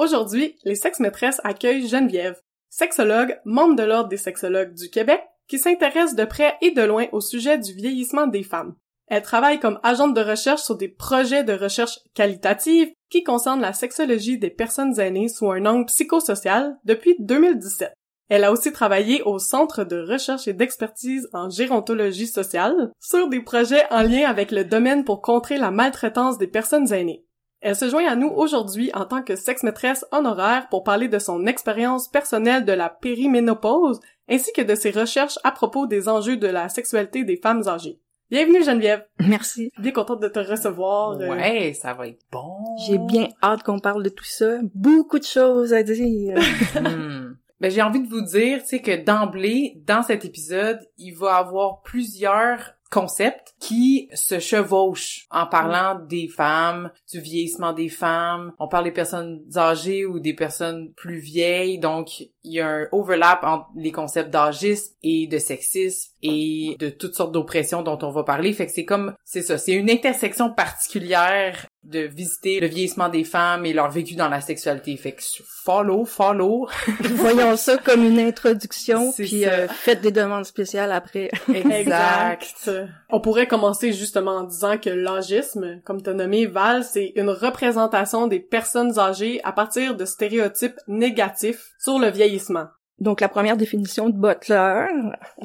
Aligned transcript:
Aujourd'hui, 0.00 0.56
les 0.64 0.76
sex-maîtresses 0.76 1.42
accueillent 1.44 1.86
Geneviève, 1.86 2.40
sexologue, 2.70 3.38
membre 3.44 3.76
de 3.76 3.82
l'Ordre 3.82 4.08
des 4.08 4.16
sexologues 4.16 4.72
du 4.72 4.88
Québec, 4.88 5.20
qui 5.46 5.58
s'intéresse 5.58 6.14
de 6.14 6.24
près 6.24 6.56
et 6.62 6.70
de 6.70 6.80
loin 6.80 7.04
au 7.12 7.20
sujet 7.20 7.58
du 7.58 7.74
vieillissement 7.74 8.26
des 8.26 8.42
femmes. 8.42 8.76
Elle 9.08 9.20
travaille 9.20 9.60
comme 9.60 9.78
agente 9.82 10.14
de 10.14 10.22
recherche 10.22 10.62
sur 10.62 10.78
des 10.78 10.88
projets 10.88 11.44
de 11.44 11.52
recherche 11.52 11.98
qualitative 12.14 12.90
qui 13.10 13.24
concernent 13.24 13.60
la 13.60 13.74
sexologie 13.74 14.38
des 14.38 14.48
personnes 14.48 14.98
aînées 14.98 15.28
sous 15.28 15.50
un 15.50 15.66
angle 15.66 15.84
psychosocial 15.84 16.78
depuis 16.84 17.16
2017. 17.18 17.92
Elle 18.30 18.44
a 18.44 18.52
aussi 18.52 18.72
travaillé 18.72 19.20
au 19.24 19.38
Centre 19.38 19.84
de 19.84 20.00
recherche 20.00 20.48
et 20.48 20.54
d'expertise 20.54 21.28
en 21.34 21.50
gérontologie 21.50 22.26
sociale 22.26 22.90
sur 23.00 23.28
des 23.28 23.42
projets 23.42 23.84
en 23.90 24.00
lien 24.00 24.30
avec 24.30 24.50
le 24.50 24.64
domaine 24.64 25.04
pour 25.04 25.20
contrer 25.20 25.58
la 25.58 25.70
maltraitance 25.70 26.38
des 26.38 26.48
personnes 26.48 26.90
aînées. 26.90 27.26
Elle 27.62 27.76
se 27.76 27.90
joint 27.90 28.06
à 28.06 28.16
nous 28.16 28.28
aujourd'hui 28.28 28.90
en 28.94 29.04
tant 29.04 29.22
que 29.22 29.36
sex-maîtresse 29.36 30.06
honoraire 30.12 30.68
pour 30.70 30.82
parler 30.82 31.08
de 31.08 31.18
son 31.18 31.46
expérience 31.46 32.08
personnelle 32.08 32.64
de 32.64 32.72
la 32.72 32.88
périménopause 32.88 34.00
ainsi 34.30 34.50
que 34.54 34.62
de 34.62 34.74
ses 34.74 34.90
recherches 34.90 35.38
à 35.44 35.52
propos 35.52 35.86
des 35.86 36.08
enjeux 36.08 36.38
de 36.38 36.46
la 36.46 36.70
sexualité 36.70 37.22
des 37.22 37.36
femmes 37.36 37.68
âgées. 37.68 38.00
Bienvenue 38.30 38.64
Geneviève. 38.64 39.04
Merci. 39.18 39.70
Bien 39.78 39.92
contente 39.92 40.22
de 40.22 40.28
te 40.28 40.38
recevoir. 40.38 41.20
Euh. 41.20 41.28
Ouais, 41.28 41.74
ça 41.74 41.92
va 41.92 42.08
être 42.08 42.24
bon. 42.32 42.54
J'ai 42.86 42.96
bien 42.96 43.28
hâte 43.42 43.62
qu'on 43.62 43.78
parle 43.78 44.04
de 44.04 44.08
tout 44.08 44.24
ça. 44.24 44.60
Beaucoup 44.74 45.18
de 45.18 45.24
choses 45.24 45.74
à 45.74 45.82
dire. 45.82 46.38
Hmm. 46.80 47.34
Ben, 47.60 47.70
j'ai 47.70 47.82
envie 47.82 48.00
de 48.00 48.08
vous 48.08 48.22
dire, 48.22 48.62
tu 48.62 48.68
sais, 48.68 48.80
que 48.80 49.04
d'emblée, 49.04 49.82
dans 49.86 50.02
cet 50.02 50.24
épisode, 50.24 50.80
il 50.96 51.14
va 51.14 51.36
avoir 51.36 51.82
plusieurs 51.82 52.72
concepts 52.90 53.54
qui 53.60 54.08
se 54.12 54.38
chevauchent 54.38 55.26
en 55.30 55.46
parlant 55.46 56.00
des 56.08 56.28
femmes, 56.28 56.90
du 57.10 57.20
vieillissement 57.20 57.72
des 57.72 57.88
femmes. 57.88 58.52
On 58.58 58.68
parle 58.68 58.84
des 58.84 58.90
personnes 58.90 59.42
âgées 59.56 60.04
ou 60.04 60.18
des 60.18 60.34
personnes 60.34 60.92
plus 60.94 61.18
vieilles. 61.18 61.78
Donc, 61.78 62.20
il 62.20 62.52
y 62.52 62.60
a 62.60 62.68
un 62.68 62.88
overlap 62.92 63.44
entre 63.44 63.66
les 63.76 63.92
concepts 63.92 64.30
d'âgisme 64.30 64.94
et 65.02 65.26
de 65.26 65.38
sexisme 65.38 66.12
et 66.22 66.76
de 66.78 66.90
toutes 66.90 67.14
sortes 67.14 67.32
d'oppressions 67.32 67.82
dont 67.82 67.98
on 68.02 68.10
va 68.10 68.24
parler. 68.24 68.52
Fait 68.52 68.66
que 68.66 68.72
c'est 68.72 68.84
comme, 68.84 69.14
c'est 69.24 69.42
ça, 69.42 69.56
c'est 69.56 69.72
une 69.72 69.90
intersection 69.90 70.52
particulière 70.52 71.66
de 71.84 72.00
visiter 72.00 72.60
le 72.60 72.66
vieillissement 72.66 73.08
des 73.08 73.24
femmes 73.24 73.64
et 73.64 73.72
leur 73.72 73.90
vécu 73.90 74.14
dans 74.14 74.28
la 74.28 74.40
sexualité. 74.40 74.96
Fait 74.96 75.12
que 75.12 75.22
follow, 75.46 76.04
follow. 76.04 76.68
Voyons 77.00 77.56
ça 77.56 77.78
comme 77.78 78.04
une 78.04 78.18
introduction, 78.18 79.12
puis 79.12 79.46
euh, 79.46 79.66
faites 79.68 80.02
des 80.02 80.12
demandes 80.12 80.44
spéciales 80.44 80.92
après. 80.92 81.30
exact. 81.54 82.70
On 83.08 83.20
pourrait 83.20 83.46
commencer 83.46 83.92
justement 83.92 84.38
en 84.38 84.44
disant 84.44 84.76
que 84.78 84.90
l'âgisme, 84.90 85.80
comme 85.84 86.02
t'as 86.02 86.12
nommé 86.12 86.46
Val, 86.46 86.84
c'est 86.84 87.12
une 87.16 87.30
représentation 87.30 88.26
des 88.26 88.40
personnes 88.40 88.98
âgées 88.98 89.40
à 89.44 89.52
partir 89.52 89.96
de 89.96 90.04
stéréotypes 90.04 90.78
négatifs 90.86 91.72
sur 91.78 91.98
le 91.98 92.10
vieillissement. 92.10 92.66
Donc, 93.00 93.20
la 93.20 93.28
première 93.28 93.56
définition 93.56 94.10
de 94.10 94.16
Butler, 94.16 94.86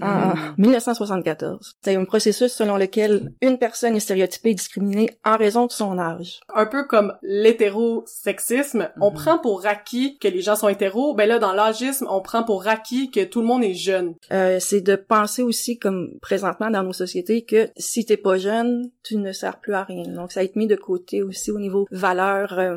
en 0.02 0.34
1974, 0.58 1.56
mm. 1.56 1.72
c'est 1.82 1.96
un 1.96 2.06
processus 2.06 2.52
selon 2.52 2.76
lequel 2.76 3.32
une 3.42 3.58
personne 3.58 3.96
est 3.96 4.02
stéréotypée 4.02 4.50
et 4.50 4.54
discriminée 4.56 5.10
en 5.24 5.38
raison 5.38 5.66
de 5.66 5.72
son 5.72 5.98
âge. 5.98 6.42
Un 6.54 6.66
peu 6.66 6.86
comme 6.86 7.14
l'hétérosexisme, 7.24 8.90
on 9.00 9.10
mm-hmm. 9.10 9.14
prend 9.14 9.40
pour 9.40 9.66
acquis 9.66 10.18
que 10.20 10.28
les 10.28 10.42
gens 10.42 10.56
sont 10.56 10.68
hétéros, 10.68 11.14
ben 11.16 11.30
là, 11.30 11.40
dans 11.40 11.54
l'âgisme, 11.54 12.08
on 12.10 12.22
prend 12.22 12.44
pour 12.44 12.68
acquis 12.68 13.10
que 13.10 13.24
tout 13.24 13.40
le 13.40 13.48
monde 13.48 13.64
est 13.64 13.74
jeune. 13.74 14.16
Euh, 14.34 14.58
c'est 14.60 14.82
de 14.82 14.96
penser 14.98 15.42
aussi, 15.42 15.80
comme 15.80 16.20
présentement 16.22 16.70
dans 16.70 16.84
nos 16.84 16.94
sociétés, 16.94 17.44
que 17.44 17.70
si 17.78 18.06
t'es 18.06 18.18
pas 18.18 18.38
jeune, 18.38 18.90
tu 19.04 19.16
ne 19.16 19.32
sers 19.32 19.60
plus 19.60 19.74
à 19.74 19.84
rien. 19.84 20.04
Donc, 20.04 20.34
ça 20.34 20.42
a 20.42 20.44
été 20.44 20.60
mis 20.60 20.68
de 20.68 20.76
côté 20.76 21.24
aussi 21.24 21.52
au 21.52 21.60
niveau 21.60 21.88
valeur 21.92 22.60
euh, 22.60 22.76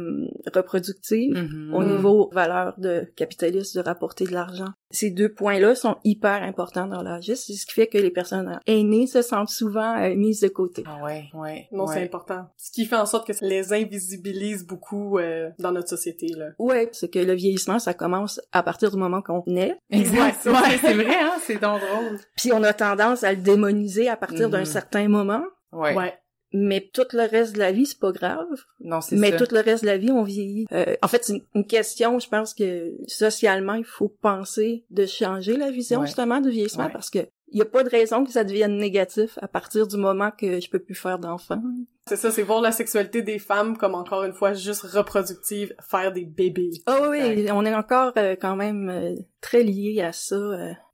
reproductive, 0.54 1.34
mm-hmm. 1.34 1.74
au 1.74 1.82
niveau 1.82 2.30
valeur 2.32 2.74
de 2.78 3.10
capitaliste 3.16 3.76
de 3.76 3.80
rapporter 3.80 4.24
de 4.24 4.32
l'argent 4.32 4.67
ces 4.90 5.10
deux 5.10 5.28
points-là 5.28 5.74
sont 5.74 5.96
hyper 6.04 6.42
importants 6.42 6.86
dans 6.86 7.02
l'âgisme, 7.02 7.42
c'est 7.46 7.52
ce 7.54 7.66
qui 7.66 7.72
fait 7.72 7.86
que 7.86 7.98
les 7.98 8.10
personnes 8.10 8.58
aînées 8.66 9.06
se 9.06 9.22
sentent 9.22 9.50
souvent 9.50 9.96
euh, 10.00 10.14
mises 10.14 10.40
de 10.40 10.48
côté. 10.48 10.82
Ah 10.86 11.04
ouais, 11.04 11.24
ouais. 11.34 11.68
Non, 11.72 11.86
c'est 11.86 12.02
important. 12.02 12.46
Ce 12.56 12.70
qui 12.70 12.86
fait 12.86 12.96
en 12.96 13.06
sorte 13.06 13.26
que 13.26 13.32
ça 13.32 13.46
les 13.46 13.72
invisibilise 13.72 14.66
beaucoup 14.66 15.18
euh, 15.18 15.50
dans 15.58 15.72
notre 15.72 15.88
société 15.88 16.28
là. 16.28 16.46
Ouais, 16.58 16.88
c'est 16.92 17.10
que 17.10 17.18
le 17.18 17.34
vieillissement 17.34 17.78
ça 17.78 17.94
commence 17.94 18.40
à 18.52 18.62
partir 18.62 18.90
du 18.90 18.96
moment 18.96 19.22
qu'on 19.22 19.42
naît. 19.46 19.76
Exact. 19.90 20.44
Ouais, 20.46 20.78
c'est 20.80 20.94
vrai 20.94 21.16
hein, 21.20 21.34
c'est 21.42 21.60
donc 21.60 21.80
drôle. 21.80 22.18
Puis 22.36 22.52
on 22.52 22.62
a 22.62 22.72
tendance 22.72 23.24
à 23.24 23.32
le 23.32 23.38
démoniser 23.38 24.08
à 24.08 24.16
partir 24.16 24.48
d'un 24.48 24.62
mm-hmm. 24.62 24.64
certain 24.64 25.08
moment. 25.08 25.42
Ouais. 25.72 25.94
ouais 25.94 26.14
mais 26.52 26.88
tout 26.92 27.06
le 27.12 27.28
reste 27.28 27.54
de 27.54 27.58
la 27.58 27.72
vie 27.72 27.86
c'est 27.86 27.98
pas 27.98 28.12
grave 28.12 28.46
non 28.80 29.00
c'est 29.00 29.16
mais 29.16 29.36
tout 29.36 29.52
le 29.52 29.60
reste 29.60 29.82
de 29.82 29.88
la 29.88 29.98
vie 29.98 30.10
on 30.10 30.22
vieillit 30.22 30.66
euh, 30.72 30.96
en 31.02 31.08
fait 31.08 31.24
c'est 31.24 31.42
une, 31.54 31.66
question 31.66 32.18
je 32.18 32.28
pense 32.28 32.54
que 32.54 32.94
socialement 33.06 33.74
il 33.74 33.84
faut 33.84 34.08
penser 34.08 34.84
de 34.90 35.06
changer 35.06 35.56
la 35.56 35.70
vision 35.70 36.04
justement 36.04 36.40
du 36.40 36.50
vieillissement 36.50 36.90
parce 36.90 37.10
que 37.10 37.20
il 37.50 37.58
y 37.58 37.62
a 37.62 37.66
pas 37.66 37.82
de 37.82 37.88
raison 37.88 38.24
que 38.24 38.30
ça 38.30 38.44
devienne 38.44 38.76
négatif 38.76 39.38
à 39.40 39.48
partir 39.48 39.86
du 39.86 39.96
moment 39.96 40.30
que 40.30 40.60
je 40.60 40.68
peux 40.68 40.78
plus 40.78 40.94
faire 40.94 41.18
d'enfants. 41.18 41.62
C'est 42.06 42.16
ça, 42.16 42.30
c'est 42.30 42.42
voir 42.42 42.60
la 42.60 42.72
sexualité 42.72 43.22
des 43.22 43.38
femmes 43.38 43.78
comme 43.78 43.94
encore 43.94 44.24
une 44.24 44.34
fois 44.34 44.52
juste 44.52 44.82
reproductive, 44.82 45.74
faire 45.80 46.12
des 46.12 46.26
bébés. 46.26 46.72
Oh 46.86 47.06
oui, 47.08 47.46
on 47.50 47.64
est 47.64 47.74
encore 47.74 48.12
euh, 48.18 48.36
quand 48.38 48.54
même 48.54 48.90
euh, 48.90 49.14
très 49.40 49.62
lié 49.62 50.02
à 50.02 50.12
ça 50.12 50.36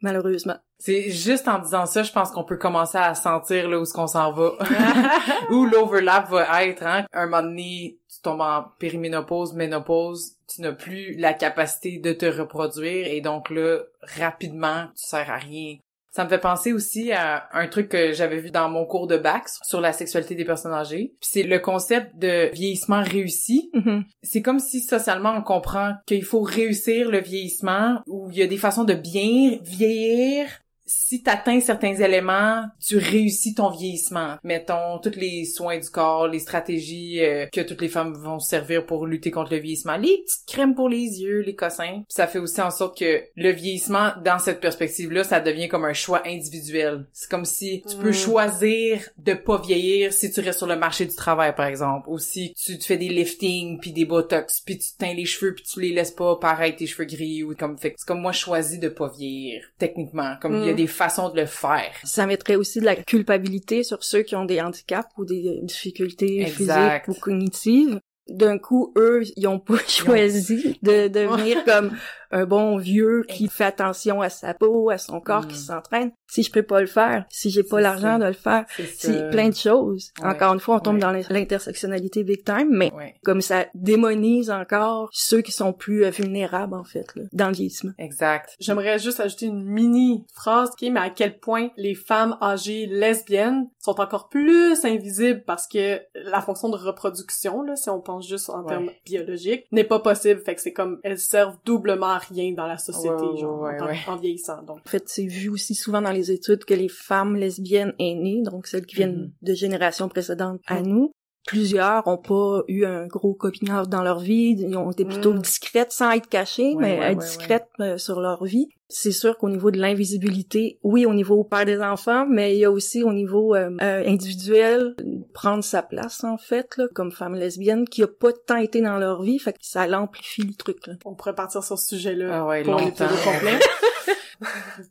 malheureusement. 0.01 0.57
C'est 0.85 1.09
juste 1.09 1.49
en 1.49 1.61
disant 1.61 1.87
ça, 1.87 2.03
je 2.03 2.13
pense 2.13 2.31
qu'on 2.31 2.45
peut 2.45 2.59
commencer 2.59 2.99
à 2.99 3.15
sentir 3.15 3.71
là 3.71 3.79
où 3.79 3.87
ce 3.87 3.95
qu'on 3.95 4.07
s'en 4.07 4.33
va, 4.33 4.53
où 5.51 5.65
l'overlap 5.65 6.29
va 6.29 6.63
être. 6.67 6.83
Hein? 6.83 7.07
Un 7.15 7.25
moment 7.25 7.43
donné, 7.43 7.97
tu 8.07 8.21
tombes 8.21 8.43
en 8.43 8.67
périménopause, 8.79 9.55
ménopause, 9.55 10.33
tu 10.47 10.61
n'as 10.61 10.73
plus 10.73 11.15
la 11.15 11.33
capacité 11.33 12.01
de 12.01 12.13
te 12.13 12.27
reproduire 12.27 13.07
et 13.07 13.23
donc 13.23 13.49
là, 13.49 13.79
rapidement, 14.19 14.89
tu 14.89 15.07
sers 15.09 15.31
à 15.31 15.37
rien. 15.37 15.77
Ça 16.11 16.25
me 16.25 16.29
fait 16.29 16.39
penser 16.39 16.75
aussi 16.75 17.13
à 17.13 17.49
un 17.55 17.67
truc 17.67 17.89
que 17.89 18.13
j'avais 18.13 18.39
vu 18.39 18.51
dans 18.51 18.69
mon 18.69 18.85
cours 18.85 19.07
de 19.07 19.17
bac 19.17 19.49
sur 19.63 19.81
la 19.81 19.95
sexualité 19.95 20.35
des 20.35 20.45
personnes 20.45 20.75
âgées. 20.75 21.15
c'est 21.21 21.43
le 21.43 21.59
concept 21.61 22.17
de 22.19 22.51
vieillissement 22.53 23.03
réussi. 23.03 23.71
Mm-hmm. 23.75 24.03
C'est 24.23 24.43
comme 24.43 24.61
si 24.61 24.81
socialement 24.81 25.35
on 25.35 25.43
comprend 25.43 25.95
qu'il 26.07 26.25
faut 26.25 26.43
réussir 26.43 27.11
le 27.11 27.21
vieillissement, 27.21 28.03
où 28.07 28.29
il 28.31 28.37
y 28.37 28.43
a 28.43 28.47
des 28.47 28.59
façons 28.59 28.85
de 28.85 28.95
bien 28.95 29.59
vieillir, 29.63 30.47
si 30.87 31.23
t'atteins 31.23 31.61
certains 31.61 31.95
éléments, 31.95 32.65
tu 32.81 32.99
réussis 32.99 33.55
ton 33.55 33.71
vieillissement. 33.71 34.37
Mettons, 34.43 34.99
tous 35.03 35.17
les 35.17 35.45
soins 35.45 35.79
du 35.79 35.89
corps, 35.89 36.29
les 36.29 36.39
stratégies 36.39 37.21
euh, 37.21 37.47
que 37.53 37.61
toutes 37.61 37.81
les 37.81 37.89
femmes 37.89 38.15
vont 38.15 38.39
servir 38.39 38.85
pour 38.85 39.07
lutter 39.07 39.31
contre 39.31 39.53
le 39.53 39.61
vieillissement, 39.61 39.97
les 39.97 40.23
petites 40.25 40.47
crèmes 40.47 40.75
pour 40.75 40.89
les 40.89 41.23
yeux, 41.23 41.41
les 41.41 41.55
cossins. 41.55 42.03
ça 42.09 42.27
fait 42.27 42.39
aussi 42.39 42.61
en 42.61 42.71
sorte 42.71 42.99
que 42.99 43.23
le 43.37 43.51
vieillissement, 43.51 44.13
dans 44.25 44.39
cette 44.39 44.61
perspective-là, 44.61 45.25
ça 45.25 45.41
devient 45.41 45.69
comme 45.69 45.85
un 45.85 45.93
choix 45.93 46.23
individuel. 46.27 47.07
C'est 47.13 47.31
comme 47.31 47.45
si 47.45 47.83
tu 47.89 47.97
peux 47.97 48.11
mm. 48.11 48.15
choisir 48.15 49.09
de 49.19 49.35
pas 49.35 49.59
vieillir 49.59 50.13
si 50.13 50.31
tu 50.31 50.41
restes 50.41 50.59
sur 50.59 50.67
le 50.67 50.77
marché 50.77 51.07
du 51.07 51.15
travail, 51.15 51.55
par 51.55 51.67
exemple, 51.67 52.09
ou 52.09 52.19
si 52.19 52.53
tu 52.55 52.79
te 52.79 52.85
fais 52.85 52.97
des 52.97 53.09
liftings, 53.09 53.81
puis 53.81 53.93
des 53.93 54.05
botox, 54.05 54.61
puis 54.61 54.79
tu 54.79 54.89
teins 54.99 55.15
les 55.15 55.25
cheveux, 55.25 55.55
puis 55.55 55.65
tu 55.65 55.81
les 55.81 55.93
laisses 55.93 56.11
pas 56.11 56.37
pareil 56.37 56.77
tes 56.77 56.87
cheveux 56.87 57.07
gris, 57.07 57.43
ou 57.43 57.55
comme 57.55 57.79
fait. 57.79 57.95
C'est 57.97 58.07
comme 58.07 58.21
moi, 58.21 58.33
je 58.33 58.41
choisis 58.41 58.79
de 58.79 58.89
pas 58.89 59.09
vieillir, 59.09 59.65
techniquement. 59.79 60.35
Comme 60.41 60.63
y 60.63 60.74
a 60.75 60.77
des 60.77 60.87
façons 60.87 61.31
de 61.31 61.41
le 61.41 61.47
faire. 61.47 61.93
Ça 62.05 62.27
mettrait 62.27 62.57
aussi 62.57 62.81
de 62.81 62.85
la 62.85 62.97
culpabilité 62.97 63.83
sur 63.83 64.03
ceux 64.05 64.23
qui 64.23 64.37
ont 64.37 64.45
des 64.45 64.61
handicaps 64.61 65.09
ou 65.17 65.25
des 65.25 65.61
difficultés 65.63 66.47
physiques 66.47 67.09
ou 67.09 67.15
cognitives. 67.15 68.01
D'un 68.29 68.59
coup, 68.59 68.93
eux, 68.97 69.23
ils 69.37 69.47
ont 69.47 69.59
pas 69.59 69.79
choisi 69.87 70.79
de 70.83 71.09
devenir 71.09 71.65
comme 71.65 71.93
un 72.35 72.47
bon 72.47 72.79
vieux 72.79 73.25
qui 73.29 73.49
fait 73.49 73.65
attention 73.65 74.21
à 74.21 74.29
sa 74.29 74.55
peau, 74.55 74.91
à 74.91 74.99
son 74.99 75.21
corps, 75.21 75.47
qui 75.47 75.55
mm. 75.55 75.67
s'entraîne. 75.67 76.13
Si 76.27 76.43
je 76.43 76.51
peux 76.51 76.63
pas 76.63 76.81
le 76.81 76.87
faire, 76.87 77.25
si 77.31 77.51
j'ai 77.51 77.63
pas 77.63 77.81
l'argent 77.81 78.19
de 78.19 78.27
le 78.27 78.33
faire, 78.33 78.65
c'est 78.97 79.31
plein 79.31 79.51
de 79.51 79.55
choses. 79.55 80.11
Encore 80.21 80.53
une 80.53 80.61
fois, 80.61 80.77
on 80.77 80.81
tombe 80.81 80.99
dans 80.99 81.13
l'intersectionnalité 81.13 82.25
big 82.25 82.45
time, 82.45 82.69
mais 82.71 82.93
comme 83.25 83.41
ça 83.41 83.67
démonise 83.75 84.51
encore 84.51 85.09
ceux 85.13 85.43
qui 85.43 85.53
sont 85.53 85.73
plus 85.73 86.05
euh, 86.05 86.11
vulnérables, 86.11 86.75
en 86.75 86.85
fait, 86.85 87.07
là, 87.15 87.23
dans 87.33 87.49
le 87.49 87.55
vieillissement. 87.55 87.93
Exact. 87.99 88.55
J'aimerais 88.59 88.99
juste 88.99 89.21
ajouter 89.21 89.47
une 89.47 89.63
mini 89.63 90.27
phrase 90.35 90.71
qui 90.77 90.87
est, 90.87 90.91
mais 90.91 91.01
à 91.01 91.11
quel 91.11 91.39
point 91.39 91.69
les 91.77 91.95
femmes 91.95 92.37
âgées 92.43 92.87
lesbiennes 92.87 93.69
sont 93.79 94.01
encore 94.01 94.29
plus 94.29 94.85
invisibles 94.85 95.45
parce 95.47 95.69
que 95.69 96.01
la 96.15 96.41
fonction 96.41 96.69
de 96.69 96.77
reproduction, 96.77 97.63
là, 97.63 97.77
si 97.77 97.91
on 97.91 98.01
pense 98.01 98.14
pense 98.15 98.29
juste 98.29 98.51
en 98.51 98.65
termes 98.65 98.91
biologiques, 99.05 99.67
n'est 99.73 99.85
pas 99.85 100.01
possible. 100.01 100.41
Fait 100.41 100.55
que 100.55 100.61
c'est 100.61 100.73
comme 100.73 101.01
elles 101.03 101.19
servent 101.19 101.57
doublement 101.65 102.11
à 102.11 102.19
rien 102.19 102.53
dans 102.53 102.67
la 102.67 102.79
société, 102.79 103.25
genre 103.41 103.69
en, 104.09 104.17
vieillissant. 104.17 104.63
Donc. 104.63 104.79
En 104.79 104.89
fait, 104.89 105.05
c'est 105.07 105.27
vu 105.27 105.49
aussi 105.49 105.75
souvent 105.75 106.03
dans 106.03 106.13
les 106.13 106.31
études 106.31 106.65
que 106.65 106.75
les 106.75 106.89
femmes 106.89 107.37
lesbiennes 107.37 107.95
aînées, 107.99 108.43
donc 108.43 108.67
celles 108.67 108.87
qui 108.87 108.97
viennent 108.97 109.33
mm-hmm. 109.43 109.47
de 109.47 109.55
générations 109.55 110.09
précédentes 110.09 110.61
à 110.67 110.81
mm. 110.81 110.87
nous, 110.87 111.13
Plusieurs 111.47 112.07
ont 112.07 112.17
pas 112.17 112.63
eu 112.69 112.85
un 112.87 113.07
gros 113.07 113.35
copinage 113.35 113.89
dans 113.89 114.03
leur 114.03 114.19
vie, 114.19 114.57
ils 114.59 114.77
ont 114.77 114.91
été 114.91 115.05
plutôt 115.05 115.35
mm. 115.35 115.41
discrètes 115.41 115.93
sans 115.93 116.11
être 116.13 116.29
cachées, 116.29 116.75
mais 116.79 116.97
être 116.97 117.21
discrètes 117.21 117.69
euh, 117.81 117.99
sur 117.99 118.21
leur 118.21 118.45
vie. 118.45 118.69
C'est 118.89 119.13
sûr 119.13 119.37
qu'au 119.37 119.49
niveau 119.49 119.71
de 119.71 119.79
l'invisibilité, 119.79 120.79
oui, 120.83 121.05
au 121.05 121.13
niveau 121.13 121.43
père 121.45 121.67
des 121.67 121.81
enfants, 121.81 122.27
mais 122.27 122.55
il 122.55 122.61
y 122.61 122.65
a 122.65 122.71
aussi 122.71 123.03
au 123.03 123.13
niveau 123.13 123.55
euh, 123.55 123.71
euh, 123.83 124.05
individuel, 124.07 124.95
prendre 125.35 125.65
sa 125.65 125.83
place 125.83 126.25
en 126.25 126.39
fait, 126.39 126.77
là, 126.79 126.87
comme 126.95 127.13
femme 127.13 127.35
lesbienne, 127.35 127.87
qui 127.87 128.03
a 128.03 128.07
pas 128.09 128.33
tant 128.33 128.57
été 128.57 128.81
dans 128.81 128.99
leur 128.99 129.23
vie, 129.23 129.39
fait 129.39 129.53
que 129.53 129.59
ça 129.63 129.87
l'amplifie 129.87 130.43
le 130.43 130.55
truc. 130.55 130.87
Là. 130.87 130.95
On 131.05 131.15
pourrait 131.15 131.35
partir 131.35 131.63
sur 131.63 131.79
ce 131.79 131.97
sujet-là 131.97 132.29
ah 132.33 132.47
ouais, 132.47 132.63
pour 132.63 132.75
longtemps. 132.75 133.09
complet. 133.25 133.59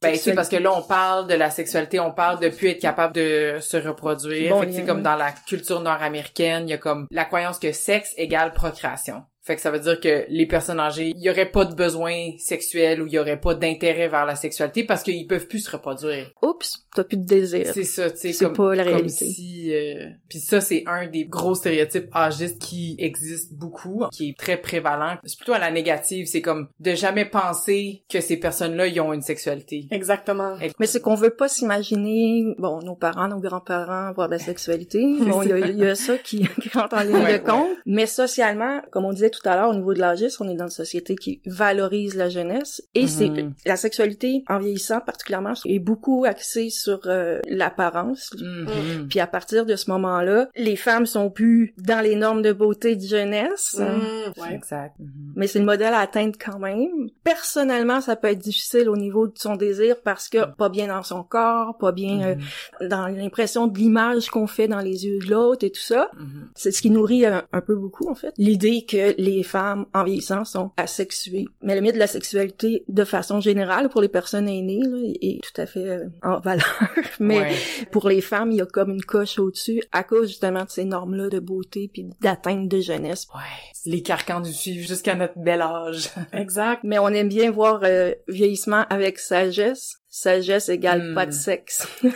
ben 0.01 0.15
c'est 0.15 0.33
parce 0.33 0.49
que 0.49 0.55
là 0.55 0.73
on 0.73 0.81
parle 0.81 1.27
de 1.27 1.33
la 1.33 1.49
sexualité, 1.49 1.99
on 1.99 2.11
parle 2.11 2.39
de 2.39 2.49
plus 2.49 2.69
être 2.69 2.81
capable 2.81 3.13
de 3.13 3.57
se 3.61 3.77
reproduire. 3.77 4.59
fait 4.59 4.67
que 4.67 4.71
c'est 4.73 4.85
comme 4.85 5.01
dans 5.03 5.15
la 5.15 5.31
culture 5.31 5.81
nord-américaine, 5.81 6.67
il 6.67 6.71
y 6.71 6.73
a 6.73 6.77
comme 6.77 7.07
la 7.11 7.25
croyance 7.25 7.59
que 7.59 7.71
sexe 7.71 8.13
égale 8.17 8.53
procréation. 8.53 9.23
Fait 9.43 9.55
que 9.55 9.61
ça 9.61 9.71
veut 9.71 9.79
dire 9.79 9.99
que 9.99 10.25
les 10.29 10.45
personnes 10.45 10.79
âgées, 10.79 11.11
il 11.15 11.21
y 11.21 11.29
aurait 11.29 11.51
pas 11.51 11.65
de 11.65 11.75
besoin 11.75 12.31
sexuel 12.37 13.01
ou 13.01 13.07
il 13.07 13.13
y 13.13 13.19
aurait 13.19 13.39
pas 13.39 13.53
d'intérêt 13.53 14.07
vers 14.07 14.25
la 14.25 14.35
sexualité 14.35 14.85
parce 14.85 15.03
qu'ils 15.03 15.27
peuvent 15.27 15.47
plus 15.47 15.59
se 15.59 15.71
reproduire. 15.71 16.31
Oups, 16.41 16.85
t'as 16.95 17.03
plus 17.03 17.17
de 17.17 17.25
désir. 17.25 17.67
C'est 17.73 17.83
ça, 17.83 18.09
tu 18.09 18.17
sais, 18.17 18.33
c'est 18.33 18.53
pas 18.53 18.73
la 18.73 18.83
réalité. 18.83 19.25
si, 19.25 19.73
euh, 19.73 20.07
Puis 20.29 20.39
ça, 20.39 20.61
c'est 20.61 20.83
un 20.87 21.07
des 21.07 21.25
gros 21.25 21.55
stéréotypes 21.55 22.07
âgistes 22.15 22.61
qui 22.61 22.95
existent 22.99 23.53
beaucoup, 23.57 24.05
qui 24.13 24.29
est 24.29 24.37
très 24.37 24.57
prévalent. 24.57 25.17
C'est 25.25 25.37
plutôt 25.37 25.53
à 25.53 25.59
la 25.59 25.71
négative, 25.71 26.27
c'est 26.27 26.41
comme 26.41 26.69
de 26.79 26.95
jamais 26.95 27.25
penser 27.25 28.03
que 28.09 28.21
ces 28.21 28.37
personnes-là, 28.37 28.87
ils 28.87 29.01
ont 29.01 29.11
une 29.11 29.21
sexualité. 29.21 29.87
Exactement. 29.91 30.55
Mais 30.79 30.85
c'est 30.85 31.01
qu'on 31.01 31.15
veut 31.15 31.35
pas 31.35 31.49
s'imaginer, 31.49 32.45
bon, 32.57 32.79
nos 32.81 32.95
parents, 32.95 33.27
nos 33.27 33.39
grands-parents 33.39 34.07
avoir 34.07 34.27
de 34.27 34.33
la 34.33 34.39
sexualité. 34.39 35.01
Bon, 35.33 35.41
il 35.41 35.77
y, 35.77 35.85
a 35.85 35.95
ça 35.95 36.17
qui, 36.17 36.47
rentre 36.73 36.95
en 36.95 37.01
ligne 37.01 37.13
de 37.13 37.37
compte. 37.37 37.69
Mais 37.85 38.05
socialement, 38.05 38.81
comme 38.91 39.05
on 39.05 39.13
disait 39.13 39.31
tout 39.33 39.47
à 39.47 39.55
l'heure 39.55 39.69
au 39.69 39.73
niveau 39.73 39.93
de 39.93 39.99
l'âgisme, 39.99 40.43
on 40.45 40.49
est 40.49 40.55
dans 40.55 40.65
une 40.65 40.69
société 40.69 41.15
qui 41.15 41.41
valorise 41.45 42.15
la 42.15 42.29
jeunesse 42.29 42.83
et 42.93 43.07
c'est 43.07 43.29
mhm. 43.29 43.53
la 43.65 43.75
sexualité 43.75 44.43
en 44.47 44.59
vieillissant 44.59 44.99
particulièrement 45.01 45.53
est 45.65 45.79
beaucoup 45.79 46.25
axée 46.25 46.69
sur 46.69 47.01
euh, 47.05 47.39
l'apparence. 47.47 48.31
Mhm. 48.39 49.07
Puis 49.09 49.19
à 49.19 49.27
partir 49.27 49.65
de 49.65 49.75
ce 49.75 49.89
moment-là, 49.91 50.49
les 50.55 50.75
femmes 50.75 51.05
sont 51.05 51.29
plus 51.29 51.73
dans 51.77 52.01
les 52.01 52.15
normes 52.15 52.41
de 52.41 52.53
beauté 52.53 52.95
de 52.95 53.01
jeunesse. 53.01 53.77
Mhm. 53.79 54.41
Ouais. 54.41 54.53
Exact. 54.53 54.95
Mais 55.35 55.47
c'est 55.47 55.59
le 55.59 55.65
modèle 55.65 55.93
à 55.93 55.99
atteindre 55.99 56.37
quand 56.43 56.59
même. 56.59 57.09
Personnellement, 57.23 58.01
ça 58.01 58.15
peut 58.15 58.27
être 58.27 58.39
difficile 58.39 58.89
au 58.89 58.97
niveau 58.97 59.27
de 59.27 59.33
son 59.35 59.55
désir 59.55 59.95
parce 60.03 60.29
que 60.29 60.45
pas 60.55 60.69
bien 60.69 60.87
dans 60.87 61.03
son 61.03 61.23
corps, 61.23 61.77
pas 61.77 61.91
bien 61.91 62.21
euh, 62.21 62.87
dans 62.87 63.07
l'impression 63.07 63.67
de 63.67 63.77
l'image 63.77 64.29
qu'on 64.29 64.47
fait 64.47 64.67
dans 64.67 64.79
les 64.79 65.05
yeux 65.05 65.19
de 65.19 65.29
l'autre 65.29 65.65
et 65.65 65.71
tout 65.71 65.81
ça. 65.81 66.09
C'est 66.55 66.71
ce 66.71 66.81
qui 66.81 66.89
nourrit 66.89 67.25
un, 67.25 67.43
un 67.51 67.61
peu 67.61 67.75
beaucoup 67.75 68.09
en 68.09 68.15
fait. 68.15 68.33
L'idée 68.37 68.85
que 68.85 69.15
les 69.23 69.43
femmes 69.43 69.85
en 69.93 70.03
vieillissant 70.03 70.43
sont 70.45 70.71
asexuées. 70.77 71.45
Mais 71.61 71.75
le 71.75 71.81
mythe 71.81 71.93
de 71.93 71.99
la 71.99 72.07
sexualité, 72.07 72.83
de 72.87 73.05
façon 73.05 73.39
générale, 73.39 73.89
pour 73.89 74.01
les 74.01 74.09
personnes 74.09 74.47
aînées, 74.47 74.81
là, 74.81 74.97
est 75.21 75.39
tout 75.41 75.61
à 75.61 75.65
fait 75.65 75.87
euh, 75.87 76.05
en 76.21 76.39
valeur. 76.39 76.81
Mais 77.19 77.55
pour 77.91 78.09
les 78.09 78.21
femmes, 78.21 78.51
il 78.51 78.57
y 78.57 78.61
a 78.61 78.65
comme 78.65 78.91
une 78.91 79.03
coche 79.03 79.39
au-dessus 79.39 79.81
à 79.91 80.03
cause 80.03 80.27
justement 80.27 80.65
de 80.65 80.69
ces 80.69 80.85
normes-là 80.85 81.29
de 81.29 81.39
beauté 81.39 81.89
puis 81.91 82.05
d'atteinte 82.21 82.67
de 82.67 82.79
jeunesse. 82.79 83.27
Ouais. 83.33 83.41
Les 83.85 84.01
carcans 84.01 84.41
du 84.41 84.53
suivre 84.53 84.85
jusqu'à 84.87 85.15
notre 85.15 85.37
bel 85.37 85.61
âge. 85.61 86.09
exact. 86.33 86.81
Mais 86.83 86.99
on 86.99 87.09
aime 87.09 87.29
bien 87.29 87.51
voir 87.51 87.81
euh, 87.83 88.13
vieillissement 88.27 88.85
avec 88.89 89.19
sagesse 89.19 90.02
sagesse 90.15 90.69
égale 90.69 91.15
pas 91.15 91.25
de 91.25 91.31
hmm. 91.31 91.33
sexe. 91.33 91.87
ouais, 92.03 92.11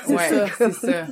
c'est 0.56 0.72
ça. 0.72 1.08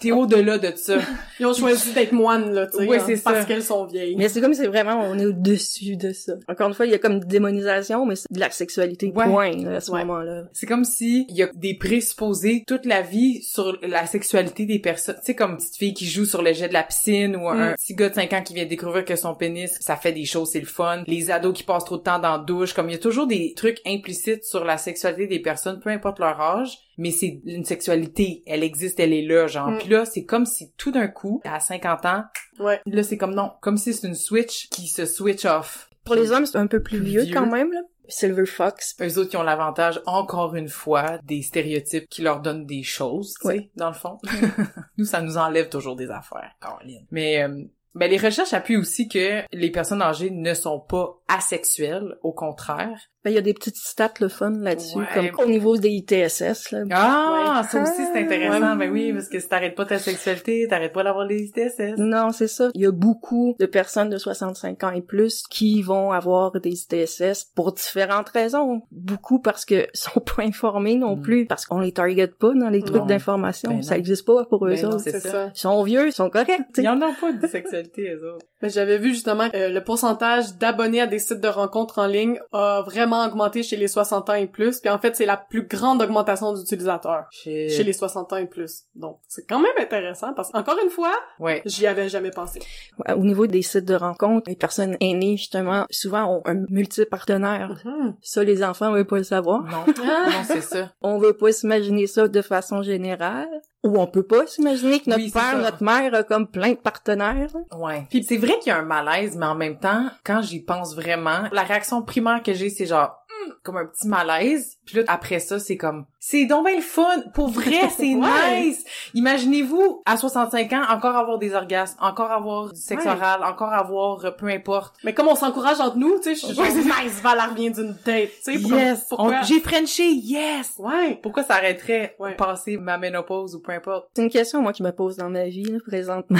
T'es 0.00 0.10
au-delà 0.10 0.58
de 0.58 0.72
ça. 0.74 0.98
Ils 1.38 1.46
ont 1.46 1.54
choisi 1.54 1.92
d'être 1.92 2.10
moines, 2.10 2.52
là, 2.52 2.66
tu 2.66 2.78
sais. 2.78 2.88
Ouais, 2.88 2.98
c'est 2.98 3.22
Parce 3.22 3.46
qu'elles 3.46 3.62
sont 3.62 3.84
vieilles. 3.84 4.16
Mais 4.16 4.28
c'est 4.28 4.40
comme 4.40 4.52
c'est 4.52 4.66
vraiment, 4.66 5.00
on 5.00 5.16
est 5.16 5.26
au-dessus 5.26 5.96
de 5.96 6.12
ça. 6.12 6.32
Encore 6.48 6.66
une 6.66 6.74
fois, 6.74 6.86
il 6.86 6.92
y 6.92 6.94
a 6.94 6.98
comme 6.98 7.12
une 7.12 7.20
démonisation, 7.20 8.04
mais 8.04 8.16
c'est 8.16 8.26
de 8.32 8.40
la 8.40 8.50
sexualité, 8.50 9.12
point, 9.12 9.64
à 9.68 9.80
ce 9.80 9.92
moment-là. 9.92 10.46
C'est 10.52 10.66
comme 10.66 10.84
si 10.84 11.24
il 11.28 11.36
y 11.36 11.42
a 11.44 11.50
des 11.54 11.74
présupposés 11.74 12.64
toute 12.66 12.84
la 12.84 13.02
vie 13.02 13.40
sur 13.44 13.78
la 13.82 14.04
sexualité 14.06 14.66
des 14.66 14.80
personnes. 14.80 15.14
Tu 15.20 15.26
sais, 15.26 15.34
comme 15.36 15.52
une 15.52 15.56
petite 15.58 15.76
fille 15.76 15.94
qui 15.94 16.06
joue 16.06 16.24
sur 16.24 16.42
le 16.42 16.52
jet 16.52 16.66
de 16.66 16.72
la 16.72 16.82
piscine 16.82 17.36
ou 17.36 17.48
un 17.48 17.70
mm. 17.70 17.74
petit 17.76 17.94
gars 17.94 18.08
de 18.08 18.14
5 18.14 18.32
ans 18.32 18.42
qui 18.42 18.54
vient 18.54 18.66
découvrir 18.66 19.04
que 19.04 19.14
son 19.14 19.36
pénis, 19.36 19.70
ça 19.78 19.94
fait 19.94 20.12
des 20.12 20.24
choses, 20.24 20.50
c'est 20.50 20.58
le 20.58 20.66
fun. 20.66 21.04
Les 21.06 21.30
ados 21.30 21.56
qui 21.56 21.62
passent 21.62 21.84
trop 21.84 21.96
de 21.96 22.02
temps 22.02 22.18
dans 22.18 22.38
la 22.38 22.38
douche, 22.38 22.72
comme 22.72 22.88
il 22.88 22.92
y 22.94 22.96
a 22.96 22.98
toujours 22.98 23.28
des 23.28 23.54
trucs 23.54 23.80
implicites 23.86 24.42
sur 24.42 24.64
la 24.64 24.78
sexualité 24.78 25.28
des 25.28 25.38
personnes, 25.38 25.78
peu 25.78 25.90
importe 25.90 26.07
leur 26.18 26.40
âge, 26.40 26.78
mais 26.96 27.10
c'est 27.10 27.40
une 27.44 27.64
sexualité, 27.64 28.42
elle 28.46 28.62
existe, 28.62 29.00
elle 29.00 29.12
est 29.12 29.26
là, 29.26 29.46
genre. 29.46 29.70
Mm. 29.70 29.78
Puis 29.78 29.88
là, 29.88 30.04
c'est 30.04 30.24
comme 30.24 30.46
si 30.46 30.72
tout 30.76 30.90
d'un 30.90 31.08
coup, 31.08 31.40
à 31.44 31.60
50 31.60 32.06
ans, 32.06 32.24
ouais. 32.60 32.80
là 32.86 33.02
c'est 33.02 33.16
comme 33.16 33.34
non, 33.34 33.52
comme 33.60 33.76
si 33.76 33.92
c'est 33.92 34.06
une 34.06 34.14
switch 34.14 34.68
qui 34.70 34.88
se 34.88 35.06
switch 35.06 35.44
off. 35.44 35.90
Pour 36.04 36.14
les 36.14 36.32
hommes, 36.32 36.46
c'est 36.46 36.56
un 36.56 36.66
peu 36.66 36.82
plus, 36.82 37.00
vieux, 37.00 37.26
quand 37.32 37.46
même, 37.46 37.70
là. 37.70 37.80
Silver 38.08 38.46
Fox. 38.46 38.96
Eux 39.00 39.18
autres 39.18 39.30
qui 39.30 39.36
ont 39.36 39.42
l'avantage, 39.42 40.00
encore 40.06 40.54
une 40.54 40.68
fois, 40.68 41.18
des 41.24 41.42
stéréotypes 41.42 42.08
qui 42.08 42.22
leur 42.22 42.40
donnent 42.40 42.64
des 42.64 42.82
choses, 42.82 43.34
oui. 43.44 43.70
dans 43.76 43.88
le 43.88 43.94
fond. 43.94 44.18
nous, 44.96 45.04
ça 45.04 45.20
nous 45.20 45.36
enlève 45.36 45.68
toujours 45.68 45.96
des 45.96 46.10
affaires, 46.10 46.52
Caroline. 46.60 47.06
Mais 47.10 47.42
euh, 47.42 47.64
ben, 47.98 48.10
les 48.10 48.16
recherches 48.16 48.52
appuient 48.52 48.76
aussi 48.76 49.08
que 49.08 49.42
les 49.52 49.70
personnes 49.70 50.02
âgées 50.02 50.30
ne 50.30 50.54
sont 50.54 50.80
pas 50.80 51.18
asexuelles, 51.28 52.16
au 52.22 52.32
contraire. 52.32 52.96
Ben, 53.24 53.32
il 53.32 53.34
y 53.34 53.38
a 53.38 53.42
des 53.42 53.52
petites 53.52 53.76
stats 53.76 54.14
le 54.20 54.28
fun 54.28 54.52
là-dessus, 54.52 55.00
comme 55.12 55.28
au 55.38 55.46
niveau 55.46 55.76
des 55.76 55.90
ITSS. 55.90 56.70
Là. 56.70 56.84
Ah, 56.92 57.62
ça 57.68 57.82
aussi 57.82 58.04
c'est 58.12 58.20
intéressant. 58.20 58.76
Ben 58.76 58.90
oui, 58.90 59.12
parce 59.12 59.28
que 59.28 59.40
si 59.40 59.48
t'arrêtes 59.48 59.74
pas 59.74 59.84
ta 59.84 59.98
sexualité, 59.98 60.66
t'arrêtes 60.68 60.92
pas 60.92 61.02
d'avoir 61.02 61.26
des 61.26 61.42
ITSS. 61.42 61.98
Non, 61.98 62.30
c'est 62.30 62.46
ça. 62.46 62.70
Il 62.74 62.82
y 62.82 62.86
a 62.86 62.92
beaucoup 62.92 63.56
de 63.58 63.66
personnes 63.66 64.08
de 64.08 64.18
65 64.18 64.84
ans 64.84 64.92
et 64.92 65.02
plus 65.02 65.42
qui 65.50 65.82
vont 65.82 66.12
avoir 66.12 66.52
des 66.60 66.70
ITSS 66.70 67.46
pour 67.56 67.72
différentes 67.72 68.28
raisons. 68.28 68.82
Beaucoup 68.92 69.40
parce 69.40 69.64
que 69.64 69.88
sont 69.94 70.20
pas 70.20 70.44
informés 70.44 70.94
non 70.94 71.16
mm. 71.16 71.22
plus, 71.22 71.46
parce 71.46 71.66
qu'on 71.66 71.80
les 71.80 71.92
target 71.92 72.28
pas 72.28 72.54
dans 72.54 72.70
les 72.70 72.82
trucs 72.82 73.06
d'information. 73.06 73.70
Ben 73.70 73.82
ça 73.82 73.98
existe 73.98 74.26
pas 74.26 74.44
pour 74.44 74.64
eux 74.66 74.74
ben 74.74 74.86
autres. 74.86 75.00
c'est 75.00 75.18
ça. 75.18 75.50
Ils 75.54 75.58
sont 75.58 75.82
vieux, 75.82 76.06
ils 76.06 76.12
sont 76.12 76.30
corrects. 76.30 76.62
Il 76.76 76.84
y 76.84 76.88
en 76.88 77.00
a 77.02 77.12
pas 77.20 77.32
de 77.32 77.46
sexualité, 77.48 77.87
eux 77.96 78.34
autres. 78.34 78.46
Mais 78.62 78.70
j'avais 78.70 78.98
vu 78.98 79.10
justement 79.10 79.48
que 79.50 79.56
euh, 79.56 79.68
le 79.68 79.82
pourcentage 79.82 80.56
d'abonnés 80.56 81.00
à 81.00 81.06
des 81.06 81.18
sites 81.18 81.40
de 81.40 81.48
rencontres 81.48 81.98
en 81.98 82.06
ligne 82.06 82.40
a 82.52 82.82
vraiment 82.84 83.24
augmenté 83.24 83.62
chez 83.62 83.76
les 83.76 83.88
60 83.88 84.30
ans 84.30 84.34
et 84.34 84.46
plus. 84.46 84.80
Puis 84.80 84.90
en 84.90 84.98
fait, 84.98 85.16
c'est 85.16 85.26
la 85.26 85.36
plus 85.36 85.66
grande 85.66 86.02
augmentation 86.02 86.52
d'utilisateurs 86.52 87.26
chez 87.30 87.68
les 87.68 87.92
60 87.92 88.32
ans 88.32 88.36
et 88.36 88.46
plus. 88.46 88.84
Donc, 88.94 89.18
c'est 89.28 89.46
quand 89.48 89.60
même 89.60 89.72
intéressant 89.78 90.34
parce 90.34 90.50
qu'encore 90.50 90.78
une 90.82 90.90
fois, 90.90 91.12
ouais. 91.38 91.62
j'y 91.64 91.86
avais 91.86 92.08
jamais 92.08 92.30
pensé. 92.30 92.60
Au 93.08 93.24
niveau 93.24 93.46
des 93.46 93.62
sites 93.62 93.84
de 93.84 93.94
rencontres, 93.94 94.48
les 94.48 94.56
personnes 94.56 94.96
aînées, 95.00 95.36
justement, 95.36 95.86
souvent 95.90 96.24
ont 96.36 96.42
un 96.44 96.64
multi-partenaire. 96.68 97.80
Mm-hmm. 97.84 98.14
Ça, 98.22 98.44
les 98.44 98.64
enfants 98.64 98.92
veulent 98.92 99.06
pas 99.06 99.18
le 99.18 99.24
savoir. 99.24 99.62
Non, 99.62 99.84
non 99.86 100.42
c'est 100.44 100.62
ça. 100.62 100.92
On 101.00 101.18
veut 101.18 101.32
pas 101.32 101.52
s'imaginer 101.52 102.06
ça 102.06 102.28
de 102.28 102.42
façon 102.42 102.82
générale. 102.82 103.48
Ou 103.84 104.00
on 104.00 104.06
peut 104.08 104.24
pas 104.24 104.46
s'imaginer 104.46 105.00
que 105.00 105.08
notre 105.08 105.32
père, 105.32 105.58
notre 105.58 105.84
mère 105.84 106.12
a 106.12 106.22
comme 106.24 106.48
plein 106.48 106.70
de 106.70 106.78
partenaires. 106.78 107.54
Ouais. 107.76 108.06
Puis 108.10 108.24
c'est 108.24 108.36
vrai 108.36 108.58
qu'il 108.58 108.70
y 108.70 108.74
a 108.74 108.78
un 108.78 108.82
malaise, 108.82 109.36
mais 109.36 109.46
en 109.46 109.54
même 109.54 109.78
temps, 109.78 110.10
quand 110.24 110.42
j'y 110.42 110.60
pense 110.60 110.96
vraiment, 110.96 111.44
la 111.52 111.62
réaction 111.62 112.02
primaire 112.02 112.42
que 112.42 112.54
j'ai, 112.54 112.70
c'est 112.70 112.86
genre, 112.86 113.24
hmm, 113.28 113.52
comme 113.62 113.76
un 113.76 113.86
petit 113.86 114.08
malaise. 114.08 114.78
Puis 114.84 114.96
là, 114.96 115.04
après 115.06 115.38
ça, 115.38 115.60
c'est 115.60 115.76
comme, 115.76 116.06
c'est 116.18 116.46
donc 116.46 116.66
bien 116.66 116.76
le 116.76 116.82
fun. 116.82 117.22
Pour 117.34 117.48
vrai, 117.48 117.88
c'est 117.96 118.14
nice. 118.14 118.84
Imaginez-vous, 119.14 120.02
à 120.06 120.16
65 120.16 120.72
ans, 120.72 120.82
encore 120.90 121.16
avoir 121.16 121.38
des 121.38 121.54
orgasmes, 121.54 121.96
encore 122.00 122.30
avoir 122.30 122.72
du 122.72 122.80
sexe 122.80 123.06
oral, 123.06 123.42
encore 123.44 123.72
avoir 123.72 124.24
euh, 124.24 124.30
peu 124.30 124.46
importe. 124.46 124.94
Mais 125.04 125.14
comme 125.14 125.28
on 125.28 125.34
s'encourage 125.34 125.80
entre 125.80 125.96
nous, 125.96 126.18
tu 126.18 126.34
sais, 126.34 126.48
je 126.48 126.52
suis 126.52 126.84
nice, 126.84 127.20
Val 127.22 127.38
revient 127.50 127.70
d'une 127.70 127.94
date, 128.04 128.30
tu 128.44 128.52
sais. 128.52 128.54
Yes. 128.56 129.06
Pourquoi? 129.08 129.42
J'ai 129.42 129.60
Frenché, 129.60 130.10
yes. 130.10 130.74
Ouais. 130.78 131.18
Pourquoi 131.22 131.42
ça 131.42 131.54
arrêterait 131.54 132.16
ouais. 132.18 132.34
passer 132.34 132.76
ma 132.76 132.98
ménopause 132.98 133.54
ou 133.54 133.60
peu 133.60 133.72
importe? 133.72 134.10
C'est 134.14 134.22
une 134.22 134.30
question, 134.30 134.62
moi, 134.62 134.72
qui 134.72 134.82
me 134.82 134.92
pose 134.92 135.16
dans 135.16 135.30
ma 135.30 135.44
vie, 135.44 135.64
là, 135.64 135.78
présentement. 135.86 136.38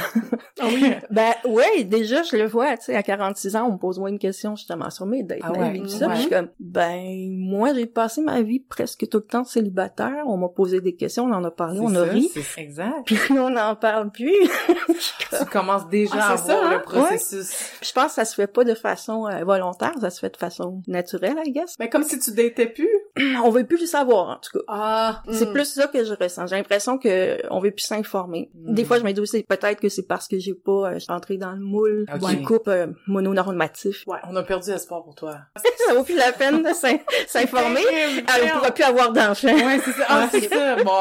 Ah 0.60 0.66
oui? 0.66 0.92
ben, 1.10 1.32
ouais, 1.44 1.84
déjà, 1.84 2.22
je 2.22 2.36
le 2.36 2.46
vois, 2.46 2.76
tu 2.76 2.86
sais, 2.86 2.96
à 2.96 3.02
46 3.02 3.56
ans, 3.56 3.66
on 3.68 3.72
me 3.72 3.78
pose 3.78 3.98
moins 3.98 4.08
une 4.08 4.18
question, 4.18 4.56
justement, 4.56 4.90
sur 4.90 5.06
mes 5.06 5.22
dates, 5.22 5.38
ah 5.42 5.52
ma 5.52 5.70
vie, 5.70 5.82
tout 5.82 5.88
ça. 5.88 6.14
je 6.14 6.20
suis 6.20 6.30
comme, 6.30 6.48
ben, 6.60 7.36
moi, 7.38 7.74
j'ai 7.74 7.86
passé 7.86 8.20
ma 8.20 8.42
vie 8.42 8.60
presque 8.60 9.08
tout 9.08 9.18
le 9.18 9.24
temps 9.24 9.44
célibataire 9.44 9.88
on 10.26 10.36
m'a 10.36 10.48
posé 10.48 10.80
des 10.80 10.94
questions, 10.94 11.24
on 11.24 11.32
en 11.32 11.44
a 11.44 11.50
parlé, 11.50 11.80
on 11.80 11.94
a 11.94 12.02
ri. 12.02 12.30
Exact. 12.58 13.04
Puis 13.06 13.18
on 13.30 13.50
n'en 13.50 13.76
parle 13.76 14.10
plus. 14.10 14.32
tu 15.38 15.44
commences 15.50 15.88
déjà 15.88 16.16
ah, 16.18 16.32
à 16.32 16.36
voir 16.36 16.70
le 16.70 16.76
hein? 16.76 16.82
processus. 16.84 17.72
je 17.82 17.92
pense 17.92 18.06
que 18.06 18.12
ça 18.12 18.24
se 18.24 18.34
fait 18.34 18.46
pas 18.46 18.64
de 18.64 18.74
façon 18.74 19.26
euh, 19.26 19.44
volontaire, 19.44 19.92
ça 20.00 20.10
se 20.10 20.18
fait 20.18 20.30
de 20.30 20.36
façon 20.36 20.82
naturelle, 20.86 21.36
I 21.44 21.52
guess. 21.52 21.76
Mais 21.78 21.88
comme 21.88 22.02
si 22.02 22.18
tu 22.18 22.32
datais 22.32 22.66
plus? 22.66 22.88
on 23.44 23.50
veut 23.50 23.64
plus 23.64 23.80
le 23.80 23.86
savoir, 23.86 24.28
en 24.28 24.36
tout 24.36 24.58
cas. 24.58 24.64
Ah, 24.68 25.22
C'est 25.30 25.46
hmm. 25.46 25.52
plus 25.52 25.64
ça 25.72 25.86
que 25.86 26.04
je 26.04 26.14
ressens. 26.14 26.46
J'ai 26.46 26.56
l'impression 26.56 26.98
que 26.98 27.38
on 27.50 27.60
veut 27.60 27.70
plus 27.70 27.84
s'informer. 27.84 28.50
Mm. 28.54 28.74
Des 28.74 28.84
fois, 28.84 28.98
je 28.98 29.04
me 29.04 29.12
dis 29.12 29.20
aussi, 29.20 29.42
peut-être 29.42 29.80
que 29.80 29.88
c'est 29.88 30.06
parce 30.06 30.28
que 30.28 30.38
j'ai 30.38 30.54
pas, 30.54 30.90
euh, 30.90 30.94
je 30.94 31.00
suis 31.00 31.12
entrée 31.12 31.36
dans 31.36 31.52
le 31.52 31.60
moule 31.60 32.06
Ok. 32.12 32.28
du 32.30 32.42
couple 32.42 32.70
euh, 32.70 32.86
mononormatif. 33.06 34.04
Ouais. 34.06 34.18
On 34.28 34.36
a 34.36 34.42
perdu 34.42 34.70
espoir 34.70 35.02
pour 35.04 35.14
toi. 35.14 35.38
ça 35.86 35.94
vaut 35.94 36.04
plus 36.04 36.16
la 36.16 36.32
peine 36.32 36.62
de 36.62 36.72
s'in- 36.72 36.98
s'informer. 37.26 37.80
On 38.20 38.58
pourra 38.58 38.70
plus 38.70 38.84
avoir 38.84 39.12
d'enfants. 39.12 39.48
Ouais, 39.48 39.80
c'est 39.84 39.92
ça. 39.92 40.04
Ah, 40.08 40.28
c'est 40.30 40.48
ça. 40.48 40.76
Bon, 40.82 41.00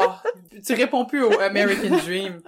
tu 0.64 0.74
réponds 0.74 1.04
plus 1.04 1.22
au 1.22 1.30
American 1.48 1.96
Dream. 2.06 2.38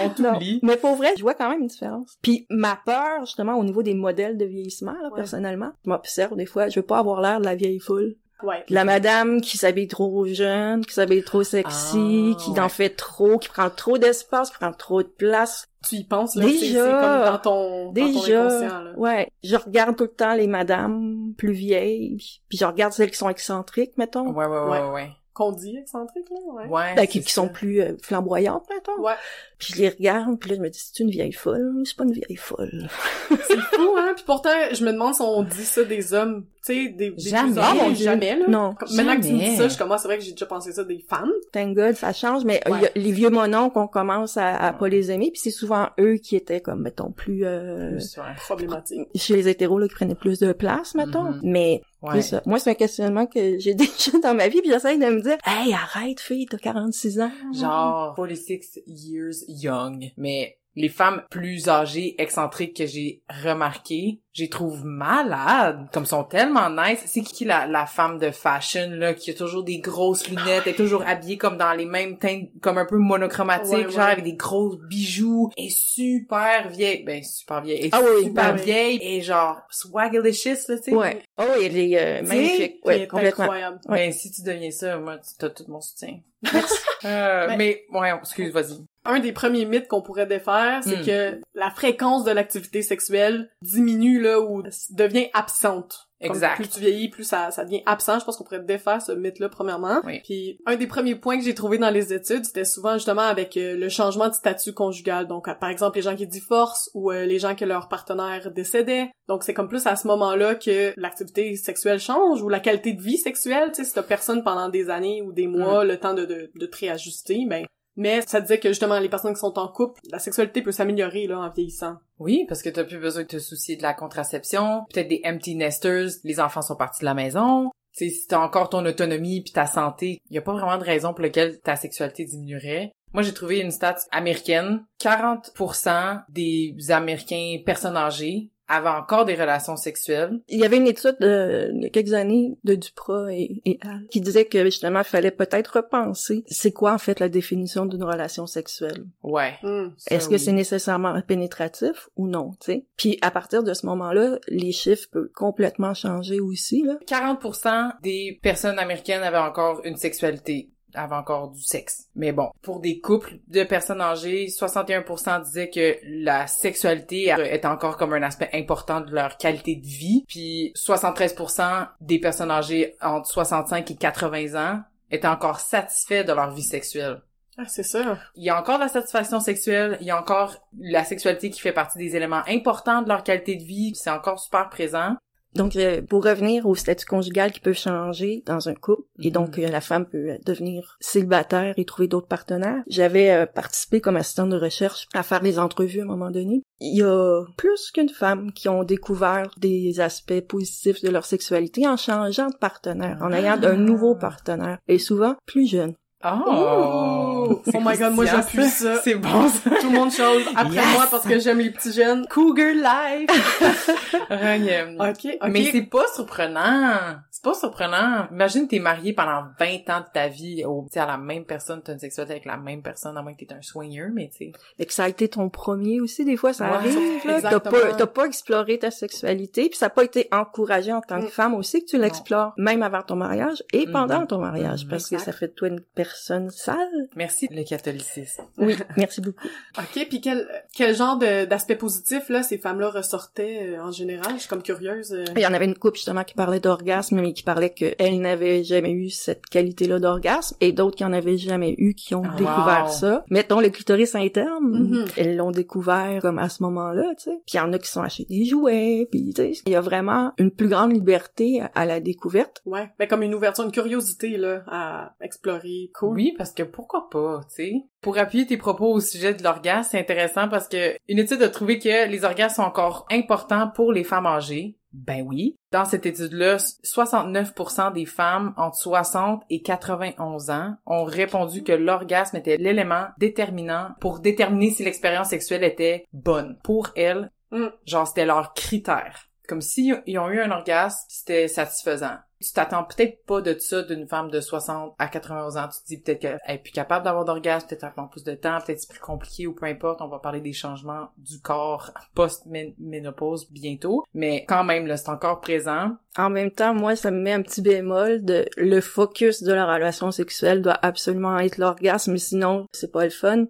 On 0.00 0.08
t'oublie. 0.10 0.60
Mais 0.62 0.76
pour 0.76 0.96
vrai, 0.96 1.08
je 1.16 1.22
vois 1.22 1.34
quand 1.34 1.48
même 1.50 1.60
une 1.60 1.66
différence. 1.68 2.16
Puis 2.22 2.46
ma 2.50 2.78
peur, 2.84 3.20
justement, 3.24 3.54
au 3.58 3.64
niveau 3.64 3.82
des 3.82 3.94
modèles 3.94 4.36
de 4.38 4.44
vieillissement, 4.44 4.92
là, 5.02 5.08
Ouais. 5.10 5.16
personnellement, 5.16 5.72
je 5.84 5.90
m'observe 5.90 6.36
des 6.36 6.46
fois, 6.46 6.68
je 6.68 6.80
veux 6.80 6.86
pas 6.86 6.98
avoir 6.98 7.20
l'air 7.20 7.40
de 7.40 7.44
la 7.44 7.54
vieille 7.54 7.80
foule. 7.80 8.14
Ouais. 8.42 8.64
La 8.68 8.84
madame 8.84 9.40
qui 9.40 9.56
s'habille 9.56 9.88
trop 9.88 10.26
jeune, 10.26 10.84
qui 10.84 10.92
s'habille 10.92 11.24
trop 11.24 11.42
sexy, 11.42 12.34
Ah, 12.34 12.38
qui 12.38 12.50
ouais. 12.50 12.60
en 12.60 12.68
fait 12.68 12.90
trop, 12.90 13.38
qui 13.38 13.48
prend 13.48 13.70
trop 13.70 13.96
d'espace, 13.96 14.50
qui 14.50 14.58
prend 14.58 14.72
trop 14.72 15.02
de 15.02 15.08
place. 15.08 15.68
Tu 15.88 15.96
y 15.96 16.04
penses, 16.04 16.36
là. 16.36 16.44
Déjà. 16.44 16.58
c'est- 16.60 16.66
C'est 16.72 16.78
comme 16.80 17.00
dans 17.00 17.38
ton, 17.38 17.84
dans 17.86 17.86
ton 17.86 17.92
Déjà, 17.92 18.44
inconscient, 18.46 18.82
là. 18.82 18.92
ouais, 18.98 19.30
je 19.42 19.56
regarde 19.56 19.96
tout 19.96 20.04
le 20.04 20.10
temps 20.10 20.34
les 20.34 20.48
madames 20.48 21.32
plus 21.38 21.52
vieilles, 21.52 22.16
puis- 22.18 22.42
puis 22.50 22.58
je 22.58 22.64
regarde 22.66 22.92
celles 22.92 23.10
qui 23.10 23.16
sont 23.16 23.30
excentriques, 23.30 23.96
mettons, 23.96 24.28
Ouais, 24.32 24.44
ouais, 24.46 24.58
ouais, 24.64 24.68
Ouais. 24.80 24.90
ouais. 24.92 25.10
Qu'on 25.36 25.52
dit 25.52 25.76
excentrique, 25.76 26.30
là, 26.30 26.38
ouais. 26.54 26.66
Ouais, 26.66 26.94
Ben, 26.94 27.06
qui, 27.06 27.22
sont 27.22 27.50
plus 27.50 27.82
euh, 27.82 27.92
flamboyantes, 28.02 28.64
mettons. 28.70 28.98
Ouais. 29.02 29.12
Puis 29.58 29.74
je 29.74 29.82
les 29.82 29.90
regarde, 29.90 30.40
puis 30.40 30.48
là 30.48 30.56
je 30.56 30.62
me 30.62 30.70
dis 30.70 30.78
c'est 30.78 31.02
une 31.02 31.10
vieille 31.10 31.32
folle, 31.32 31.82
c'est 31.84 31.94
pas 31.94 32.04
une 32.04 32.14
vieille 32.14 32.36
folle. 32.36 32.88
C'est 33.28 33.60
fou, 33.60 33.96
hein? 33.98 34.12
Puis 34.14 34.24
pourtant, 34.24 34.48
je 34.72 34.82
me 34.82 34.92
demande 34.92 35.14
si 35.14 35.20
on 35.20 35.42
dit 35.42 35.66
ça 35.66 35.84
des 35.84 36.14
hommes. 36.14 36.46
Sais, 36.66 36.88
des, 36.88 37.10
des 37.10 37.18
Jamais. 37.18 37.52
plus 37.52 37.60
Ah, 37.62 37.74
mon 37.74 37.90
Dieu. 37.90 38.04
jamais, 38.04 38.36
là. 38.36 38.44
Non, 38.48 38.74
Maintenant 38.96 39.16
que 39.16 39.22
tu 39.26 39.32
me 39.32 39.38
dis 39.38 39.44
Jamais. 39.44 39.56
ça, 39.56 39.62
je 39.64 39.68
suis 39.68 39.78
comme, 39.78 39.92
ah, 39.92 39.98
c'est 39.98 40.08
vrai 40.08 40.18
que 40.18 40.24
j'ai 40.24 40.32
déjà 40.32 40.46
pensé 40.46 40.72
ça 40.72 40.82
des 40.84 40.98
femmes. 40.98 41.30
thank 41.52 41.76
God, 41.76 41.94
ça 41.94 42.12
change, 42.12 42.44
mais 42.44 42.60
euh, 42.68 42.76
y 42.80 42.86
a 42.86 42.90
les 42.96 43.12
vieux 43.12 43.30
monons 43.30 43.70
qu'on 43.70 43.86
commence 43.86 44.36
à, 44.36 44.56
à 44.56 44.72
pas 44.72 44.88
les 44.88 45.10
aimer, 45.12 45.30
puis 45.30 45.40
c'est 45.40 45.50
souvent 45.50 45.88
eux 46.00 46.14
qui 46.16 46.34
étaient 46.34 46.60
comme 46.60 46.82
mettons 46.82 47.12
plus 47.12 47.44
euh, 47.44 47.90
Plus, 47.92 48.16
ouais. 48.16 48.34
Problématique. 48.36 49.00
chez 49.14 49.36
les 49.36 49.48
hétéros 49.48 49.78
là 49.78 49.86
qui 49.86 49.94
prenaient 49.94 50.14
plus 50.16 50.38
de 50.40 50.52
place, 50.52 50.94
mettons. 50.94 51.22
Mhm. 51.32 51.40
Mais 51.44 51.82
Ouais. 52.02 52.20
ça. 52.22 52.40
Moi, 52.46 52.58
c'est 52.58 52.70
un 52.70 52.74
questionnement 52.74 53.26
que 53.26 53.58
j'ai 53.58 53.74
déjà 53.74 54.18
dans 54.22 54.34
ma 54.34 54.48
vie, 54.48 54.60
puis 54.60 54.70
j'essaie 54.70 54.96
de 54.98 55.04
me 55.06 55.20
dire, 55.22 55.36
hey, 55.44 55.72
arrête, 55.72 56.20
fille, 56.20 56.46
t'as 56.46 56.58
46 56.58 57.20
ans. 57.20 57.30
Genre 57.54 58.14
46 58.16 58.80
years 58.86 59.34
young. 59.48 60.04
Mais 60.16 60.58
les 60.76 60.88
femmes 60.90 61.22
plus 61.30 61.68
âgées, 61.68 62.14
excentriques 62.20 62.76
que 62.76 62.86
j'ai 62.86 63.22
remarqué, 63.42 64.20
j'ai 64.36 64.50
trouve 64.50 64.84
malades, 64.84 65.86
comme 65.92 66.04
sont 66.04 66.24
tellement 66.24 66.68
nice. 66.68 67.00
C'est 67.06 67.22
qui 67.22 67.44
la, 67.46 67.66
la 67.66 67.86
femme 67.86 68.18
de 68.18 68.30
fashion, 68.30 68.90
là, 68.90 69.14
qui 69.14 69.30
a 69.30 69.34
toujours 69.34 69.64
des 69.64 69.78
grosses 69.78 70.28
lunettes, 70.28 70.66
est 70.66 70.74
toujours 70.76 71.02
habillée 71.06 71.38
comme 71.38 71.56
dans 71.56 71.72
les 71.72 71.86
mêmes 71.86 72.18
teintes, 72.18 72.48
comme 72.60 72.76
un 72.76 72.84
peu 72.84 72.98
monochromatiques, 72.98 73.72
Ouais, 73.72 73.90
genre 73.90 74.04
ouais. 74.06 74.12
avec 74.12 74.24
des 74.24 74.34
gros 74.34 74.76
bijoux, 74.88 75.50
et 75.56 75.70
super 75.70 76.68
vieille, 76.68 77.02
ben 77.04 77.22
super 77.22 77.62
vieille, 77.62 77.86
et 77.86 77.88
Ah 77.92 78.00
oui, 78.02 78.24
super 78.24 78.52
ben 78.52 78.58
oui. 78.58 78.64
vieille, 78.64 78.98
et 79.02 79.22
genre 79.22 79.62
swagalicious, 79.70 80.68
là, 80.68 80.76
tu 80.76 80.82
sais. 80.82 80.94
Ouais. 80.94 81.22
Oh, 81.38 81.44
il 81.60 81.78
est 81.78 81.98
euh, 81.98 82.22
magnifique. 82.26 82.76
Ouais, 82.84 83.02
est 83.02 83.06
complètement. 83.06 83.44
incroyable. 83.44 83.78
Ben, 83.88 84.12
si 84.12 84.30
tu 84.30 84.42
deviens 84.42 84.70
ça, 84.70 84.98
moi, 84.98 85.16
tu 85.18 85.44
as 85.44 85.50
tout 85.50 85.64
mon 85.68 85.80
soutien. 85.80 86.18
Merci. 86.42 86.74
Euh, 87.04 87.46
Mais- 87.50 87.56
mais, 87.92 88.00
ouais, 88.00 88.10
excuse, 88.20 88.50
vas-y. 88.52 88.78
Un 89.04 89.20
des 89.20 89.30
premiers 89.32 89.66
mythes 89.66 89.86
qu'on 89.86 90.00
pourrait 90.00 90.26
défaire, 90.26 90.80
c'est 90.82 90.96
Hmm. 91.02 91.06
que 91.06 91.40
la 91.54 91.70
fréquence 91.70 92.24
de 92.24 92.30
l'activité 92.32 92.82
sexuelle 92.82 93.50
diminue, 93.62 94.20
là, 94.26 94.40
ou 94.40 94.62
devient 94.90 95.28
absente. 95.34 96.06
Comme 96.22 96.30
Exact. 96.30 96.54
plus 96.54 96.68
tu 96.70 96.80
vieillis, 96.80 97.10
plus 97.10 97.24
ça, 97.24 97.50
ça 97.50 97.64
devient 97.64 97.82
absent. 97.84 98.18
Je 98.18 98.24
pense 98.24 98.38
qu'on 98.38 98.44
pourrait 98.44 98.60
défaire 98.60 99.02
ce 99.02 99.12
mythe-là, 99.12 99.50
premièrement. 99.50 100.00
Oui. 100.04 100.20
Puis, 100.24 100.58
un 100.64 100.76
des 100.76 100.86
premiers 100.86 101.14
points 101.14 101.36
que 101.36 101.44
j'ai 101.44 101.54
trouvé 101.54 101.76
dans 101.76 101.90
les 101.90 102.14
études, 102.14 102.46
c'était 102.46 102.64
souvent 102.64 102.94
justement 102.94 103.20
avec 103.20 103.54
euh, 103.58 103.76
le 103.76 103.90
changement 103.90 104.28
de 104.28 104.32
statut 104.32 104.72
conjugal. 104.72 105.26
Donc, 105.26 105.46
euh, 105.46 105.54
par 105.54 105.68
exemple, 105.68 105.96
les 105.96 106.02
gens 106.02 106.16
qui 106.16 106.26
divorcent 106.26 106.90
ou 106.94 107.12
euh, 107.12 107.26
les 107.26 107.38
gens 107.38 107.54
que 107.54 107.66
leur 107.66 107.88
partenaire 107.88 108.50
décédait. 108.50 109.10
Donc, 109.28 109.42
c'est 109.42 109.52
comme 109.52 109.68
plus 109.68 109.86
à 109.86 109.94
ce 109.94 110.06
moment-là 110.06 110.54
que 110.54 110.94
l'activité 110.96 111.54
sexuelle 111.56 112.00
change 112.00 112.40
ou 112.40 112.48
la 112.48 112.60
qualité 112.60 112.94
de 112.94 113.02
vie 113.02 113.18
sexuelle. 113.18 113.68
Tu 113.68 113.82
sais, 113.82 113.84
si 113.84 113.92
t'as 113.92 114.02
personne 114.02 114.42
pendant 114.42 114.70
des 114.70 114.88
années 114.88 115.20
ou 115.20 115.32
des 115.32 115.46
mois, 115.46 115.84
le 115.84 115.98
temps 115.98 116.14
de, 116.14 116.24
de, 116.24 116.50
de 116.54 116.66
te 116.66 116.78
réajuster, 116.78 117.44
ben... 117.46 117.66
Mais 117.96 118.20
ça 118.22 118.40
disait 118.40 118.60
que 118.60 118.68
justement, 118.68 118.98
les 118.98 119.08
personnes 119.08 119.34
qui 119.34 119.40
sont 119.40 119.58
en 119.58 119.68
couple, 119.68 120.00
la 120.10 120.18
sexualité 120.18 120.62
peut 120.62 120.72
s'améliorer, 120.72 121.26
là, 121.26 121.40
en 121.40 121.50
vieillissant. 121.50 121.96
Oui, 122.18 122.44
parce 122.48 122.62
que 122.62 122.68
t'as 122.68 122.84
plus 122.84 122.98
besoin 122.98 123.22
de 123.22 123.28
te 123.28 123.38
soucier 123.38 123.76
de 123.76 123.82
la 123.82 123.94
contraception, 123.94 124.84
peut-être 124.92 125.08
des 125.08 125.22
empty 125.24 125.54
nesters, 125.54 126.10
les 126.24 126.40
enfants 126.40 126.62
sont 126.62 126.76
partis 126.76 127.00
de 127.00 127.06
la 127.06 127.14
maison. 127.14 127.70
Tu 127.96 128.08
sais, 128.08 128.14
si 128.14 128.26
t'as 128.26 128.38
encore 128.38 128.68
ton 128.68 128.84
autonomie 128.84 129.40
puis 129.40 129.52
ta 129.52 129.66
santé, 129.66 130.20
y 130.30 130.36
a 130.36 130.42
pas 130.42 130.52
vraiment 130.52 130.76
de 130.76 130.84
raison 130.84 131.14
pour 131.14 131.22
laquelle 131.22 131.60
ta 131.60 131.76
sexualité 131.76 132.26
diminuerait. 132.26 132.92
Moi, 133.14 133.22
j'ai 133.22 133.32
trouvé 133.32 133.60
une 133.60 133.70
stat 133.70 133.96
américaine. 134.10 134.84
40% 135.00 136.24
des 136.28 136.74
Américains 136.90 137.56
personnes 137.64 137.96
âgées 137.96 138.50
avaient 138.68 138.88
encore 138.88 139.24
des 139.24 139.34
relations 139.34 139.76
sexuelles. 139.76 140.40
Il 140.48 140.58
y 140.58 140.64
avait 140.64 140.76
une 140.76 140.86
étude 140.86 141.16
de, 141.20 141.88
quelques 141.88 142.14
années 142.14 142.56
de 142.64 142.74
Duprat 142.74 143.32
et, 143.32 143.62
et 143.64 143.78
Al 143.82 144.06
qui 144.10 144.20
disait 144.20 144.44
que 144.44 144.64
justement 144.64 145.00
il 145.00 145.04
fallait 145.04 145.30
peut-être 145.30 145.76
repenser 145.76 146.44
c'est 146.46 146.72
quoi 146.72 146.92
en 146.92 146.98
fait 146.98 147.20
la 147.20 147.28
définition 147.28 147.86
d'une 147.86 148.04
relation 148.04 148.46
sexuelle. 148.46 149.06
Ouais. 149.22 149.54
Hmm. 149.62 149.90
Est-ce 150.10 150.28
que 150.28 150.38
c'est 150.38 150.52
nécessairement 150.52 151.20
pénétratif 151.22 152.08
ou 152.16 152.26
non, 152.28 152.52
tu 152.60 152.72
sais? 152.72 152.86
Puis 152.96 153.18
à 153.22 153.30
partir 153.30 153.62
de 153.62 153.74
ce 153.74 153.86
moment-là, 153.86 154.38
les 154.48 154.72
chiffres 154.72 155.08
peuvent 155.10 155.30
complètement 155.34 155.94
changer 155.94 156.40
aussi 156.40 156.82
là. 156.82 156.94
40% 157.06 157.92
des 158.02 158.38
personnes 158.42 158.78
américaines 158.78 159.22
avaient 159.22 159.36
encore 159.36 159.80
une 159.84 159.96
sexualité, 159.96 160.70
avaient 160.96 161.14
encore 161.14 161.50
du 161.50 161.62
sexe. 161.62 162.08
Mais 162.14 162.32
bon, 162.32 162.50
pour 162.62 162.80
des 162.80 163.00
couples 163.00 163.38
de 163.48 163.64
personnes 163.64 164.00
âgées, 164.00 164.46
61% 164.46 165.42
disaient 165.42 165.70
que 165.70 165.96
la 166.04 166.46
sexualité 166.46 167.34
était 167.50 167.66
encore 167.66 167.96
comme 167.96 168.12
un 168.12 168.22
aspect 168.22 168.50
important 168.52 169.00
de 169.00 169.12
leur 169.12 169.36
qualité 169.36 169.76
de 169.76 169.86
vie. 169.86 170.24
Puis 170.26 170.72
73% 170.76 171.88
des 172.00 172.18
personnes 172.18 172.50
âgées 172.50 172.96
entre 173.00 173.28
65 173.28 173.90
et 173.90 173.96
80 173.96 174.54
ans 174.54 174.82
étaient 175.10 175.28
encore 175.28 175.60
satisfaits 175.60 176.24
de 176.24 176.32
leur 176.32 176.50
vie 176.50 176.62
sexuelle. 176.62 177.22
Ah, 177.58 177.64
c'est 177.66 177.82
ça. 177.82 178.18
Il 178.34 178.44
y 178.44 178.50
a 178.50 178.60
encore 178.60 178.78
la 178.78 178.88
satisfaction 178.88 179.40
sexuelle, 179.40 179.96
il 180.00 180.06
y 180.06 180.10
a 180.10 180.20
encore 180.20 180.56
la 180.78 181.04
sexualité 181.04 181.48
qui 181.48 181.60
fait 181.60 181.72
partie 181.72 181.96
des 181.96 182.14
éléments 182.14 182.42
importants 182.48 183.00
de 183.00 183.08
leur 183.08 183.22
qualité 183.22 183.56
de 183.56 183.64
vie, 183.64 183.94
c'est 183.94 184.10
encore 184.10 184.38
super 184.38 184.68
présent. 184.68 185.16
Donc 185.56 185.76
euh, 185.76 186.02
pour 186.02 186.24
revenir 186.24 186.66
au 186.66 186.74
statut 186.74 187.06
conjugal 187.06 187.52
qui 187.52 187.60
peut 187.60 187.72
changer 187.72 188.42
dans 188.46 188.68
un 188.68 188.74
couple 188.74 189.02
et 189.20 189.28
Mhm. 189.28 189.32
donc 189.32 189.58
euh, 189.58 189.68
la 189.68 189.80
femme 189.80 190.06
peut 190.06 190.30
euh, 190.30 190.38
devenir 190.44 190.96
célibataire 191.00 191.74
et 191.76 191.84
trouver 191.84 192.08
d'autres 192.08 192.28
partenaires. 192.28 192.82
J'avais 192.88 193.30
euh, 193.30 193.46
participé 193.46 194.00
comme 194.00 194.16
assistante 194.16 194.50
de 194.50 194.56
recherche 194.56 195.08
à 195.14 195.22
faire 195.22 195.40
des 195.40 195.58
entrevues 195.58 196.00
à 196.00 196.04
un 196.04 196.06
moment 196.06 196.30
donné. 196.30 196.62
Il 196.80 196.98
y 196.98 197.02
a 197.02 197.42
plus 197.56 197.90
qu'une 197.92 198.08
femme 198.08 198.52
qui 198.52 198.68
ont 198.68 198.84
découvert 198.84 199.50
des 199.58 200.00
aspects 200.00 200.40
positifs 200.40 201.02
de 201.02 201.10
leur 201.10 201.24
sexualité 201.24 201.86
en 201.86 201.96
changeant 201.96 202.48
de 202.48 202.56
partenaire, 202.56 203.18
en 203.22 203.32
ayant 203.32 203.58
un 203.62 203.76
nouveau 203.76 204.14
partenaire 204.14 204.78
et 204.88 204.98
souvent 204.98 205.34
plus 205.46 205.66
jeune. 205.66 205.94
Oh! 206.24 207.62
Oh 207.74 207.80
my 207.80 207.96
god, 207.96 208.14
moi 208.14 208.24
j'appuie 208.24 208.68
ça. 208.68 209.00
C'est 209.04 209.14
bon 209.14 209.48
ça. 209.48 209.70
Tout 209.80 209.90
le 209.90 209.96
monde 209.96 210.10
chose 210.10 210.42
après 210.56 210.74
Yes! 210.74 210.94
moi 210.94 211.06
parce 211.10 211.24
que 211.26 211.38
j'aime 211.38 211.58
les 211.58 211.70
petits 211.70 211.92
jeunes. 211.92 212.26
Cougar 212.28 212.72
life! 212.74 213.30
Ryan. 214.30 214.96
Ok, 214.98 215.36
ok. 215.40 215.48
Mais 215.50 215.64
c'est 215.70 215.82
pas 215.82 216.06
surprenant. 216.14 216.96
C'est 217.30 217.44
pas 217.44 217.54
surprenant. 217.54 218.26
Imagine 218.32 218.66
t'es 218.66 218.78
marié 218.78 219.12
pendant 219.12 219.44
20 219.60 219.66
ans 219.90 220.00
de 220.00 220.06
ta 220.12 220.28
vie 220.28 220.64
au, 220.64 220.86
à 220.96 221.06
la 221.06 221.18
même 221.18 221.44
personne, 221.44 221.82
t'as 221.84 221.92
une 221.92 221.98
sexualité 221.98 222.32
avec 222.32 222.44
la 222.46 222.56
même 222.56 222.82
personne, 222.82 223.16
à 223.16 223.22
moins 223.22 223.34
que 223.34 223.44
t'es 223.44 223.52
un 223.54 223.62
soigneur, 223.62 224.08
mais 224.12 224.30
tu 224.32 224.46
sais. 224.46 224.52
Fait 224.78 224.86
que 224.86 224.92
ça 224.94 225.04
a 225.04 225.08
été 225.08 225.28
ton 225.28 225.48
premier 225.50 226.00
aussi, 226.00 226.24
des 226.24 226.36
fois, 226.36 226.52
ça 226.52 226.64
Ouais, 226.70 226.76
arrive, 226.76 227.26
là. 227.26 227.40
T'as 227.42 227.60
pas, 227.60 227.92
t'as 227.96 228.06
pas 228.06 228.24
exploré 228.24 228.78
ta 228.78 228.90
sexualité, 228.90 229.68
puis 229.68 229.78
ça 229.78 229.86
n'a 229.86 229.90
pas 229.90 230.04
été 230.04 230.28
encouragé 230.32 230.92
en 230.92 231.00
tant 231.02 231.20
que 231.20 231.26
Mm. 231.26 231.30
femme 231.30 231.54
aussi 231.54 231.84
que 231.84 231.90
tu 231.90 231.98
l'explores, 231.98 232.52
même 232.56 232.82
avant 232.82 233.02
ton 233.02 233.16
mariage 233.16 233.62
et 233.72 233.86
Mhm. 233.86 233.92
pendant 233.92 234.26
ton 234.26 234.38
mariage, 234.38 234.86
parce 234.88 235.08
que 235.08 235.18
ça 235.18 235.32
fait 235.32 235.48
de 235.48 235.52
toi 235.52 235.68
une 235.68 235.80
personne 235.80 236.05
sale. 236.14 237.08
Merci 237.16 237.48
le 237.50 237.62
catholicisme. 237.64 238.42
Oui, 238.58 238.74
merci 238.96 239.20
beaucoup. 239.20 239.46
Ok, 239.78 240.06
puis 240.08 240.20
quel 240.20 240.46
quel 240.74 240.94
genre 240.94 241.16
d'aspect 241.18 241.76
positif 241.76 242.28
là 242.28 242.42
ces 242.42 242.58
femmes-là 242.58 242.90
ressortaient 242.90 243.74
euh, 243.76 243.82
en 243.82 243.90
général? 243.90 244.34
Je 244.34 244.40
suis 244.40 244.48
comme 244.48 244.62
curieuse. 244.62 245.12
euh. 245.12 245.24
Il 245.36 245.42
y 245.42 245.46
en 245.46 245.52
avait 245.54 245.64
une 245.66 245.76
couple 245.78 245.96
justement 245.96 246.24
qui 246.24 246.34
parlait 246.34 246.60
d'orgasme, 246.60 247.20
mais 247.20 247.32
qui 247.32 247.42
parlait 247.42 247.70
qu'elle 247.70 248.20
n'avait 248.20 248.64
jamais 248.64 248.90
eu 248.92 249.10
cette 249.10 249.46
qualité-là 249.46 249.98
d'orgasme, 249.98 250.56
et 250.60 250.72
d'autres 250.72 250.96
qui 250.96 251.04
en 251.04 251.12
avaient 251.12 251.38
jamais 251.38 251.74
eu, 251.78 251.94
qui 251.94 252.14
ont 252.14 252.22
Ah, 252.24 252.36
découvert 252.36 252.88
ça. 252.90 253.24
Mettons 253.30 253.60
le 253.60 253.68
clitoris 253.70 254.14
interne, 254.14 254.64
Mhm. 254.66 255.04
elles 255.16 255.36
l'ont 255.36 255.50
découvert 255.50 256.20
comme 256.22 256.38
à 256.38 256.48
ce 256.48 256.62
moment-là, 256.62 257.04
tu 257.18 257.24
sais. 257.24 257.36
Puis 257.46 257.54
il 257.54 257.56
y 257.56 257.60
en 257.60 257.72
a 257.72 257.78
qui 257.78 257.88
sont 257.90 258.02
achetés 258.02 258.26
des 258.28 258.44
jouets, 258.44 259.08
puis 259.10 259.32
tu 259.34 259.42
sais, 259.54 259.62
il 259.66 259.72
y 259.72 259.76
a 259.76 259.80
vraiment 259.80 260.32
une 260.38 260.50
plus 260.50 260.68
grande 260.68 260.92
liberté 260.92 261.62
à 261.74 261.84
la 261.86 262.00
découverte. 262.00 262.62
Ouais, 262.66 262.90
ben 262.98 263.06
comme 263.08 263.22
une 263.22 263.34
ouverture, 263.34 263.64
une 263.64 263.72
curiosité 263.72 264.36
là 264.36 264.62
à 264.66 265.14
explorer. 265.20 265.90
Cool. 265.98 266.16
Oui, 266.16 266.34
parce 266.36 266.52
que 266.52 266.62
pourquoi 266.62 267.08
pas, 267.08 267.40
tu 267.48 267.54
sais. 267.54 267.72
Pour 268.02 268.18
appuyer 268.18 268.46
tes 268.46 268.58
propos 268.58 268.92
au 268.92 269.00
sujet 269.00 269.32
de 269.32 269.42
l'orgasme, 269.42 269.88
c'est 269.92 269.98
intéressant 269.98 270.48
parce 270.48 270.68
que 270.68 270.94
une 271.08 271.18
étude 271.18 271.42
a 271.42 271.48
trouvé 271.48 271.78
que 271.78 272.06
les 272.08 272.24
orgasmes 272.24 272.56
sont 272.56 272.68
encore 272.68 273.06
importants 273.10 273.70
pour 273.74 273.92
les 273.92 274.04
femmes 274.04 274.26
âgées. 274.26 274.76
Ben 274.92 275.24
oui. 275.26 275.56
Dans 275.72 275.84
cette 275.84 276.06
étude-là, 276.06 276.56
69% 276.56 277.92
des 277.92 278.04
femmes 278.04 278.52
entre 278.56 278.76
60 278.76 279.42
et 279.50 279.62
91 279.62 280.50
ans 280.50 280.76
ont 280.86 281.04
répondu 281.04 281.62
que 281.62 281.72
l'orgasme 281.72 282.36
était 282.36 282.56
l'élément 282.56 283.06
déterminant 283.18 283.90
pour 284.00 284.20
déterminer 284.20 284.70
si 284.70 284.84
l'expérience 284.84 285.28
sexuelle 285.28 285.64
était 285.64 286.04
bonne. 286.12 286.58
Pour 286.62 286.90
elles, 286.96 287.30
mm. 287.52 287.66
genre 287.86 288.06
c'était 288.06 288.26
leur 288.26 288.52
critère. 288.54 289.25
Comme 289.48 289.60
s'ils 289.60 289.94
ont 290.18 290.28
eu 290.30 290.40
un 290.40 290.50
orgasme, 290.50 291.04
c'était 291.08 291.48
satisfaisant. 291.48 292.16
Tu 292.40 292.52
t'attends 292.52 292.84
peut-être 292.84 293.24
pas 293.24 293.40
de 293.40 293.58
ça 293.58 293.82
d'une 293.82 294.06
femme 294.06 294.30
de 294.30 294.40
60 294.40 294.94
à 294.98 295.08
91 295.08 295.56
ans. 295.56 295.68
Tu 295.68 295.82
te 295.82 295.86
dis 295.86 295.96
peut-être 296.02 296.20
qu'elle 296.20 296.38
est 296.46 296.58
plus 296.58 296.72
capable 296.72 297.04
d'avoir 297.04 297.24
d'orgasme, 297.24 297.66
peut-être 297.66 297.80
qu'elle 297.80 297.92
prend 297.92 298.08
plus 298.08 298.24
de 298.24 298.34
temps, 298.34 298.58
peut-être 298.60 298.80
c'est 298.80 298.90
plus 298.90 299.00
compliqué 299.00 299.46
ou 299.46 299.54
peu 299.54 299.64
importe. 299.64 300.02
On 300.02 300.08
va 300.08 300.18
parler 300.18 300.40
des 300.40 300.52
changements 300.52 301.08
du 301.16 301.40
corps 301.40 301.92
post-ménopause 302.14 303.50
bientôt. 303.50 304.04
Mais 304.12 304.44
quand 304.46 304.64
même, 304.64 304.86
là, 304.86 304.98
c'est 304.98 305.08
encore 305.08 305.40
présent. 305.40 305.96
En 306.18 306.28
même 306.28 306.50
temps, 306.50 306.74
moi, 306.74 306.94
ça 306.94 307.10
me 307.10 307.20
met 307.20 307.32
un 307.32 307.42
petit 307.42 307.62
bémol 307.62 308.24
de 308.24 308.46
le 308.56 308.80
focus 308.80 309.42
de 309.42 309.52
la 309.52 309.72
relation 309.72 310.10
sexuelle 310.10 310.60
doit 310.60 310.78
absolument 310.82 311.38
être 311.38 311.58
l'orgasme, 311.58 312.16
sinon 312.18 312.66
c'est 312.72 312.92
pas 312.92 313.04
le 313.04 313.10
fun. 313.10 313.46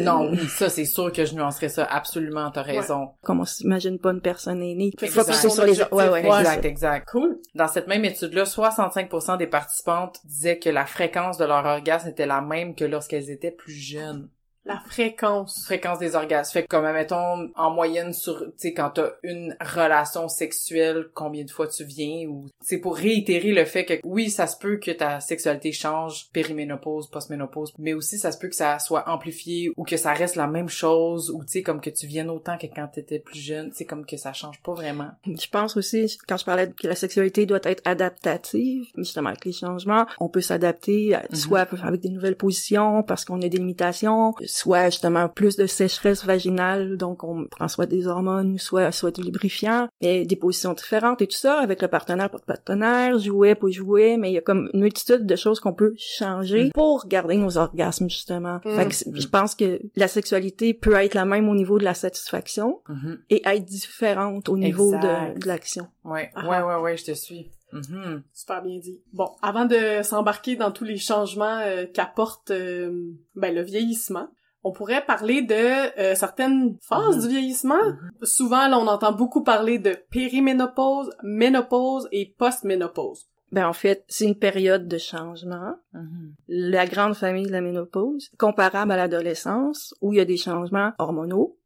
Non, 0.00 0.30
oui, 0.30 0.46
ça 0.48 0.68
c'est 0.68 0.84
sûr 0.84 1.12
que 1.12 1.24
je 1.24 1.34
nuancerais 1.34 1.68
ça 1.68 1.84
absolument, 1.84 2.50
t'as 2.50 2.62
raison. 2.62 3.10
Comme 3.22 3.40
on 3.40 3.44
s'imagine 3.44 3.98
pas 3.98 4.12
une 4.12 4.20
personne 4.20 4.62
aînée. 4.62 4.92
Exact. 5.00 5.32
sur 5.32 5.64
les 5.64 5.82
ouais, 5.82 6.08
ouais, 6.08 6.26
exact, 6.26 6.64
exact. 6.64 7.08
Cool. 7.10 7.38
Dans 7.54 7.68
cette 7.68 7.88
même 7.88 8.04
étude-là, 8.04 8.44
65% 8.44 9.38
des 9.38 9.46
participantes 9.46 10.18
disaient 10.24 10.58
que 10.58 10.70
la 10.70 10.86
fréquence 10.86 11.36
de 11.38 11.44
leur 11.44 11.64
orgasme 11.64 12.08
était 12.08 12.26
la 12.26 12.40
même 12.40 12.74
que 12.74 12.84
lorsqu'elles 12.84 13.30
étaient 13.30 13.50
plus 13.50 13.72
jeunes. 13.72 14.28
La 14.64 14.78
fréquence. 14.78 15.64
Fréquence 15.64 15.98
des 15.98 16.14
orgasmes. 16.14 16.52
Fait 16.52 16.62
que 16.62 16.68
comme, 16.68 16.90
mettons, 16.92 17.50
en 17.56 17.70
moyenne 17.70 18.12
sur, 18.12 18.38
tu 18.38 18.52
sais, 18.58 18.74
quand 18.74 18.90
t'as 18.90 19.10
une 19.24 19.56
relation 19.60 20.28
sexuelle, 20.28 21.08
combien 21.14 21.44
de 21.44 21.50
fois 21.50 21.66
tu 21.66 21.84
viens 21.84 22.28
ou, 22.28 22.46
c'est 22.60 22.78
pour 22.78 22.96
réitérer 22.96 23.52
le 23.52 23.64
fait 23.64 23.84
que, 23.84 23.94
oui, 24.04 24.30
ça 24.30 24.46
se 24.46 24.56
peut 24.56 24.76
que 24.76 24.92
ta 24.92 25.18
sexualité 25.20 25.72
change, 25.72 26.28
périménopause, 26.32 27.10
postménopause, 27.10 27.72
mais 27.78 27.92
aussi 27.92 28.18
ça 28.18 28.30
se 28.30 28.38
peut 28.38 28.48
que 28.48 28.54
ça 28.54 28.78
soit 28.78 29.08
amplifié 29.08 29.72
ou 29.76 29.84
que 29.84 29.96
ça 29.96 30.12
reste 30.12 30.36
la 30.36 30.46
même 30.46 30.68
chose 30.68 31.30
ou, 31.30 31.42
tu 31.42 31.50
sais, 31.50 31.62
comme 31.62 31.80
que 31.80 31.90
tu 31.90 32.06
viennes 32.06 32.30
autant 32.30 32.56
que 32.56 32.66
quand 32.66 32.86
t'étais 32.86 33.18
plus 33.18 33.40
jeune, 33.40 33.70
tu 33.70 33.78
sais, 33.78 33.84
comme 33.84 34.06
que 34.06 34.16
ça 34.16 34.32
change 34.32 34.60
pas 34.62 34.74
vraiment. 34.74 35.10
Je 35.26 35.48
pense 35.48 35.76
aussi, 35.76 36.18
quand 36.28 36.36
je 36.36 36.44
parlais 36.44 36.70
que 36.70 36.86
la 36.86 36.94
sexualité 36.94 37.46
doit 37.46 37.60
être 37.64 37.82
adaptative, 37.84 38.84
justement, 38.96 39.30
avec 39.30 39.44
les 39.44 39.52
changements, 39.52 40.06
on 40.20 40.28
peut 40.28 40.40
s'adapter, 40.40 41.10
mm-hmm. 41.10 41.34
soit 41.34 41.66
avec 41.82 42.00
des 42.00 42.10
nouvelles 42.10 42.36
positions 42.36 43.02
parce 43.02 43.24
qu'on 43.24 43.40
a 43.42 43.48
des 43.48 43.58
limitations, 43.58 44.34
soit 44.52 44.90
justement 44.90 45.28
plus 45.28 45.56
de 45.56 45.66
sécheresse 45.66 46.24
vaginale, 46.24 46.98
donc 46.98 47.24
on 47.24 47.46
prend 47.46 47.68
soit 47.68 47.86
des 47.86 48.06
hormones, 48.06 48.58
soit 48.58 48.92
soit 48.92 49.10
du 49.10 49.22
lubrifiant, 49.22 49.88
et 50.00 50.26
des 50.26 50.36
positions 50.36 50.74
différentes 50.74 51.22
et 51.22 51.26
tout 51.26 51.36
ça 51.36 51.58
avec 51.58 51.80
le 51.80 51.88
partenaire, 51.88 52.30
pas 52.30 52.38
de 52.38 52.44
partenaire, 52.44 53.18
jouer, 53.18 53.54
pas 53.54 53.70
jouer, 53.70 54.18
mais 54.18 54.30
il 54.30 54.34
y 54.34 54.38
a 54.38 54.42
comme 54.42 54.68
une 54.74 54.80
multitude 54.80 55.24
de 55.24 55.36
choses 55.36 55.58
qu'on 55.58 55.72
peut 55.72 55.94
changer 55.96 56.64
mm. 56.64 56.72
pour 56.72 57.06
garder 57.06 57.36
nos 57.36 57.56
orgasmes 57.56 58.10
justement. 58.10 58.60
Mm. 58.64 58.76
Fait 58.76 58.88
que 58.88 59.20
je 59.20 59.26
pense 59.26 59.54
que 59.54 59.80
la 59.96 60.08
sexualité 60.08 60.74
peut 60.74 60.94
être 60.94 61.14
la 61.14 61.24
même 61.24 61.48
au 61.48 61.54
niveau 61.54 61.78
de 61.78 61.84
la 61.84 61.94
satisfaction 61.94 62.82
mm-hmm. 62.88 63.18
et 63.30 63.42
être 63.46 63.64
différente 63.64 64.50
au 64.50 64.58
niveau 64.58 64.92
de, 64.92 65.46
l'action. 65.46 65.86
Ouais, 66.04 66.30
ouais, 66.36 66.60
ouais, 66.60 66.76
ouais, 66.76 66.96
je 66.98 67.04
te 67.04 67.12
suis. 67.12 67.50
Mm-hmm. 67.72 68.22
Super 68.34 68.62
bien 68.62 68.78
dit. 68.78 69.00
Bon, 69.14 69.30
avant 69.40 69.64
de 69.64 70.02
s'embarquer 70.02 70.56
dans 70.56 70.72
tous 70.72 70.84
les 70.84 70.98
changements 70.98 71.60
euh, 71.60 71.86
qu'apporte 71.86 72.50
euh, 72.50 73.12
ben, 73.34 73.54
le 73.54 73.62
vieillissement, 73.62 74.28
on 74.64 74.72
pourrait 74.72 75.04
parler 75.04 75.42
de 75.42 76.00
euh, 76.00 76.14
certaines 76.14 76.76
phases 76.80 77.26
du 77.26 77.28
vieillissement. 77.28 77.80
Souvent, 78.22 78.68
là, 78.68 78.78
on 78.78 78.86
entend 78.86 79.12
beaucoup 79.12 79.42
parler 79.42 79.78
de 79.78 79.96
périménopause, 80.10 81.10
ménopause 81.22 82.08
et 82.12 82.34
postménopause. 82.38 83.26
Ben 83.50 83.66
en 83.66 83.74
fait, 83.74 84.04
c'est 84.08 84.24
une 84.24 84.38
période 84.38 84.88
de 84.88 84.98
changement. 84.98 85.74
Mhm. 85.92 86.34
La 86.48 86.86
grande 86.86 87.14
famille 87.14 87.46
de 87.46 87.52
la 87.52 87.60
ménopause, 87.60 88.30
comparable 88.38 88.92
à 88.92 88.96
l'adolescence, 88.96 89.94
où 90.00 90.12
il 90.12 90.16
y 90.16 90.20
a 90.20 90.24
des 90.24 90.38
changements 90.38 90.92
hormonaux, 90.98 91.58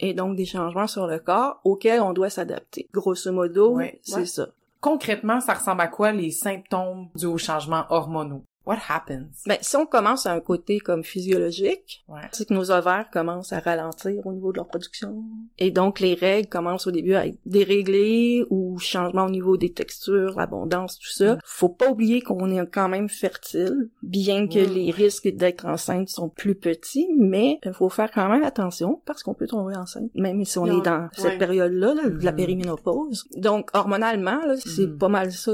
et 0.00 0.14
donc 0.14 0.36
des 0.36 0.44
changements 0.44 0.86
sur 0.86 1.06
le 1.06 1.18
corps 1.18 1.60
auxquels 1.64 2.00
on 2.00 2.12
doit 2.12 2.30
s'adapter. 2.30 2.88
Grosso 2.92 3.30
modo, 3.32 3.78
c'est 4.02 4.26
ça. 4.26 4.48
Concrètement, 4.80 5.40
ça 5.40 5.54
ressemble 5.54 5.82
à 5.82 5.88
quoi 5.88 6.12
les 6.12 6.30
symptômes 6.30 7.08
dus 7.14 7.26
aux 7.26 7.38
changements 7.38 7.84
hormonaux? 7.90 8.44
What 8.64 8.78
happens? 8.88 9.42
Ben, 9.46 9.58
si 9.60 9.76
on 9.76 9.86
commence 9.86 10.26
à 10.26 10.32
un 10.32 10.40
côté 10.40 10.78
comme 10.78 11.02
physiologique, 11.02 12.04
c'est 12.30 12.48
que 12.48 12.54
nos 12.54 12.70
ovaires 12.70 13.06
commencent 13.12 13.52
à 13.52 13.58
ralentir 13.58 14.24
au 14.24 14.32
niveau 14.32 14.52
de 14.52 14.58
leur 14.58 14.68
production. 14.68 15.24
Et 15.58 15.70
donc, 15.70 15.98
les 15.98 16.14
règles 16.14 16.48
commencent 16.48 16.86
au 16.86 16.92
début 16.92 17.14
à 17.14 17.26
être 17.26 17.38
déréglées 17.44 18.44
ou 18.50 18.78
changement 18.78 19.24
au 19.24 19.30
niveau 19.30 19.56
des 19.56 19.72
textures, 19.72 20.38
l'abondance, 20.38 20.98
tout 20.98 21.10
ça. 21.10 21.34
Mm. 21.34 21.38
Faut 21.44 21.68
pas 21.68 21.90
oublier 21.90 22.20
qu'on 22.20 22.50
est 22.50 22.66
quand 22.70 22.88
même 22.88 23.08
fertile, 23.08 23.90
bien 24.02 24.46
que 24.46 24.60
mm. 24.60 24.72
les 24.72 24.90
risques 24.92 25.28
d'être 25.28 25.66
enceinte 25.66 26.08
sont 26.08 26.28
plus 26.28 26.54
petits, 26.54 27.08
mais 27.18 27.58
il 27.64 27.72
faut 27.72 27.88
faire 27.88 28.12
quand 28.12 28.28
même 28.28 28.44
attention 28.44 29.00
parce 29.06 29.24
qu'on 29.24 29.34
peut 29.34 29.48
tomber 29.48 29.74
enceinte, 29.74 30.10
même 30.14 30.44
si 30.44 30.58
on 30.58 30.66
est 30.66 30.84
dans 30.84 31.08
cette 31.12 31.38
période-là, 31.38 31.94
de 31.94 32.24
la 32.24 32.32
mm. 32.32 32.36
périménopause. 32.36 33.26
Donc, 33.36 33.70
hormonalement, 33.74 34.40
c'est 34.64 34.98
pas 34.98 35.08
mal 35.08 35.32
ça. 35.32 35.52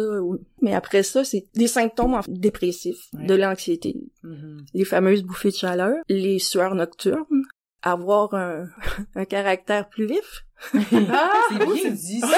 Mais 0.61 0.75
après 0.75 1.03
ça, 1.03 1.25
c'est 1.25 1.47
des 1.55 1.69
symptômes 1.69 2.21
dépressifs 2.29 2.98
de 3.13 3.35
l'anxiété, 3.35 3.97
mm-hmm. 4.25 4.67
les 4.75 4.85
fameuses 4.85 5.23
bouffées 5.23 5.51
de 5.51 5.57
chaleur, 5.57 5.97
les 6.09 6.39
sueurs 6.39 6.75
nocturnes, 6.75 7.45
avoir 7.83 8.35
un, 8.35 8.69
un 9.15 9.25
caractère 9.25 9.89
plus 9.89 10.07
vif, 10.07 10.45
ah, 10.75 11.41
c'est 11.51 11.59
bien 11.59 11.91
dit 11.91 12.21
ça. 12.21 12.27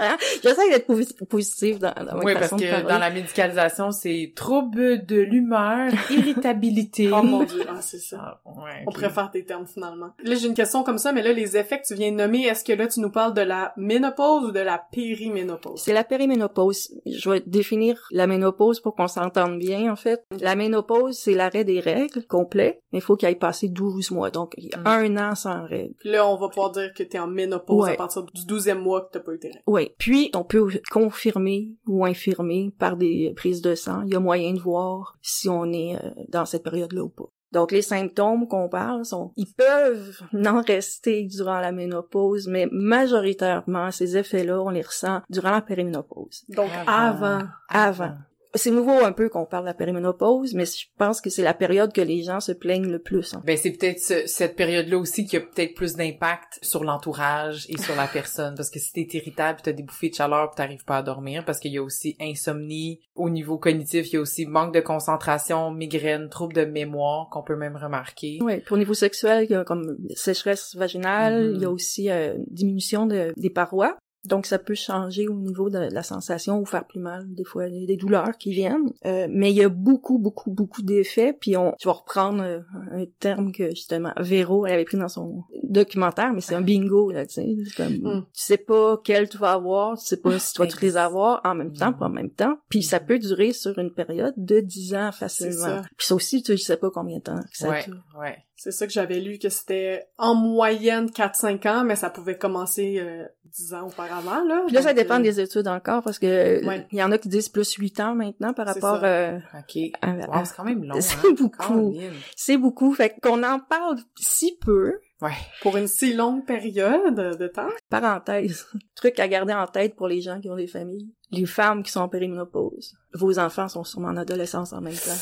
Hein? 0.00 0.16
J'essaie 0.42 0.68
d'être 0.70 0.86
positif 1.26 1.78
dans, 1.78 1.92
dans 1.92 2.16
ma 2.16 2.24
Oui, 2.24 2.34
parce 2.34 2.50
que 2.50 2.88
dans 2.88 2.98
la 2.98 3.10
médicalisation, 3.10 3.92
c'est 3.92 4.32
trouble 4.34 5.06
de 5.06 5.16
l'humeur, 5.16 5.92
irritabilité. 6.10 7.10
oh 7.12 7.22
mon 7.22 7.44
dieu, 7.44 7.62
ah, 7.68 7.80
c'est 7.80 8.00
ça. 8.00 8.40
Ah, 8.44 8.62
On 8.86 8.90
préfère 8.90 9.30
tes 9.30 9.44
termes 9.44 9.66
finalement. 9.66 10.10
Là, 10.24 10.34
j'ai 10.34 10.48
une 10.48 10.54
question 10.54 10.82
comme 10.82 10.98
ça, 10.98 11.12
mais 11.12 11.22
là, 11.22 11.32
les 11.32 11.56
effets 11.56 11.80
que 11.80 11.86
tu 11.86 11.94
viens 11.94 12.10
de 12.10 12.16
nommer, 12.16 12.42
est-ce 12.46 12.64
que 12.64 12.72
là, 12.72 12.88
tu 12.88 13.00
nous 13.00 13.10
parles 13.10 13.34
de 13.34 13.42
la 13.42 13.72
ménopause 13.76 14.44
ou 14.44 14.50
de 14.50 14.60
la 14.60 14.82
périménopause? 14.90 15.80
C'est 15.80 15.92
la 15.92 16.04
périménopause. 16.04 16.92
Je 17.06 17.30
vais 17.30 17.40
définir 17.46 18.08
la 18.10 18.26
ménopause 18.26 18.80
pour 18.80 18.96
qu'on 18.96 19.08
s'entende 19.08 19.58
bien, 19.58 19.92
en 19.92 19.96
fait. 19.96 20.24
La 20.40 20.56
ménopause, 20.56 21.16
c'est 21.16 21.34
l'arrêt 21.34 21.64
des 21.64 21.80
règles 21.80 22.26
complet, 22.26 22.80
mais 22.92 22.98
il 22.98 23.02
faut 23.02 23.16
qu'il 23.16 23.28
aille 23.28 23.36
passer 23.36 23.68
12 23.68 24.10
mois. 24.10 24.30
Donc, 24.30 24.54
il 24.58 24.64
y 24.64 24.74
a 24.74 24.78
mm. 24.78 24.86
un 24.86 25.30
an 25.30 25.34
sans 25.34 25.64
règles. 25.66 25.94
Là, 26.04 26.26
on 26.26 26.36
va 26.36 26.48
pouvoir 26.48 26.72
dire 26.72 26.92
que 26.94 27.02
t'es 27.02 27.18
en 27.18 27.31
ménopause 27.32 27.88
à 27.88 27.94
partir 27.94 28.22
du 28.24 28.46
douzième 28.46 28.80
mois 28.80 29.02
que 29.02 29.12
t'as 29.12 29.20
pas 29.20 29.32
eu 29.32 29.38
tes 29.38 29.48
règles. 29.48 29.62
Oui. 29.66 29.90
Puis, 29.98 30.30
on 30.34 30.44
peut 30.44 30.68
confirmer 30.90 31.70
ou 31.86 32.04
infirmer 32.04 32.72
par 32.78 32.96
des 32.96 33.32
prises 33.36 33.62
de 33.62 33.74
sang. 33.74 34.02
Il 34.06 34.12
y 34.12 34.16
a 34.16 34.20
moyen 34.20 34.52
de 34.52 34.60
voir 34.60 35.16
si 35.22 35.48
on 35.48 35.72
est 35.72 35.96
euh, 35.96 36.10
dans 36.28 36.46
cette 36.46 36.62
période-là 36.62 37.02
ou 37.02 37.08
pas. 37.08 37.28
Donc 37.52 37.70
les 37.70 37.82
symptômes 37.82 38.48
qu'on 38.48 38.70
parle 38.70 39.04
sont, 39.04 39.32
ils 39.36 39.52
peuvent 39.52 40.22
n'en 40.32 40.62
rester 40.62 41.24
durant 41.24 41.60
la 41.60 41.70
ménopause, 41.70 42.48
mais 42.48 42.66
majoritairement 42.72 43.90
ces 43.90 44.16
effets-là, 44.16 44.62
on 44.62 44.70
les 44.70 44.80
ressent 44.80 45.20
durant 45.28 45.50
la 45.50 45.60
périménopause. 45.60 46.44
Donc 46.48 46.70
avant. 46.86 47.42
Avant 47.68 48.14
c'est 48.54 48.70
nouveau 48.70 49.04
un 49.04 49.12
peu 49.12 49.28
qu'on 49.28 49.46
parle 49.46 49.64
de 49.64 49.68
la 49.68 49.74
périménopause, 49.74 50.54
mais 50.54 50.66
je 50.66 50.86
pense 50.98 51.20
que 51.20 51.30
c'est 51.30 51.42
la 51.42 51.54
période 51.54 51.92
que 51.92 52.00
les 52.00 52.22
gens 52.22 52.40
se 52.40 52.52
plaignent 52.52 52.90
le 52.90 52.98
plus. 52.98 53.34
Hein. 53.34 53.42
Ben 53.44 53.56
c'est 53.56 53.72
peut-être 53.72 54.00
cette 54.00 54.56
période-là 54.56 54.98
aussi 54.98 55.24
qui 55.26 55.36
a 55.36 55.40
peut-être 55.40 55.74
plus 55.74 55.94
d'impact 55.94 56.58
sur 56.62 56.84
l'entourage 56.84 57.66
et 57.68 57.78
sur 57.78 57.96
la 57.96 58.06
personne, 58.06 58.54
parce 58.54 58.70
que 58.70 58.78
si 58.78 58.92
t'es 58.92 59.08
irritable, 59.16 59.60
t'as 59.62 59.72
des 59.72 59.82
bouffées 59.82 60.10
de 60.10 60.14
chaleur, 60.14 60.50
pis 60.50 60.56
t'arrives 60.56 60.84
pas 60.84 60.98
à 60.98 61.02
dormir, 61.02 61.44
parce 61.44 61.58
qu'il 61.58 61.72
y 61.72 61.78
a 61.78 61.82
aussi 61.82 62.16
insomnie 62.20 63.00
au 63.14 63.30
niveau 63.30 63.58
cognitif, 63.58 64.08
il 64.08 64.14
y 64.14 64.16
a 64.18 64.20
aussi 64.20 64.46
manque 64.46 64.74
de 64.74 64.80
concentration, 64.80 65.70
migraine, 65.70 66.28
troubles 66.28 66.54
de 66.54 66.64
mémoire 66.64 67.28
qu'on 67.30 67.42
peut 67.42 67.56
même 67.56 67.76
remarquer. 67.76 68.38
Oui, 68.42 68.60
puis 68.60 68.74
au 68.74 68.78
niveau 68.78 68.94
sexuel, 68.94 69.46
il 69.48 69.52
y 69.52 69.54
a 69.54 69.64
comme 69.64 69.96
sécheresse 70.14 70.76
vaginale, 70.76 71.52
il 71.54 71.60
y 71.60 71.64
a 71.64 71.68
mm-hmm. 71.68 71.72
aussi 71.72 72.10
euh, 72.10 72.34
diminution 72.48 73.06
de, 73.06 73.32
des 73.36 73.50
parois. 73.50 73.96
Donc 74.24 74.46
ça 74.46 74.58
peut 74.58 74.74
changer 74.74 75.28
au 75.28 75.34
niveau 75.34 75.68
de 75.68 75.78
la 75.78 76.02
sensation 76.02 76.60
ou 76.60 76.64
faire 76.64 76.86
plus 76.86 77.00
mal. 77.00 77.24
Des 77.34 77.44
fois, 77.44 77.66
il 77.66 77.80
y 77.80 77.84
a 77.84 77.86
des 77.86 77.96
douleurs 77.96 78.36
qui 78.38 78.52
viennent. 78.52 78.92
Euh, 79.04 79.26
mais 79.28 79.50
il 79.50 79.56
y 79.56 79.64
a 79.64 79.68
beaucoup, 79.68 80.18
beaucoup, 80.18 80.50
beaucoup 80.50 80.82
d'effets. 80.82 81.32
Puis 81.32 81.56
on, 81.56 81.74
tu 81.78 81.88
vas 81.88 81.94
reprendre 81.94 82.42
euh, 82.42 82.60
un 82.92 83.04
terme 83.18 83.52
que 83.52 83.70
justement 83.70 84.12
Véro 84.18 84.66
elle 84.66 84.74
avait 84.74 84.84
pris 84.84 84.96
dans 84.96 85.08
son 85.08 85.42
documentaire, 85.64 86.32
mais 86.32 86.40
c'est 86.40 86.54
un 86.54 86.60
bingo 86.60 87.10
là, 87.10 87.26
tu 87.26 87.34
sais. 87.34 87.56
Comme, 87.76 87.94
mm. 87.94 88.26
Tu 88.32 88.42
sais 88.44 88.58
pas 88.58 89.00
quel 89.02 89.28
tu 89.28 89.38
vas 89.38 89.52
avoir, 89.52 89.98
tu 89.98 90.06
sais 90.06 90.16
pas 90.16 90.38
si 90.38 90.52
tu 90.52 90.62
vas 90.62 90.68
toutes 90.68 90.82
les 90.82 90.96
avoir 90.96 91.40
en 91.44 91.54
même 91.54 91.72
temps, 91.72 91.92
pas 91.92 92.06
en 92.06 92.10
même 92.10 92.30
temps. 92.30 92.56
Puis 92.68 92.82
ça 92.82 93.00
peut 93.00 93.18
durer 93.18 93.52
sur 93.52 93.78
une 93.78 93.92
période 93.92 94.34
de 94.36 94.60
10 94.60 94.94
ans 94.94 95.12
facilement. 95.12 95.82
Puis 95.96 96.06
ça 96.06 96.14
aussi, 96.14 96.42
tu 96.42 96.56
sais 96.58 96.76
pas 96.76 96.90
combien 96.90 97.18
de 97.18 97.22
temps 97.22 97.40
que 97.40 97.56
ça 97.56 97.70
ouais, 97.70 97.84
dure. 97.84 98.04
Ouais. 98.18 98.36
C'est 98.62 98.70
ça 98.70 98.86
que 98.86 98.92
j'avais 98.92 99.18
lu, 99.18 99.40
que 99.40 99.48
c'était 99.48 100.06
en 100.18 100.36
moyenne 100.36 101.06
4-5 101.06 101.68
ans, 101.68 101.84
mais 101.84 101.96
ça 101.96 102.10
pouvait 102.10 102.38
commencer 102.38 103.00
euh, 103.00 103.24
10 103.46 103.74
ans 103.74 103.88
auparavant. 103.88 104.44
Là, 104.44 104.62
Puis 104.68 104.76
là, 104.76 104.82
ça 104.82 104.94
dépend 104.94 105.18
euh, 105.18 105.22
des 105.24 105.40
études 105.40 105.66
encore, 105.66 106.00
parce 106.04 106.20
que 106.20 106.62
il 106.92 106.96
y 106.96 107.02
en 107.02 107.10
a 107.10 107.18
qui 107.18 107.28
disent 107.28 107.48
plus 107.48 107.72
8 107.72 107.98
ans 107.98 108.14
maintenant 108.14 108.52
par 108.52 108.66
rapport... 108.66 109.00
Euh, 109.02 109.36
OK. 109.58 109.72
c'est 109.72 110.56
quand 110.56 110.62
même 110.62 110.84
long. 110.84 110.94
C'est 111.00 111.16
hein? 111.16 111.34
beaucoup. 111.36 111.92
C'est 112.36 112.56
beaucoup. 112.56 112.94
Fait 112.94 113.16
qu'on 113.20 113.42
en 113.42 113.58
parle 113.58 113.96
si 114.20 114.56
peu, 114.60 114.92
Ouais. 115.20 115.30
Pour 115.60 115.76
une 115.76 115.88
si 115.88 116.14
longue 116.14 116.44
période 116.44 117.14
de 117.14 117.46
temps. 117.48 117.68
Parenthèse. 117.90 118.66
Truc 118.96 119.18
à 119.18 119.26
garder 119.26 119.54
en 119.54 119.66
tête 119.66 119.96
pour 119.96 120.06
les 120.06 120.20
gens 120.20 120.40
qui 120.40 120.50
ont 120.50 120.56
des 120.56 120.66
familles. 120.66 121.12
Les 121.32 121.46
femmes 121.46 121.82
qui 121.82 121.90
sont 121.90 122.00
en 122.00 122.08
périménopause. 122.08 122.94
Vos 123.14 123.38
enfants 123.38 123.68
sont 123.68 123.84
sûrement 123.84 124.08
en 124.08 124.16
adolescence 124.16 124.72
en 124.72 124.80
même 124.80 124.94
temps. 124.94 125.18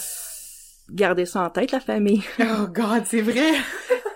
Gardez 0.92 1.26
ça 1.26 1.42
en 1.42 1.50
tête, 1.50 1.72
la 1.72 1.80
famille. 1.80 2.22
Oh 2.40 2.66
god, 2.66 3.04
c'est 3.04 3.20
vrai! 3.20 3.52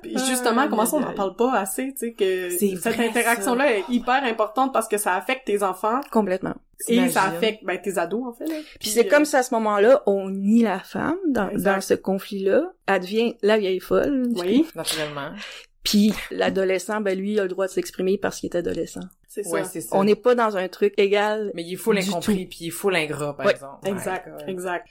Puis 0.02 0.16
justement, 0.28 0.68
comment 0.68 0.84
ça 0.84 0.96
on 0.96 1.00
n'en 1.00 1.14
parle 1.14 1.34
pas 1.34 1.54
assez, 1.54 1.92
tu 1.92 1.98
sais, 1.98 2.12
que 2.12 2.50
cette 2.50 3.00
interaction-là 3.00 3.78
est 3.78 3.84
hyper 3.88 4.22
importante 4.24 4.72
parce 4.72 4.86
que 4.86 4.98
ça 4.98 5.14
affecte 5.14 5.46
tes 5.46 5.62
enfants. 5.62 6.00
Complètement. 6.10 6.54
Et 6.88 7.08
ça 7.08 7.22
affecte 7.22 7.64
ben, 7.64 7.80
tes 7.80 7.98
ados, 7.98 8.24
en 8.26 8.32
fait. 8.32 8.46
Là. 8.46 8.56
Puis, 8.80 8.90
c'est 8.90 9.06
comme 9.06 9.24
si 9.24 9.36
à 9.36 9.42
ce 9.42 9.54
moment-là, 9.54 10.02
on 10.06 10.28
nie 10.28 10.62
la 10.62 10.80
femme 10.80 11.16
dans, 11.28 11.50
dans 11.54 11.80
ce 11.80 11.94
conflit-là. 11.94 12.72
Elle 12.86 13.00
devient 13.00 13.36
la 13.42 13.56
vieille 13.56 13.80
folle. 13.80 14.28
Oui, 14.36 14.66
naturellement. 14.74 15.30
Puis 15.82 16.14
l'adolescent, 16.30 17.00
ben 17.00 17.16
lui, 17.16 17.32
il 17.32 17.40
a 17.40 17.42
le 17.42 17.48
droit 17.48 17.66
de 17.66 17.70
s'exprimer 17.70 18.18
parce 18.18 18.40
qu'il 18.40 18.50
est 18.50 18.56
adolescent. 18.56 19.06
C'est 19.28 19.42
ça. 19.42 19.64
c'est 19.64 19.82
ça. 19.82 19.96
On 19.96 20.04
n'est 20.04 20.14
pas 20.14 20.34
dans 20.34 20.56
un 20.56 20.68
truc 20.68 20.94
égal. 20.96 21.50
Mais 21.54 21.62
il 21.64 21.76
faut 21.76 21.92
l'incompris, 21.92 22.46
puis 22.46 22.58
il 22.62 22.70
faut 22.70 22.88
l'ingrat, 22.88 23.36
par 23.36 23.50
exemple. 23.50 23.86
Exact, 23.86 24.28
exact. 24.46 24.86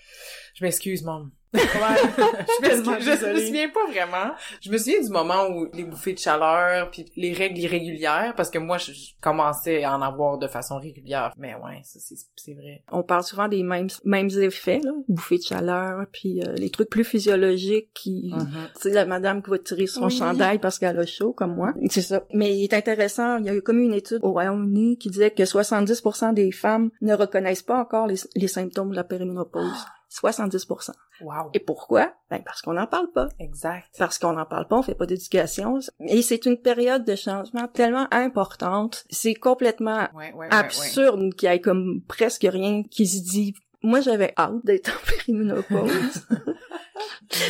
Je 0.54 0.64
m'excuse, 0.64 1.04
maman. 1.04 1.28
Ouais. 1.54 1.62
je, 2.64 2.78
me, 2.78 3.00
je, 3.00 3.34
me 3.34 3.46
souviens 3.46 3.70
pas 3.70 3.86
vraiment. 3.88 4.34
Je 4.62 4.72
me 4.72 4.78
souviens 4.78 5.02
du 5.02 5.10
moment 5.10 5.48
où 5.50 5.68
les 5.74 5.84
bouffées 5.84 6.14
de 6.14 6.20
chaleur 6.20 6.90
puis 6.90 7.06
les 7.16 7.34
règles 7.34 7.60
irrégulières 7.60 8.34
parce 8.36 8.50
que 8.50 8.58
moi 8.58 8.78
je, 8.78 8.92
commençais 9.22 9.84
à 9.84 9.96
en 9.96 10.02
avoir 10.02 10.38
de 10.38 10.48
façon 10.48 10.80
régulière. 10.80 11.32
Mais 11.38 11.56
ouais, 11.56 11.82
ça 11.84 12.00
c'est 12.36 12.54
vrai. 12.54 12.84
On 12.92 13.04
parle 13.04 13.24
souvent 13.24 13.48
des 13.48 13.64
mêmes 13.64 13.90
mêmes 14.04 14.30
effets 14.30 14.80
là, 14.84 14.92
bouffées 15.08 15.38
de 15.38 15.44
chaleur 15.44 16.06
puis 16.12 16.42
euh, 16.42 16.54
les 16.56 16.70
trucs 16.70 16.90
plus 16.90 17.04
physiologiques 17.04 17.90
qui 17.94 18.32
mm-hmm. 18.36 18.74
tu 18.76 18.82
sais 18.82 18.90
la 18.92 19.06
madame 19.06 19.42
qui 19.44 19.50
va 19.52 19.60
tirer 19.60 19.88
son 19.88 20.10
chandail 20.10 20.60
parce 20.60 20.80
qu'elle 20.80 20.98
a 21.00 21.06
chaud 21.06 21.34
comme 21.34 21.56
moi. 21.56 21.74
C'est 21.90 22.02
ça. 22.02 22.24
Mais 22.34 22.56
il 22.56 22.64
est 22.64 22.74
intéressant, 22.74 23.38
il 23.38 23.46
y 23.46 23.50
a 23.50 23.56
eu 23.56 23.62
comme 23.62 23.80
une 23.80 23.94
étude 23.94 24.20
au 24.24 24.32
Royaume-Uni 24.32 24.98
qui 24.98 25.10
disait 25.10 25.32
que 25.32 25.44
70% 25.44 26.34
des 26.34 26.52
femmes 26.52 26.90
ne 27.02 27.14
reconnaissent 27.14 27.64
pas 27.64 27.80
encore 27.80 28.08
les, 28.08 28.16
les 28.36 28.48
symptômes 28.48 28.92
de 28.92 28.96
la 28.96 29.04
périménopause. 29.04 29.86
70%. 30.14 30.92
Wow. 31.22 31.50
Et 31.54 31.60
pourquoi? 31.60 32.14
Ben, 32.30 32.42
parce 32.44 32.62
qu'on 32.62 32.74
n'en 32.74 32.88
parle 32.88 33.12
pas. 33.12 33.30
Exact. 33.40 33.88
Parce 33.98 34.20
qu'on 34.20 34.34
n'en 34.34 34.46
parle 34.46 34.68
pas, 34.68 34.78
on 34.78 34.84
fait 34.84 34.96
pas 34.96 35.06
d'éducation. 35.06 35.80
Et 36.08 36.22
c'est 36.22 36.46
une 36.46 36.58
période 36.58 37.04
de 37.04 37.16
changement 37.16 37.68
tellement 37.68 38.08
importante. 38.12 39.06
C'est 39.10 39.34
complètement 39.34 40.08
absurde 40.52 41.34
qu'il 41.34 41.50
y 41.50 41.52
ait 41.52 41.62
comme 41.62 42.02
presque 42.08 42.48
rien 42.50 42.84
qui 42.84 43.08
se 43.08 43.22
dit. 43.24 43.56
Moi, 43.82 44.00
j'avais 44.00 44.34
hâte 44.38 44.64
d'être 44.64 44.90
en 44.90 45.06
périménopause. 45.18 46.26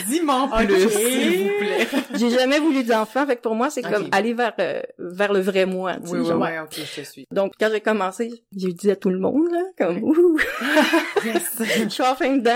Dis-moi 0.07 0.49
plus, 0.65 0.89
s'il 0.89 1.43
vous 1.43 1.49
plaît. 1.59 1.87
J'ai 2.15 2.29
jamais 2.29 2.59
voulu 2.59 2.83
d'enfant, 2.83 3.25
fait 3.25 3.35
que 3.35 3.41
pour 3.41 3.55
moi, 3.55 3.69
c'est 3.69 3.81
comme 3.81 4.07
aller 4.11 4.33
vers 4.33 4.53
euh, 4.59 4.81
vers 4.97 5.33
le 5.33 5.39
vrai 5.39 5.65
moi. 5.65 5.93
Oui, 6.05 6.19
oui, 6.19 6.31
oui, 6.31 6.49
ok, 6.63 6.73
je 6.75 7.01
te 7.01 7.05
suis. 7.05 7.27
Donc, 7.31 7.53
quand 7.59 7.69
j'ai 7.71 7.81
commencé, 7.81 8.31
j'ai 8.55 8.73
dit 8.73 8.91
à 8.91 8.95
tout 8.95 9.09
le 9.09 9.19
monde, 9.19 9.47
là, 9.51 9.63
comme, 9.77 10.03
ouh, 10.03 10.37
je 11.23 11.89
suis 11.89 12.03
enfin 12.03 12.37
dedans 12.37 12.51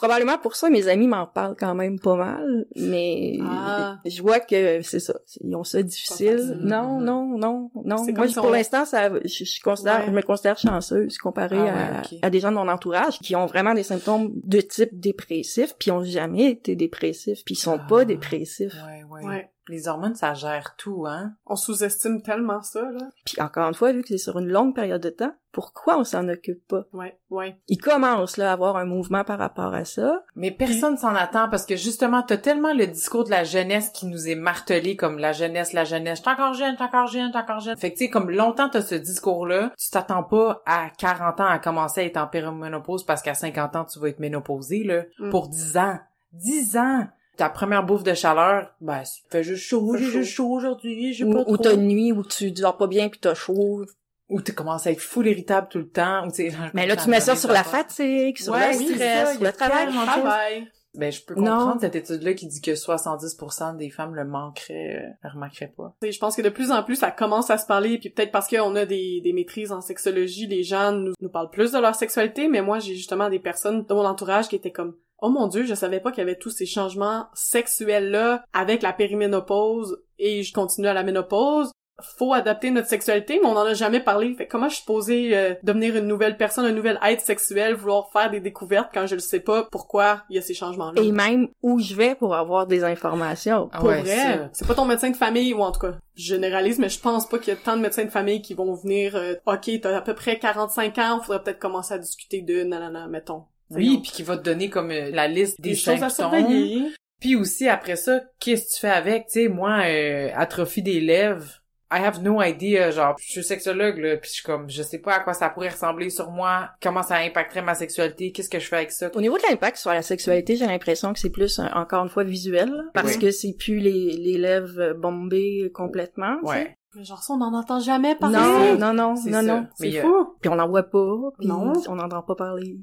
probablement 0.00 0.38
pour 0.38 0.56
ça 0.56 0.70
mes 0.70 0.88
amis 0.88 1.06
m'en 1.06 1.26
parlent 1.26 1.56
quand 1.58 1.74
même 1.74 2.00
pas 2.00 2.16
mal, 2.16 2.64
mais 2.74 3.38
ah. 3.42 3.98
je 4.06 4.22
vois 4.22 4.40
que 4.40 4.80
c'est 4.80 4.98
ça, 4.98 5.14
ils 5.42 5.54
ont 5.54 5.62
ça 5.62 5.82
difficile. 5.82 6.56
Non, 6.58 7.00
non, 7.00 7.36
non, 7.36 7.70
non. 7.84 8.06
Moi, 8.14 8.26
pour 8.34 8.48
l'instant, 8.48 8.86
ça, 8.86 9.10
je, 9.10 9.62
considère, 9.62 10.06
je 10.06 10.10
me 10.10 10.22
considère 10.22 10.56
chanceuse 10.56 11.18
comparé 11.18 11.58
ah 11.58 12.00
à, 12.22 12.30
des 12.30 12.40
gens 12.40 12.50
de 12.50 12.56
mon 12.56 12.68
entourage 12.68 13.18
qui 13.18 13.36
ont 13.36 13.44
vraiment 13.44 13.74
des 13.74 13.82
symptômes 13.82 14.32
de 14.42 14.62
type 14.62 14.98
dépressif, 14.98 15.74
puis 15.78 15.90
ont 15.90 16.02
jamais 16.02 16.52
été 16.52 16.76
dépressifs, 16.76 17.44
puis 17.44 17.54
ils 17.54 17.58
sont 17.58 17.78
pas 17.86 18.00
ah. 18.00 18.04
dépressifs. 18.06 18.74
Ouais, 19.10 19.26
ouais. 19.26 19.50
Les 19.70 19.86
hormones, 19.86 20.16
ça 20.16 20.34
gère 20.34 20.74
tout, 20.76 21.06
hein? 21.06 21.32
On 21.46 21.54
sous-estime 21.54 22.22
tellement 22.22 22.60
ça, 22.62 22.82
là. 22.82 23.08
Puis 23.24 23.40
encore 23.40 23.68
une 23.68 23.74
fois, 23.74 23.92
vu 23.92 24.02
que 24.02 24.08
c'est 24.08 24.18
sur 24.18 24.38
une 24.38 24.48
longue 24.48 24.74
période 24.74 25.00
de 25.00 25.10
temps, 25.10 25.32
pourquoi 25.52 25.96
on 25.96 26.04
s'en 26.04 26.28
occupe 26.28 26.66
pas? 26.66 26.86
Ouais, 26.92 27.16
ouais. 27.30 27.56
Il 27.68 27.78
commence, 27.78 28.36
là, 28.36 28.50
à 28.50 28.52
avoir 28.52 28.76
un 28.76 28.84
mouvement 28.84 29.22
par 29.22 29.38
rapport 29.38 29.72
à 29.72 29.84
ça. 29.84 30.24
Mais 30.34 30.50
personne 30.50 30.96
s'en 30.96 31.14
attend 31.14 31.48
parce 31.48 31.66
que 31.66 31.76
justement, 31.76 32.22
t'as 32.22 32.36
tellement 32.36 32.72
le 32.72 32.88
discours 32.88 33.24
de 33.24 33.30
la 33.30 33.44
jeunesse 33.44 33.90
qui 33.90 34.06
nous 34.06 34.28
est 34.28 34.34
martelé 34.34 34.96
comme 34.96 35.18
la 35.18 35.32
jeunesse, 35.32 35.72
la 35.72 35.84
jeunesse, 35.84 36.22
t'es 36.22 36.30
encore 36.30 36.54
jeune, 36.54 36.76
t'es 36.76 36.82
encore 36.82 37.06
jeune, 37.06 37.30
t'es 37.30 37.38
encore 37.38 37.60
jeune. 37.60 37.76
Fait 37.76 37.92
que 37.92 37.98
tu 37.98 38.06
sais, 38.06 38.10
comme 38.10 38.30
longtemps 38.30 38.68
t'as 38.68 38.82
ce 38.82 38.96
discours-là, 38.96 39.72
tu 39.78 39.90
t'attends 39.90 40.24
pas 40.24 40.62
à 40.66 40.90
40 40.98 41.40
ans 41.40 41.46
à 41.46 41.58
commencer 41.60 42.00
à 42.00 42.04
être 42.04 42.16
en 42.16 42.26
périménopause 42.26 43.04
parce 43.04 43.22
qu'à 43.22 43.34
50 43.34 43.76
ans 43.76 43.84
tu 43.84 44.00
vas 44.00 44.08
être 44.08 44.20
ménopausé, 44.20 44.82
là. 44.82 45.04
Mm. 45.20 45.30
Pour 45.30 45.48
10 45.48 45.76
ans. 45.76 45.98
10 46.32 46.76
ans! 46.76 47.06
Ta 47.40 47.48
première 47.48 47.82
bouffe 47.82 48.02
de 48.02 48.12
chaleur, 48.12 48.70
ben, 48.82 49.02
tu 49.02 49.22
fais 49.30 49.42
juste 49.42 49.64
chaud, 49.64 49.96
j'ai 49.96 50.04
juste 50.04 50.30
chaud 50.30 50.50
aujourd'hui, 50.50 51.14
j'ai 51.14 51.24
pas 51.24 51.42
trop. 51.42 51.52
Ou 51.54 51.56
t'as 51.56 51.72
une 51.72 51.88
nuit 51.88 52.12
où 52.12 52.22
tu 52.22 52.50
dors 52.50 52.76
pas 52.76 52.86
bien 52.86 53.08
puis 53.08 53.18
t'as 53.18 53.32
chaud. 53.32 53.86
Ou 54.28 54.42
tu 54.42 54.52
commences 54.52 54.86
à 54.86 54.90
être 54.90 55.00
full 55.00 55.26
irritable 55.26 55.68
tout 55.70 55.78
le 55.78 55.88
temps. 55.88 56.26
Ou 56.26 56.30
Mais 56.74 56.86
là, 56.86 56.96
tu 56.96 57.08
mets 57.08 57.20
ça 57.20 57.36
sur 57.36 57.50
la 57.50 57.64
fatigue, 57.64 58.36
sur 58.36 58.54
le 58.54 58.72
stress, 58.74 59.32
sur 59.36 59.42
le 59.42 59.52
travail. 59.52 60.70
Ben, 60.94 61.12
je 61.12 61.22
peux 61.22 61.34
comprendre 61.34 61.80
cette 61.80 61.94
étude-là 61.94 62.34
qui 62.34 62.46
dit 62.46 62.60
que 62.60 62.72
70% 62.72 63.76
des 63.76 63.90
femmes 63.90 64.14
le 64.14 64.24
manqueraient, 64.24 65.04
euh, 65.04 65.12
le 65.22 65.30
remarqueraient 65.30 65.72
pas. 65.76 65.94
je 66.02 66.18
pense 66.18 66.36
que 66.36 66.42
de 66.42 66.48
plus 66.48 66.72
en 66.72 66.82
plus, 66.82 66.96
ça 66.96 67.10
commence 67.10 67.50
à 67.50 67.58
se 67.58 67.66
parler, 67.66 67.98
puis 67.98 68.10
peut-être 68.10 68.32
parce 68.32 68.48
qu'on 68.48 68.74
a 68.74 68.86
des, 68.86 69.20
des 69.22 69.32
maîtrises 69.32 69.70
en 69.70 69.80
sexologie, 69.80 70.46
les 70.46 70.64
gens 70.64 70.92
nous, 70.92 71.12
nous 71.20 71.30
parlent 71.30 71.50
plus 71.50 71.72
de 71.72 71.78
leur 71.78 71.94
sexualité, 71.94 72.48
mais 72.48 72.62
moi, 72.62 72.80
j'ai 72.80 72.96
justement 72.96 73.30
des 73.30 73.38
personnes 73.38 73.84
dans 73.84 73.96
mon 73.96 74.04
entourage 74.04 74.48
qui 74.48 74.56
étaient 74.56 74.72
comme 74.72 74.96
Oh 75.22 75.28
mon 75.28 75.48
dieu, 75.48 75.64
je 75.64 75.74
savais 75.74 76.00
pas 76.00 76.10
qu'il 76.12 76.20
y 76.20 76.26
avait 76.26 76.38
tous 76.38 76.50
ces 76.50 76.66
changements 76.66 77.26
sexuels-là 77.34 78.42
avec 78.52 78.82
la 78.82 78.92
périménopause 78.92 80.02
et 80.18 80.42
je 80.42 80.52
continue 80.52 80.88
à 80.88 80.94
la 80.94 81.02
ménopause. 81.02 81.72
Faut 82.16 82.32
adapter 82.32 82.70
notre 82.70 82.88
sexualité, 82.88 83.38
mais 83.42 83.48
on 83.48 83.56
en 83.56 83.64
a 83.64 83.74
jamais 83.74 84.00
parlé. 84.00 84.34
Fait 84.34 84.46
comment 84.46 84.68
je 84.68 84.74
suis 84.74 84.80
supposée 84.80 85.36
euh, 85.36 85.54
devenir 85.62 85.96
une 85.96 86.06
nouvelle 86.06 86.36
personne, 86.36 86.64
un 86.64 86.72
nouvel 86.72 86.98
être 87.04 87.20
sexuel, 87.20 87.74
vouloir 87.74 88.10
faire 88.12 88.30
des 88.30 88.40
découvertes 88.40 88.90
quand 88.92 89.06
je 89.06 89.14
ne 89.14 89.20
sais 89.20 89.40
pas 89.40 89.68
pourquoi 89.70 90.22
il 90.30 90.36
y 90.36 90.38
a 90.38 90.42
ces 90.42 90.54
changements-là? 90.54 91.00
Et 91.02 91.12
même 91.12 91.48
où 91.62 91.80
je 91.80 91.94
vais 91.94 92.14
pour 92.14 92.34
avoir 92.34 92.66
des 92.66 92.84
informations. 92.84 93.68
Ah 93.72 93.78
Pour 93.78 93.88
vrai. 93.88 94.48
C'est 94.52 94.66
pas 94.66 94.74
ton 94.74 94.84
médecin 94.84 95.10
de 95.10 95.16
famille, 95.16 95.54
ou 95.54 95.60
en 95.62 95.72
tout 95.72 95.80
cas, 95.80 95.94
je 96.16 96.34
généralise, 96.34 96.78
mais 96.78 96.88
je 96.88 97.00
pense 97.00 97.28
pas 97.28 97.38
qu'il 97.38 97.52
y 97.52 97.56
a 97.56 97.60
tant 97.60 97.76
de 97.76 97.82
médecins 97.82 98.04
de 98.04 98.10
famille 98.10 98.42
qui 98.42 98.54
vont 98.54 98.74
venir, 98.74 99.16
euh, 99.16 99.34
ok, 99.46 99.70
t'as 99.82 99.96
à 99.96 100.00
peu 100.00 100.14
près 100.14 100.38
45 100.38 100.98
ans, 100.98 101.20
faudrait 101.20 101.42
peut-être 101.42 101.58
commencer 101.58 101.94
à 101.94 101.98
discuter 101.98 102.42
de 102.42 102.62
nanana, 102.62 103.06
mettons. 103.08 103.44
Oui, 103.70 104.00
puis 104.02 104.10
qui 104.10 104.22
va 104.22 104.36
te 104.36 104.42
donner 104.42 104.68
comme 104.68 104.90
euh, 104.90 105.10
la 105.10 105.28
liste 105.28 105.60
des, 105.60 105.74
choses 105.74 106.02
à 106.02 106.10
surveiller. 106.10 106.88
Puis 107.20 107.36
aussi 107.36 107.68
après 107.68 107.96
ça, 107.96 108.20
qu'est-ce 108.38 108.64
que 108.64 108.74
tu 108.74 108.80
fais 108.80 108.90
avec, 108.90 109.26
tu 109.26 109.32
sais, 109.32 109.48
moi 109.48 109.82
euh, 109.86 110.30
atrophie 110.34 110.82
des 110.82 111.00
lèvres, 111.00 111.62
I 111.92 111.98
have 112.04 112.22
no 112.22 112.40
idea, 112.42 112.90
genre 112.90 113.16
je 113.18 113.30
suis 113.30 113.44
sexologue 113.44 113.98
là, 113.98 114.16
puis 114.16 114.28
je 114.28 114.34
suis 114.34 114.42
comme 114.44 114.70
je 114.70 114.82
sais 114.82 114.98
pas 114.98 115.14
à 115.16 115.20
quoi 115.20 115.34
ça 115.34 115.50
pourrait 115.50 115.70
ressembler 115.70 116.10
sur 116.10 116.30
moi, 116.30 116.70
comment 116.82 117.02
ça 117.02 117.16
impacterait 117.16 117.62
ma 117.62 117.74
sexualité, 117.74 118.32
qu'est-ce 118.32 118.48
que 118.48 118.60
je 118.60 118.68
fais 118.68 118.76
avec 118.76 118.92
ça. 118.92 119.10
Au 119.14 119.20
niveau 119.20 119.36
de 119.36 119.42
l'impact 119.48 119.76
sur 119.76 119.90
la 119.90 120.02
sexualité, 120.02 120.56
j'ai 120.56 120.66
l'impression 120.66 121.12
que 121.12 121.18
c'est 121.18 121.30
plus 121.30 121.60
encore 121.74 122.04
une 122.04 122.10
fois 122.10 122.24
visuel 122.24 122.72
parce 122.94 123.16
que 123.16 123.30
c'est 123.30 123.54
plus 123.58 123.78
les 123.78 124.16
les 124.16 124.38
lèvres 124.38 124.94
bombées 124.94 125.70
complètement, 125.74 126.38
ouais. 126.42 126.76
Mais 126.96 127.04
genre 127.04 127.22
ça, 127.22 127.34
on 127.34 127.36
n'en 127.36 127.54
entend 127.54 127.78
jamais 127.78 128.16
parler. 128.16 128.36
Non, 128.36 128.76
non, 128.76 128.92
non, 128.92 129.14
non, 129.26 129.42
non. 129.42 129.66
C'est 129.76 129.92
fou. 130.00 130.34
Puis 130.40 130.50
on 130.50 130.56
n'en 130.56 130.68
voit 130.68 130.82
pas, 130.82 131.16
puis 131.38 131.46
non. 131.46 131.72
on 131.88 131.94
n'entend 131.94 132.22
pas 132.22 132.34
parler. 132.34 132.78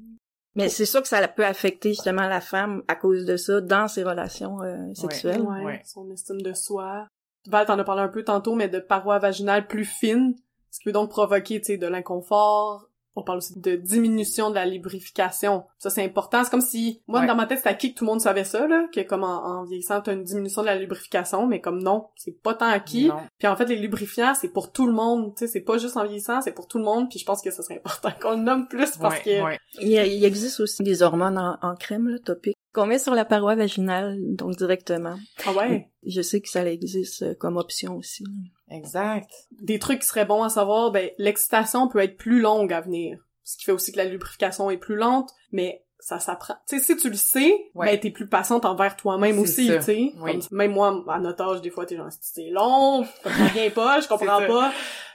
Mais 0.55 0.69
c'est 0.69 0.85
sûr 0.85 1.01
que 1.01 1.07
ça 1.07 1.25
peut 1.27 1.45
affecter 1.45 1.89
justement 1.89 2.27
la 2.27 2.41
femme 2.41 2.81
à 2.87 2.95
cause 2.95 3.25
de 3.25 3.37
ça 3.37 3.61
dans 3.61 3.87
ses 3.87 4.03
relations 4.03 4.59
euh, 4.63 4.91
sexuelles. 4.95 5.41
Ouais, 5.41 5.81
son 5.85 6.09
estime 6.09 6.41
de 6.41 6.53
soi. 6.53 7.07
Val 7.49 7.65
t'en 7.65 7.79
as 7.79 7.83
parlé 7.83 8.01
un 8.01 8.07
peu 8.07 8.23
tantôt, 8.23 8.55
mais 8.55 8.67
de 8.67 8.79
parois 8.79 9.19
vaginales 9.19 9.67
plus 9.67 9.85
fines, 9.85 10.35
ce 10.71 10.79
qui 10.79 10.85
peut 10.85 10.91
donc 10.91 11.09
provoquer, 11.09 11.59
tu 11.59 11.67
sais, 11.67 11.77
de 11.77 11.87
l'inconfort, 11.87 12.87
on 13.17 13.23
parle 13.23 13.39
aussi 13.39 13.59
de 13.59 13.75
diminution 13.75 14.51
de 14.51 14.55
la 14.55 14.67
lubrification. 14.67 15.63
Ça, 15.79 15.89
c'est 15.89 16.05
important. 16.05 16.43
C'est 16.43 16.51
comme 16.51 16.61
si, 16.61 17.01
moi, 17.07 17.25
dans 17.25 17.35
ma 17.35 17.47
tête, 17.47 17.57
c'était 17.57 17.69
acquis 17.69 17.93
que 17.93 17.97
tout 17.97 18.05
le 18.05 18.11
monde 18.11 18.21
savait 18.21 18.43
ça, 18.43 18.67
là, 18.67 18.85
que 18.93 19.01
comme 19.01 19.23
en, 19.23 19.63
vieillissant, 19.63 20.01
t'as 20.01 20.13
une 20.13 20.23
diminution 20.23 20.61
de 20.61 20.67
la 20.67 20.75
lubrification, 20.75 21.47
mais 21.47 21.59
comme 21.59 21.81
non, 21.81 22.09
c'est 22.15 22.39
pas 22.43 22.53
tant 22.53 22.67
acquis. 22.67 23.09
Puis 23.39 23.47
en 23.47 23.55
fait, 23.55 23.65
les 23.65 23.75
lubrifiants, 23.75 24.35
c'est 24.35 24.49
pour 24.49 24.71
tout 24.71 24.85
le 24.85 24.93
monde, 24.93 25.33
tu 25.35 25.39
sais, 25.39 25.51
c'est 25.51 25.61
pas 25.61 25.79
juste 25.79 25.97
en 25.97 26.03
vieillissant, 26.03 26.41
c'est 26.41 26.51
pour 26.51 26.67
tout 26.67 26.77
le 26.77 26.83
monde, 26.83 27.09
puis 27.09 27.17
je 27.17 27.25
pense 27.25 27.41
que 27.41 27.49
ça 27.49 27.63
serait 27.63 27.77
important 27.83 28.11
qu'on 28.21 28.31
le 28.31 28.43
nomme 28.43 28.67
plus 28.67 28.95
parce 28.97 29.19
que... 29.19 29.57
Il, 29.81 29.89
il, 29.89 30.23
existe 30.23 30.59
aussi 30.59 30.83
des 30.83 31.01
hormones 31.01 31.39
en, 31.39 31.75
crème, 31.75 32.09
là, 32.09 32.19
topique, 32.19 32.56
qu'on 32.77 32.85
met 32.85 32.99
sur 32.99 33.15
la 33.15 33.25
paroi 33.25 33.55
vaginale, 33.55 34.19
donc 34.35 34.55
directement. 34.55 35.17
Ah 35.47 35.53
ouais? 35.53 35.89
Je 36.05 36.21
sais 36.21 36.41
que 36.41 36.47
ça 36.47 36.63
existe 36.63 37.23
euh, 37.23 37.33
comme 37.33 37.57
option 37.57 37.95
aussi. 37.95 38.23
Exact. 38.69 39.31
Des 39.59 39.79
trucs 39.79 40.01
qui 40.01 40.07
seraient 40.07 40.25
bons 40.25 40.43
à 40.43 40.49
savoir, 40.49 40.91
ben, 40.91 41.09
l'excitation 41.17 41.87
peut 41.87 41.97
être 42.03 42.17
plus 42.17 42.39
longue 42.39 42.71
à 42.71 42.81
venir. 42.81 43.17
Ce 43.43 43.57
qui 43.57 43.65
fait 43.65 43.71
aussi 43.71 43.91
que 43.91 43.97
la 43.97 44.05
lubrification 44.05 44.69
est 44.69 44.77
plus 44.77 44.95
lente, 44.95 45.31
mais 45.51 45.85
ça 45.97 46.19
s'apprend. 46.19 46.53
Tu 46.69 46.77
sais, 46.77 46.83
si 46.83 46.97
tu 46.97 47.09
le 47.09 47.15
sais, 47.15 47.51
ouais. 47.73 47.87
ben 47.87 47.99
t'es 47.99 48.11
plus 48.11 48.27
patiente 48.27 48.63
envers 48.63 48.95
toi-même 48.95 49.39
aussi, 49.39 49.67
tu 49.67 49.81
sais. 49.81 50.13
Même 50.51 50.71
moi, 50.71 51.03
à 51.07 51.19
notre 51.19 51.43
âge, 51.45 51.61
des 51.61 51.71
fois, 51.71 51.87
t'es 51.87 51.97
genre, 51.97 52.09
c'est 52.21 52.51
long, 52.51 53.05
ça 53.23 53.29
viens 53.55 53.71
pas, 53.71 54.01
je 54.01 54.07
comprends 54.07 54.45
pas. 54.45 54.71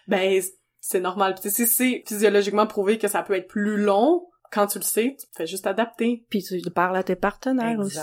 Ben, 0.09 0.43
c'est 0.81 1.01
normal. 1.01 1.37
Tu 1.37 1.43
sais, 1.43 1.51
si 1.51 1.67
c'est 1.69 2.05
physiologiquement 2.09 2.67
prouvé 2.67 2.99
que 2.99 3.07
ça 3.07 3.23
peut 3.23 3.35
être 3.35 3.47
plus 3.47 3.77
long, 3.77 4.27
quand 4.53 4.67
tu 4.67 4.79
le 4.79 4.85
sais, 4.85 5.17
tu 5.19 5.27
fais 5.37 5.47
juste 5.47 5.67
adapter. 5.67 6.25
Puis 6.31 6.43
tu 6.43 6.61
parles 6.71 6.97
à 6.97 7.03
tes 7.03 7.17
partenaires 7.17 7.79
aussi. 7.79 7.99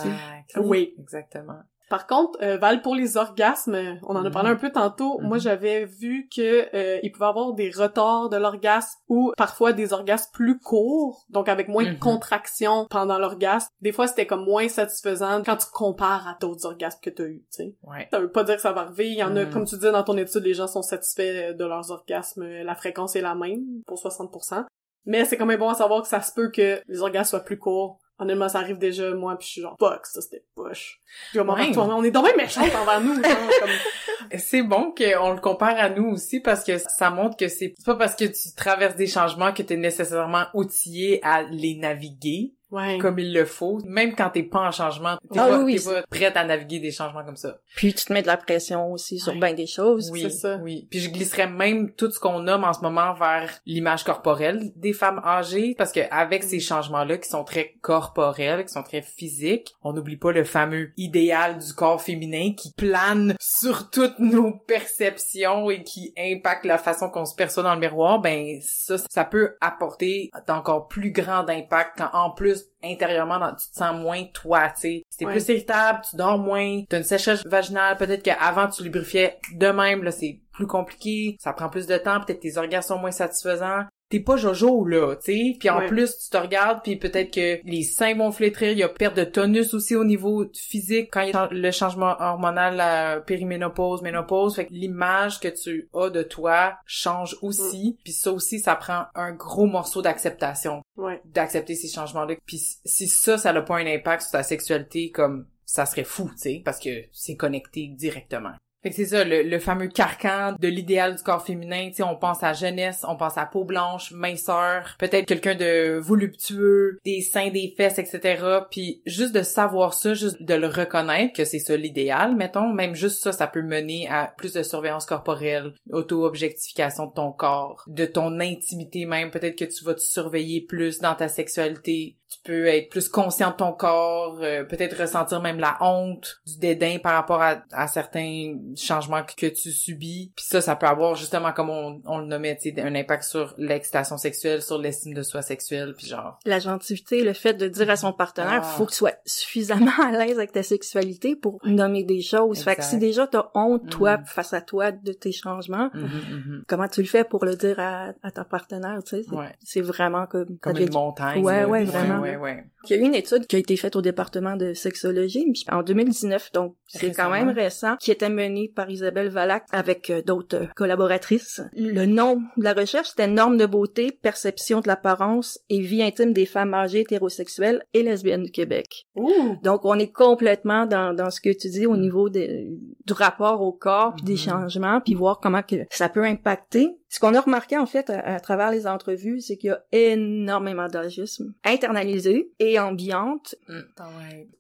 Oui. 0.58 0.96
Exactement. 1.00 1.60
Par 1.90 2.06
contre, 2.06 2.38
euh, 2.44 2.58
Val, 2.58 2.84
pour 2.84 2.94
les 2.94 3.18
orgasmes, 3.18 3.98
on 4.04 4.16
en 4.16 4.24
a 4.24 4.30
parlé 4.30 4.52
un 4.52 4.56
peu 4.56 4.72
tantôt, 4.72 5.18
moi 5.22 5.38
Mhm. 5.38 5.42
j'avais 5.42 5.86
vu 5.86 6.30
que 6.32 6.68
euh, 6.76 7.00
il 7.02 7.12
pouvait 7.12 7.26
avoir 7.26 7.54
des 7.54 7.72
retards 7.72 8.30
de 8.30 8.38
l'orgasme 8.38 9.00
ou 9.08 9.32
parfois 9.36 9.74
des 9.74 9.92
orgasmes 9.92 10.30
plus 10.32 10.60
courts, 10.60 11.26
donc 11.32 11.50
avec 11.50 11.68
moins 11.68 11.86
de 11.86 11.90
Mhm. 11.90 11.98
contractions 11.98 12.86
pendant 12.92 13.18
l'orgasme. 13.18 13.70
Des 13.82 13.92
fois, 13.92 14.06
c'était 14.06 14.28
comme 14.28 14.46
moins 14.46 14.68
satisfaisant 14.70 15.42
quand 15.44 15.58
tu 15.58 15.66
compares 15.74 16.28
à 16.28 16.38
d'autres 16.40 16.68
orgasmes 16.68 17.00
que 17.02 17.10
t'as 17.10 17.24
eu, 17.24 17.40
tu 17.52 17.64
sais. 17.64 17.76
Ouais. 17.88 18.08
Ça 18.12 18.20
veut 18.20 18.32
pas 18.32 18.44
dire 18.44 18.58
que 18.58 18.62
ça 18.62 18.72
va 18.72 18.82
arriver. 18.82 19.08
Il 19.08 19.18
y 19.18 19.24
en 19.24 19.36
a, 19.36 19.46
Mhm. 19.46 19.50
comme 19.52 19.66
tu 19.66 19.74
disais 19.74 19.92
dans 19.92 20.04
ton 20.04 20.16
étude, 20.18 20.44
les 20.44 20.54
gens 20.54 20.68
sont 20.68 20.84
satisfaits 20.84 21.56
de 21.58 21.66
leurs 21.66 21.90
orgasmes. 21.90 22.44
La 22.48 22.76
fréquence 22.76 23.16
est 23.16 23.22
la 23.22 23.34
même 23.34 23.66
pour 23.88 23.98
60%. 23.98 24.64
Mais 25.06 25.26
c'est 25.26 25.38
quand 25.38 25.46
même 25.46 25.60
bon 25.60 25.70
à 25.70 25.76
savoir 25.76 26.02
que 26.02 26.08
ça 26.08 26.22
se 26.22 26.34
peut 26.34 26.50
que 26.52 26.82
les 26.88 27.02
orgasmes 27.02 27.30
soient 27.30 27.44
plus 27.46 27.58
courts. 27.58 28.00
Honnêtement, 28.22 28.50
ça 28.50 28.60
arrive 28.60 28.78
déjà, 28.78 29.14
moi, 29.14 29.38
puis 29.38 29.48
je 29.48 29.52
suis 29.54 29.62
genre, 29.62 29.78
fuck, 29.80 30.06
ça 30.06 30.20
c'était 30.20 30.44
poche. 30.54 31.00
Puis 31.32 31.40
on 31.40 31.48
Ouais. 31.54 31.72
on 31.78 32.04
est 32.04 32.12
dommage 32.12 32.36
méchantes 32.36 32.76
envers 32.76 33.00
nous, 33.00 33.14
genre, 33.16 33.24
comme... 33.62 34.40
C'est 34.40 34.62
bon 34.62 34.94
qu'on 34.94 35.32
le 35.34 35.40
compare 35.40 35.78
à 35.80 35.90
nous 35.90 36.10
aussi 36.12 36.42
parce 36.42 36.66
que 36.66 36.78
ça 36.78 37.10
montre 37.12 37.38
que 37.38 37.48
c'est 37.48 37.74
pas 37.86 37.96
parce 37.96 38.16
que 38.16 38.26
tu 38.26 38.54
traverses 38.56 38.98
des 38.98 39.08
changements 39.08 39.54
que 39.54 39.64
t'es 39.64 39.78
nécessairement 39.78 40.46
outillé 40.54 41.24
à 41.24 41.44
les 41.44 41.76
naviguer 41.76 42.54
Ouais. 42.72 42.98
comme 43.00 43.18
il 43.20 43.34
le 43.34 43.46
faut. 43.46 43.80
Même 43.86 44.16
quand 44.16 44.30
t'es 44.30 44.44
pas 44.44 44.60
en 44.68 44.72
changement, 44.72 45.18
t'es 45.32 45.40
Ah 45.40 45.48
pas, 45.48 45.60
oui, 45.64 45.76
t'es 45.84 45.92
pas 45.92 46.04
prête 46.10 46.38
à 46.38 46.44
naviguer 46.46 46.80
des 46.80 46.92
changements 46.92 47.24
comme 47.26 47.36
ça. 47.36 47.58
Puis 47.76 47.94
tu 47.94 48.06
te 48.06 48.14
mets 48.14 48.22
de 48.22 48.28
la 48.28 48.38
pression 48.38 48.92
aussi 48.92 49.20
sur 49.20 49.34
Ouais. 49.34 49.40
bien 49.40 49.54
des 49.54 49.66
choses. 49.68 50.10
Oui, 50.12 50.22
c'est 50.22 50.30
ça. 50.30 50.58
oui. 50.62 50.88
Puis 50.90 51.00
je 51.00 51.10
glisserais 51.10 51.48
même 51.48 51.92
tout 51.94 52.12
ce 52.12 52.20
qu'on 52.20 52.40
nomme 52.40 52.64
en 52.64 52.74
ce 52.74 52.82
moment 52.82 53.14
vers 53.14 53.50
l'image 53.66 54.04
corporelle 54.04 54.72
des 54.76 54.94
femmes 54.94 55.22
âgées 55.26 55.74
parce 55.78 55.92
que 55.92 56.02
avec 56.12 56.44
ces 56.44 56.60
changements-là 56.60 57.18
qui 57.18 57.28
sont 57.30 57.44
très 57.44 57.76
corporels, 57.82 58.66
qui 58.66 58.72
sont 58.74 58.84
très 58.84 59.02
physiques, 59.02 59.74
on 59.84 59.94
n'oublie 59.94 60.18
pas 60.18 60.32
le 60.32 60.44
fameux 60.44 60.92
idéal 60.98 61.58
du 61.58 61.74
corps 61.74 62.02
féminin 62.02 62.54
qui 62.56 62.72
plane 62.74 63.36
sur 63.40 63.90
toutes 63.90 64.20
nos 64.20 64.52
perceptions 65.00 65.70
et 65.70 65.84
qui 65.84 66.14
impacte 66.18 66.66
la 66.66 66.78
façon 66.78 67.10
qu'on 67.10 67.26
se 67.26 67.36
perçoit 67.36 67.64
dans 67.64 67.74
le 67.74 67.80
miroir. 67.80 68.20
Ben 68.20 68.60
ça, 68.62 68.96
ça 69.10 69.26
peut 69.26 69.56
apporter 69.62 70.30
d'encore 70.48 70.88
plus 70.88 71.12
grand 71.12 71.50
impact 71.50 71.98
quand 71.98 72.10
en 72.14 72.32
plus 72.32 72.59
intérieurement 72.84 73.40
dans- 73.40 73.56
tu 73.56 73.70
te 73.70 73.76
sens 73.76 73.96
moins 73.96 74.24
toi, 74.34 74.70
tu 74.70 75.04
sais. 75.10 75.26
Ouais. 75.26 75.32
plus 75.32 75.48
irritable, 75.50 76.02
tu 76.10 76.16
dors 76.16 76.38
moins, 76.38 76.84
t'as 76.90 76.98
une 76.98 77.04
séchage 77.04 77.42
vaginale, 77.46 77.98
peut-être 77.98 78.24
qu'avant 78.24 78.68
tu 78.68 78.84
lubrifiais 78.84 79.38
de 79.54 79.68
même, 79.68 80.04
là 80.04 80.12
c'est 80.12 80.40
plus 80.54 80.68
compliqué, 80.68 81.36
ça 81.40 81.54
prend 81.54 81.70
plus 81.70 81.88
de 81.88 81.98
temps, 81.98 82.20
peut-être 82.22 82.40
tes 82.40 82.58
orgasmes 82.58 82.88
sont 82.96 83.00
moins 83.00 83.12
satisfaisants. 83.12 83.84
T'es 84.10 84.20
pas 84.20 84.38
jojo 84.38 84.86
là, 84.86 85.16
tu 85.18 85.32
sais. 85.34 85.56
Puis 85.60 85.70
en 85.70 85.80
Ouais. 85.80 85.88
plus 85.88 86.18
tu 86.18 86.30
te 86.30 86.38
regardes, 86.38 86.82
puis 86.82 86.96
peut-être 86.96 87.32
que 87.32 87.60
les 87.64 87.84
seins 87.84 88.16
vont 88.16 88.32
flétrir, 88.32 88.72
il 88.72 88.78
y 88.80 88.84
a 88.84 88.90
perte 88.90 89.16
de 89.16 89.24
tonus 89.24 89.74
aussi 89.76 89.96
au 89.96 90.04
niveau 90.04 90.46
physique 90.54 91.10
quand 91.12 91.22
il 91.22 91.30
y 91.30 91.34
a 91.34 91.48
le 91.52 91.72
changement 91.72 92.16
hormonal, 92.20 92.76
la 92.76 93.22
périménopause, 93.22 94.02
ménopause. 94.02 94.56
Fait 94.56 94.66
que 94.66 94.74
l'image 94.74 95.40
que 95.40 95.48
tu 95.48 95.90
as 95.94 96.10
de 96.10 96.24
toi 96.24 96.74
change 96.86 97.38
aussi. 97.44 97.92
Mm. 97.92 98.04
Puis 98.04 98.14
ça 98.14 98.32
aussi, 98.32 98.60
ça 98.60 98.76
prend 98.76 99.06
un 99.14 99.32
gros 99.34 99.68
morceau 99.68 100.02
d'acceptation 100.02 100.82
Ouais. 100.98 101.22
d'accepter 101.26 101.76
ces 101.76 101.88
changements-là. 101.88 102.36
Puis 102.46 102.60
si 102.84 103.08
ça, 103.08 103.38
ça 103.38 103.54
n'a 103.54 103.62
pas 103.62 103.78
un 103.78 103.86
impact 103.86 104.24
sur 104.24 104.32
ta 104.32 104.44
sexualité, 104.44 105.12
comme 105.12 105.46
ça 105.66 105.86
serait 105.86 106.04
fou, 106.04 106.30
tu 106.32 106.38
sais, 106.40 106.62
parce 106.66 106.80
que 106.80 106.90
c'est 107.12 107.36
connecté 107.36 107.88
directement. 107.96 108.54
Fait 108.82 108.92
que 108.92 108.96
c'est 108.96 109.06
ça, 109.06 109.24
le, 109.24 109.44
le 109.44 109.60
fameux 109.60 109.88
carcan 109.88 110.56
de 110.58 110.68
l'idéal 110.68 111.16
du 111.16 111.24
corps 111.24 111.46
féminin, 111.46 111.92
tu 111.94 112.02
on 112.02 112.16
pense 112.16 112.44
à 112.44 112.54
jeunesse, 112.54 113.06
on 113.08 113.18
pense 113.18 113.38
à 113.38 113.46
peau 113.46 113.66
blanche, 113.66 114.12
minceur, 114.12 114.96
peut-être 115.00 115.26
quelqu'un 115.26 115.56
de 115.56 115.98
voluptueux, 116.00 116.98
des 117.04 117.22
seins, 117.22 117.50
des 117.50 117.74
fesses, 117.76 118.00
etc. 118.00 118.44
Puis 118.72 119.02
juste 119.06 119.34
de 119.34 119.44
savoir 119.44 119.94
ça, 119.94 120.14
juste 120.14 120.42
de 120.42 120.54
le 120.54 120.68
reconnaître 120.68 121.34
que 121.34 121.46
c'est 121.46 121.60
ça 121.60 121.76
l'idéal, 121.76 122.36
mettons, 122.36 122.72
même 122.74 122.96
juste 122.96 123.22
ça, 123.22 123.32
ça 123.34 123.48
peut 123.48 123.62
mener 123.62 124.08
à 124.10 124.34
plus 124.38 124.54
de 124.54 124.64
surveillance 124.64 125.06
corporelle, 125.06 125.74
auto-objectification 125.92 127.08
de 127.08 127.14
ton 127.14 127.32
corps, 127.32 127.84
de 127.88 128.06
ton 128.06 128.40
intimité 128.40 129.06
même, 129.06 129.32
peut-être 129.32 129.58
que 129.58 129.66
tu 129.66 129.84
vas 129.84 129.94
te 129.94 130.00
surveiller 130.00 130.62
plus 130.62 131.00
dans 131.00 131.16
ta 131.16 131.28
sexualité, 131.28 132.16
tu 132.30 132.38
peux 132.44 132.68
être 132.68 132.90
plus 132.90 133.10
conscient 133.10 133.50
de 133.52 133.56
ton 133.56 133.72
corps, 133.74 134.38
euh, 134.42 134.64
peut-être 134.64 135.00
ressentir 135.02 135.42
même 135.42 135.60
la 135.60 135.78
honte, 135.82 136.42
du 136.46 136.60
dédain 136.60 136.98
par 137.02 137.14
rapport 137.14 137.42
à, 137.42 137.64
à 137.72 137.88
certains 137.88 138.56
changements 138.76 139.24
que, 139.24 139.34
que 139.36 139.48
tu 139.54 139.72
subis. 139.72 140.32
Puis 140.36 140.46
ça, 140.48 140.62
ça 140.62 140.76
peut 140.76 140.86
avoir 140.86 141.16
justement, 141.16 141.52
comme 141.54 141.70
on, 141.72 142.02
on 142.06 142.20
le 142.20 142.26
nommait, 142.26 142.56
tu 142.56 142.72
sais, 142.74 142.82
un 142.82 142.94
impact 142.94 143.24
sur 143.24 143.56
l'excitation 143.58 144.18
sexuelle, 144.18 144.62
sur 144.62 144.78
l'estime 144.78 145.14
de 145.16 145.24
soi 145.24 145.42
sexuelle, 145.42 145.94
puis 145.98 146.06
genre... 146.08 146.38
La 146.46 146.60
gentilité, 146.60 147.24
le 147.24 147.34
fait 147.34 147.54
de 147.56 147.68
dire 147.68 147.90
à 147.90 147.96
son 147.96 148.14
partenaire, 148.14 148.62
Ah. 148.64 148.76
faut 148.78 148.86
que 148.86 148.92
tu 148.92 148.98
sois 148.98 149.14
suffisamment 149.26 149.92
à 150.04 150.12
l'aise 150.12 150.38
avec 150.38 150.52
ta 150.52 150.62
sexualité 150.64 151.36
pour 151.36 151.60
nommer 151.64 152.04
des 152.04 152.22
choses. 152.22 152.60
Fait 152.64 152.76
que 152.76 152.82
Exact. 152.82 152.92
si 152.92 152.98
déjà 153.00 153.26
t'as 153.28 153.50
honte, 153.56 153.90
toi, 153.90 154.18
Mm. 154.18 154.26
face 154.26 154.54
à 154.54 154.62
toi, 154.62 154.92
de 154.92 155.14
tes 155.14 155.32
changements, 155.32 155.90
mhm, 155.94 156.04
mhm. 156.04 156.64
comment 156.68 156.88
tu 156.88 157.02
le 157.02 157.08
fais 157.08 157.24
pour 157.24 157.44
le 157.46 157.56
dire 157.56 157.80
à, 157.80 158.10
à 158.24 158.32
ton 158.32 158.44
partenaire, 158.44 159.00
tu 159.04 159.18
sais? 159.18 159.24
C'est- 159.24 159.36
Ouais. 159.36 159.56
C'est 159.64 159.82
vraiment 159.82 160.26
comme... 160.28 160.58
Comme 160.60 160.78
une 160.78 160.92
montagne. 160.94 161.44
Ouais, 161.44 161.64
ouais, 161.66 161.84
vraiment. 161.86 162.19
Ouais, 162.22 162.36
ouais, 162.36 162.38
ouais. 162.38 162.64
Il 162.90 162.96
y 162.96 163.00
a 163.00 163.02
eu 163.02 163.06
une 163.06 163.16
étude 163.16 163.46
qui 163.48 163.56
a 163.56 163.60
été 163.60 163.76
faite 163.76 163.96
au 163.96 164.02
département 164.02 164.56
de 164.56 164.74
sexologie 164.74 165.46
en 165.72 165.84
2019, 165.84 166.52
donc 166.54 166.76
c'est 166.88 167.12
quand 167.12 167.30
même 167.30 167.50
récent, 167.50 167.98
qui 167.98 168.10
était 168.12 168.30
menée 168.30 168.72
par 168.74 168.90
Isabelle 168.90 169.30
Valac 169.30 169.66
avec 169.72 170.10
euh, 170.10 170.22
d'autres 170.22 170.56
euh, 170.64 170.66
collaboratrices. 170.76 171.62
Le 171.76 172.06
nom 172.06 172.42
de 172.58 172.64
la 172.64 172.74
recherche, 172.74 173.10
c'était 173.10 173.28
normes 173.28 173.58
de 173.58 173.66
beauté, 173.66 174.12
perception 174.12 174.80
de 174.80 174.88
l'apparence 174.88 175.60
et 175.70 175.82
vie 175.82 176.02
intime 176.02 176.34
des 176.34 176.46
femmes 176.46 176.74
âgées 176.74 177.02
hétérosexuelles 177.02 177.84
et 177.94 178.04
lesbiennes 178.04 178.44
du 178.44 178.52
Québec. 178.52 179.08
Ouh! 179.16 179.58
Donc 179.64 179.86
on 179.86 180.00
est 180.00 180.12
complètement 180.12 180.86
dans, 180.86 181.14
dans 181.14 181.30
ce 181.30 181.42
que 181.42 181.50
tu 181.56 181.70
dis 181.70 181.86
au 181.86 181.98
niveau 181.98 182.30
de- 182.30 182.66
du 183.06 183.14
rapport 183.14 183.62
au 183.62 183.72
corps 183.74 184.14
puis 184.16 184.24
des 184.26 184.34
Mhm. 184.34 184.38
changements 184.40 185.02
puis 185.02 185.14
voir 185.16 185.40
comment 185.42 185.64
que 185.64 185.76
ça 185.90 186.10
peut 186.10 186.24
impacter. 186.24 186.90
Ce 187.10 187.20
qu'on 187.20 187.34
a 187.34 187.42
remarqué 187.42 187.78
en 187.78 187.86
fait 187.86 188.10
à, 188.10 188.20
à 188.36 188.40
travers 188.40 188.72
les 188.72 188.86
entrevues, 188.88 189.42
c'est 189.42 189.58
qu'il 189.58 189.70
y 189.70 189.74
a 189.74 189.84
énormément 189.92 190.88
d'agisme 190.88 191.54
internalisé 191.64 192.52
et 192.60 192.80
ambiante 192.80 193.56
Mm. 193.68 193.82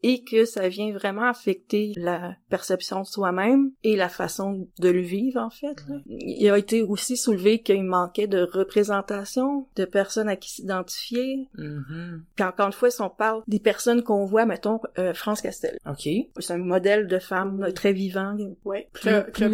Et 0.03 0.23
que 0.23 0.45
ça 0.45 0.67
vient 0.69 0.91
vraiment 0.91 1.23
affecter 1.29 1.93
la 1.95 2.35
perception 2.49 3.01
de 3.01 3.05
soi-même 3.05 3.71
et 3.83 3.95
la 3.95 4.09
façon 4.09 4.67
de 4.79 4.89
le 4.89 5.01
vivre 5.01 5.39
en 5.41 5.49
fait. 5.49 5.75
Il 6.07 6.49
a 6.49 6.57
été 6.57 6.81
aussi 6.81 7.17
soulevé 7.17 7.59
qu'il 7.59 7.83
manquait 7.83 8.27
de 8.27 8.41
représentation 8.41 9.67
de 9.75 9.85
personnes 9.85 10.29
à 10.29 10.35
qui 10.35 10.51
s'identifier. 10.51 11.47
Mhm. 11.57 12.23
Puis 12.35 12.45
encore 12.45 12.67
une 12.67 12.73
fois, 12.73 12.89
si 12.91 13.01
on 13.01 13.09
parle 13.09 13.43
des 13.47 13.59
personnes 13.59 14.03
qu'on 14.03 14.25
voit, 14.25 14.45
mettons 14.45 14.79
euh, 14.97 15.13
France 15.13 15.41
Castel, 15.41 15.77
OK. 15.87 16.07
c'est 16.39 16.53
un 16.53 16.57
modèle 16.57 17.07
de 17.07 17.19
femme 17.19 17.59
là, 17.61 17.71
très 17.71 17.93
vivant, 17.93 18.35
Ouais. 18.65 18.89
Plus- 18.93 19.23
plus 19.33 19.49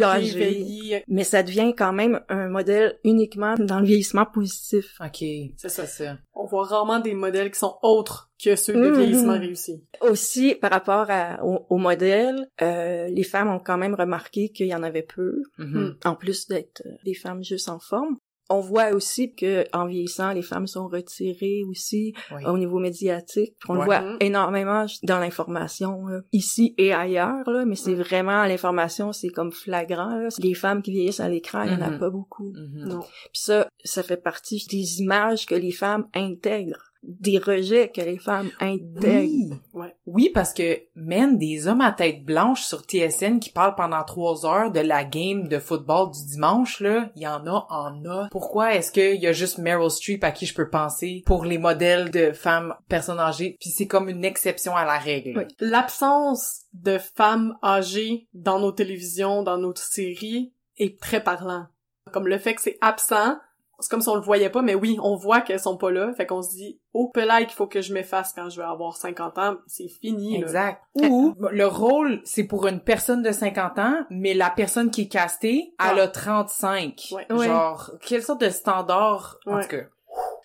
mais 1.08 1.24
ça 1.24 1.42
devient 1.42 1.74
quand 1.76 1.92
même 1.92 2.20
un 2.28 2.48
modèle 2.48 2.85
uniquement 3.04 3.54
dans 3.58 3.80
le 3.80 3.86
vieillissement 3.86 4.26
positif. 4.26 4.98
OK. 5.00 5.24
C'est 5.56 5.68
ça, 5.68 5.86
ça. 5.86 6.18
On 6.34 6.46
voit 6.46 6.64
rarement 6.64 7.00
des 7.00 7.14
modèles 7.14 7.50
qui 7.50 7.58
sont 7.58 7.76
autres 7.82 8.30
que 8.42 8.54
ceux 8.56 8.74
de 8.74 8.88
Mhm. 8.90 8.96
vieillissement 8.96 9.38
réussi. 9.38 9.82
Aussi, 10.02 10.54
par 10.54 10.70
rapport 10.70 11.06
à- 11.10 11.42
au, 11.44 11.66
au 11.70 11.76
modèle, 11.78 12.48
euh, 12.62 13.06
les 13.08 13.22
femmes 13.24 13.48
ont 13.48 13.58
quand 13.58 13.78
même 13.78 13.94
remarqué 13.94 14.50
qu'il 14.50 14.66
y 14.66 14.74
en 14.74 14.82
avait 14.82 15.02
peu. 15.02 15.42
Mhm. 15.58 15.96
en 16.04 16.14
plus 16.14 16.46
d'être 16.48 16.82
euh, 16.86 16.90
des 17.04 17.14
femmes 17.14 17.42
juste 17.42 17.68
en 17.68 17.78
forme. 17.78 18.16
On 18.48 18.60
voit 18.60 18.90
aussi 18.92 19.34
que 19.34 19.64
en 19.72 19.86
vieillissant, 19.86 20.32
les 20.32 20.42
femmes 20.42 20.66
sont 20.66 20.86
retirées 20.88 21.62
aussi 21.68 22.12
Oui. 22.32 22.44
au 22.46 22.56
niveau 22.58 22.78
médiatique. 22.78 23.54
Puis 23.58 23.70
on 23.70 23.74
le 23.74 23.84
voit 23.84 24.00
Mhm. 24.02 24.16
énormément 24.20 24.86
dans 25.02 25.18
l'information 25.18 26.06
là, 26.06 26.20
ici 26.32 26.74
et 26.78 26.92
ailleurs, 26.92 27.48
là, 27.50 27.64
mais 27.66 27.74
c'est 27.74 27.94
Mhm. 27.94 28.02
vraiment 28.02 28.44
l'information, 28.44 29.12
c'est 29.12 29.28
comme 29.30 29.52
flagrant. 29.52 30.16
Là. 30.16 30.28
Les 30.38 30.54
femmes 30.54 30.82
qui 30.82 30.92
vieillissent 30.92 31.20
à 31.20 31.28
l'écran, 31.28 31.62
il 31.64 31.72
y 31.72 31.74
en 31.76 31.80
a 31.82 31.90
Mhm. 31.90 31.98
pas 31.98 32.10
beaucoup. 32.10 32.52
Mhm. 32.54 32.88
Non. 32.88 33.00
Puis 33.00 33.42
ça, 33.42 33.68
ça 33.84 34.02
fait 34.02 34.16
partie 34.22 34.64
des 34.70 35.00
images 35.00 35.46
que 35.46 35.54
les 35.54 35.72
femmes 35.72 36.06
intègrent, 36.14 36.92
des 37.06 37.38
rejets 37.38 37.90
que 37.94 38.00
les 38.00 38.18
femmes 38.18 38.50
intègrent. 38.60 39.00
Oui. 39.04 39.50
Ouais. 39.72 39.94
Oui, 40.06 40.30
parce 40.34 40.52
que, 40.52 40.80
man, 40.94 41.38
des 41.38 41.68
hommes 41.68 41.80
à 41.80 41.92
tête 41.92 42.24
blanche 42.24 42.62
sur 42.62 42.80
TSN 42.80 43.38
qui 43.38 43.50
parlent 43.50 43.74
pendant 43.74 44.02
trois 44.04 44.44
heures 44.44 44.70
de 44.72 44.80
la 44.80 45.04
game 45.04 45.48
de 45.48 45.58
football 45.58 46.10
du 46.10 46.24
dimanche, 46.26 46.80
là, 46.80 47.10
il 47.16 47.22
y 47.22 47.28
en 47.28 47.46
a, 47.46 47.66
en 47.70 48.04
a. 48.04 48.28
Pourquoi 48.30 48.74
est-ce 48.74 48.90
qu'il 48.90 49.20
y 49.20 49.26
a 49.26 49.32
juste 49.32 49.58
Meryl 49.58 49.90
Streep 49.90 50.24
à 50.24 50.32
qui 50.32 50.46
je 50.46 50.54
peux 50.54 50.68
penser 50.68 51.22
pour 51.26 51.44
les 51.44 51.58
modèles 51.58 52.10
de 52.10 52.32
femmes 52.32 52.74
personnes 52.88 53.20
âgées, 53.20 53.56
puis 53.60 53.70
c'est 53.70 53.86
comme 53.86 54.08
une 54.08 54.24
exception 54.24 54.76
à 54.76 54.84
la 54.84 54.98
règle. 54.98 55.38
Oui. 55.38 55.44
L'absence 55.60 56.62
de 56.72 56.98
femmes 56.98 57.56
âgées 57.62 58.28
dans 58.34 58.58
nos 58.58 58.72
télévisions, 58.72 59.42
dans 59.42 59.58
nos 59.58 59.74
séries, 59.74 60.52
est 60.78 61.00
très 61.00 61.22
parlant. 61.22 61.66
Comme 62.12 62.28
le 62.28 62.38
fait 62.38 62.54
que 62.54 62.62
c'est 62.62 62.78
absent, 62.80 63.36
c'est 63.78 63.90
comme 63.90 64.00
si 64.00 64.08
on 64.08 64.14
le 64.14 64.20
voyait 64.20 64.50
pas, 64.50 64.62
mais 64.62 64.74
oui, 64.74 64.98
on 65.02 65.16
voit 65.16 65.40
qu'elles 65.40 65.60
sont 65.60 65.76
pas 65.76 65.90
là, 65.90 66.12
fait 66.14 66.26
qu'on 66.26 66.42
se 66.42 66.50
dit, 66.50 66.80
oh, 66.94 67.10
pelay 67.12 67.44
qu'il 67.46 67.54
faut 67.54 67.66
que 67.66 67.82
je 67.82 67.92
m'efface 67.92 68.32
quand 68.32 68.48
je 68.48 68.56
vais 68.60 68.66
avoir 68.66 68.96
50 68.96 69.38
ans, 69.38 69.56
c'est 69.66 69.88
fini, 69.88 70.38
là. 70.38 70.46
Exact. 70.46 70.82
Ou 70.94 71.34
le 71.50 71.66
rôle, 71.66 72.20
c'est 72.24 72.44
pour 72.44 72.66
une 72.66 72.80
personne 72.80 73.22
de 73.22 73.32
50 73.32 73.78
ans, 73.78 73.96
mais 74.10 74.34
la 74.34 74.50
personne 74.50 74.90
qui 74.90 75.02
est 75.02 75.08
castée, 75.08 75.74
elle 75.78 75.98
Ah. 75.98 76.02
a 76.04 76.08
35. 76.08 77.08
Ouais. 77.12 77.46
Genre, 77.46 77.90
quelle 78.00 78.22
sorte 78.22 78.40
de 78.40 78.50
standard, 78.50 79.38
en 79.46 79.60
tout 79.60 79.68
cas. 79.68 79.82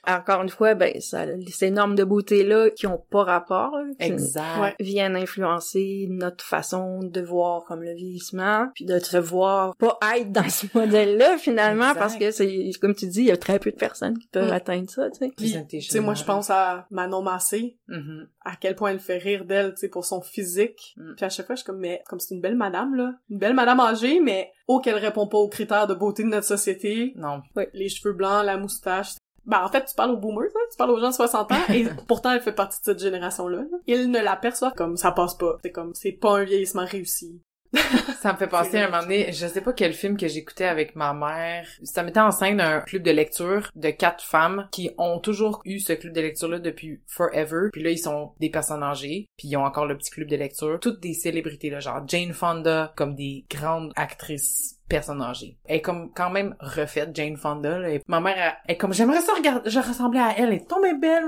Encore 0.08 0.42
une 0.42 0.50
fois, 0.50 0.74
ben, 0.74 1.00
ça, 1.00 1.26
ces 1.50 1.70
normes 1.70 1.96
de 1.96 2.04
beauté-là 2.04 2.70
qui 2.72 2.88
ont 2.88 3.04
pas 3.10 3.24
rapport, 3.24 3.78
exact. 4.00 4.76
viennent 4.80 5.16
influencer 5.16 6.08
notre 6.10 6.44
façon 6.44 7.04
de 7.04 7.22
voir 7.22 7.64
comme 7.66 7.84
le 7.84 7.94
vieillissement, 7.94 8.68
puis 8.74 8.86
de 8.86 8.98
se 9.00 9.18
voir 9.18 9.76
pas 9.78 10.00
être 10.18 10.32
dans 10.32 10.50
ce 10.50 10.66
modèle-là, 10.78 11.38
finalement, 11.38 11.94
parce 11.94 12.16
que 12.16 12.32
c'est, 12.32 12.72
comme 12.82 12.96
tu 12.96 13.08
dis, 13.08 13.22
il 13.22 13.28
y 13.28 13.32
a 13.32 13.38
très 13.38 13.60
peu 13.60 13.72
de 13.72 13.76
personnes 13.76 14.18
qui 14.18 14.28
peuvent 14.28 14.50
mm. 14.50 14.54
atteindre 14.54 14.90
ça, 14.90 15.10
tu 15.10 15.20
sais. 15.20 15.32
Puis, 15.36 15.56
tu 15.70 15.82
sais, 15.82 16.00
moi, 16.00 16.14
je 16.14 16.24
pense 16.24 16.50
à 16.50 16.88
Manon 16.90 17.22
Massé, 17.22 17.78
mm-hmm. 17.90 18.28
à 18.46 18.56
quel 18.60 18.76
point 18.76 18.92
elle 18.92 19.00
fait 19.00 19.18
rire 19.18 19.46
d'elle, 19.46 19.74
tu 19.74 19.82
sais, 19.82 19.90
pour 19.90 20.06
son 20.06 20.22
physique. 20.22 20.96
Mm. 20.98 21.14
Puis 21.16 21.26
à 21.26 21.30
chaque 21.30 21.46
fois, 21.46 21.56
je 21.56 21.62
suis 21.62 21.66
comme, 21.66 21.80
mais, 21.80 22.02
comme 22.08 22.20
c'est 22.20 22.34
une 22.34 22.42
belle 22.42 22.56
madame, 22.56 22.96
là. 22.96 23.14
Une 23.30 23.38
belle 23.38 23.54
madame 23.54 23.80
âgée, 23.80 24.20
mais, 24.20 24.52
oh, 24.68 24.80
qu'elle 24.80 24.96
répond 24.96 25.28
pas 25.28 25.38
aux 25.38 25.50
critères 25.50 25.88
de 25.88 25.94
beauté 25.94 26.24
de 26.24 26.30
notre 26.30 26.48
société. 26.48 27.14
Non. 27.16 27.42
Les 27.74 27.90
cheveux 27.90 28.14
blancs, 28.14 28.46
la 28.46 28.58
moustache, 28.58 29.16
bah 29.46 29.64
en 29.66 29.70
fait, 29.70 29.86
tu 29.86 29.96
parles 29.96 30.12
aux 30.12 30.18
boomers, 30.18 30.50
hein? 30.56 30.68
tu 30.72 30.78
parles 30.78 30.92
aux 30.92 31.00
gens 31.00 31.10
de 31.10 31.16
60 31.16 31.52
ans, 31.52 31.56
et 31.74 31.86
pourtant, 32.08 32.32
elle 32.32 32.42
fait 32.42 32.52
partie 32.52 32.80
de 32.80 32.86
cette 32.86 33.00
génération-là. 33.00 33.64
Ils 33.88 34.10
ne 34.10 34.20
l'aperçoivent 34.20 34.74
comme 34.74 34.98
ça 34.98 35.12
passe 35.12 35.36
pas. 35.36 35.58
C'est 35.64 35.72
comme, 35.72 35.94
c'est 35.94 36.12
pas 36.12 36.40
un 36.40 36.44
vieillissement 36.44 36.86
réussi. 36.86 37.42
ça 38.22 38.34
me 38.34 38.38
fait 38.38 38.48
penser 38.48 38.78
à 38.78 38.88
un 38.88 38.90
moment 38.90 39.04
donné, 39.04 39.32
je 39.32 39.48
sais 39.48 39.62
pas 39.62 39.72
quel 39.72 39.94
film 39.94 40.18
que 40.18 40.28
j'écoutais 40.28 40.66
avec 40.66 40.96
ma 40.96 41.14
mère. 41.14 41.66
Ça 41.84 42.04
mettait 42.04 42.20
en 42.20 42.32
scène 42.32 42.60
un 42.60 42.82
club 42.82 43.04
de 43.04 43.12
lecture 43.12 43.70
de 43.76 43.90
quatre 43.92 44.24
femmes 44.24 44.68
qui 44.72 44.92
ont 44.98 45.20
toujours 45.20 45.62
eu 45.66 45.80
ce 45.80 45.94
club 45.94 46.14
de 46.14 46.22
lecture-là 46.22 46.60
depuis 46.60 47.02
forever. 47.08 47.70
Puis 47.72 47.82
là, 47.82 47.92
ils 47.92 47.98
sont 47.98 48.34
des 48.40 48.50
personnes 48.50 48.84
âgées, 48.84 49.26
puis 49.38 49.48
ils 49.48 49.58
ont 49.58 49.64
encore 49.64 49.86
le 49.86 49.98
petit 49.98 50.12
club 50.12 50.28
de 50.28 50.36
lecture. 50.36 50.80
Toutes 50.82 51.00
des 51.00 51.14
célébrités, 51.14 51.70
là, 51.70 51.80
genre 51.80 52.04
Jane 52.08 52.34
Fonda, 52.34 52.94
comme 52.98 53.16
des 53.16 53.46
grandes 53.50 53.94
actrices 53.96 54.81
personne 54.92 55.22
âgée. 55.22 55.58
Elle 55.66 55.78
est 55.78 55.82
comme 55.82 56.12
quand 56.14 56.30
même 56.30 56.56
refaite, 56.60 57.16
Jane 57.16 57.38
Fonda. 57.38 57.80
Là, 57.80 57.98
ma 58.08 58.20
mère, 58.20 58.58
elle, 58.66 58.76
est 58.76 58.78
comme 58.78 58.94
j'aimerais 58.94 59.22
ça 59.22 59.34
regarder, 59.34 59.70
je 59.70 59.80
ressemblais 59.80 60.20
à 60.20 60.34
elle, 60.38 60.50
elle 60.50 60.56
est 60.56 60.70
tombée 60.70 60.94
belle, 60.94 61.24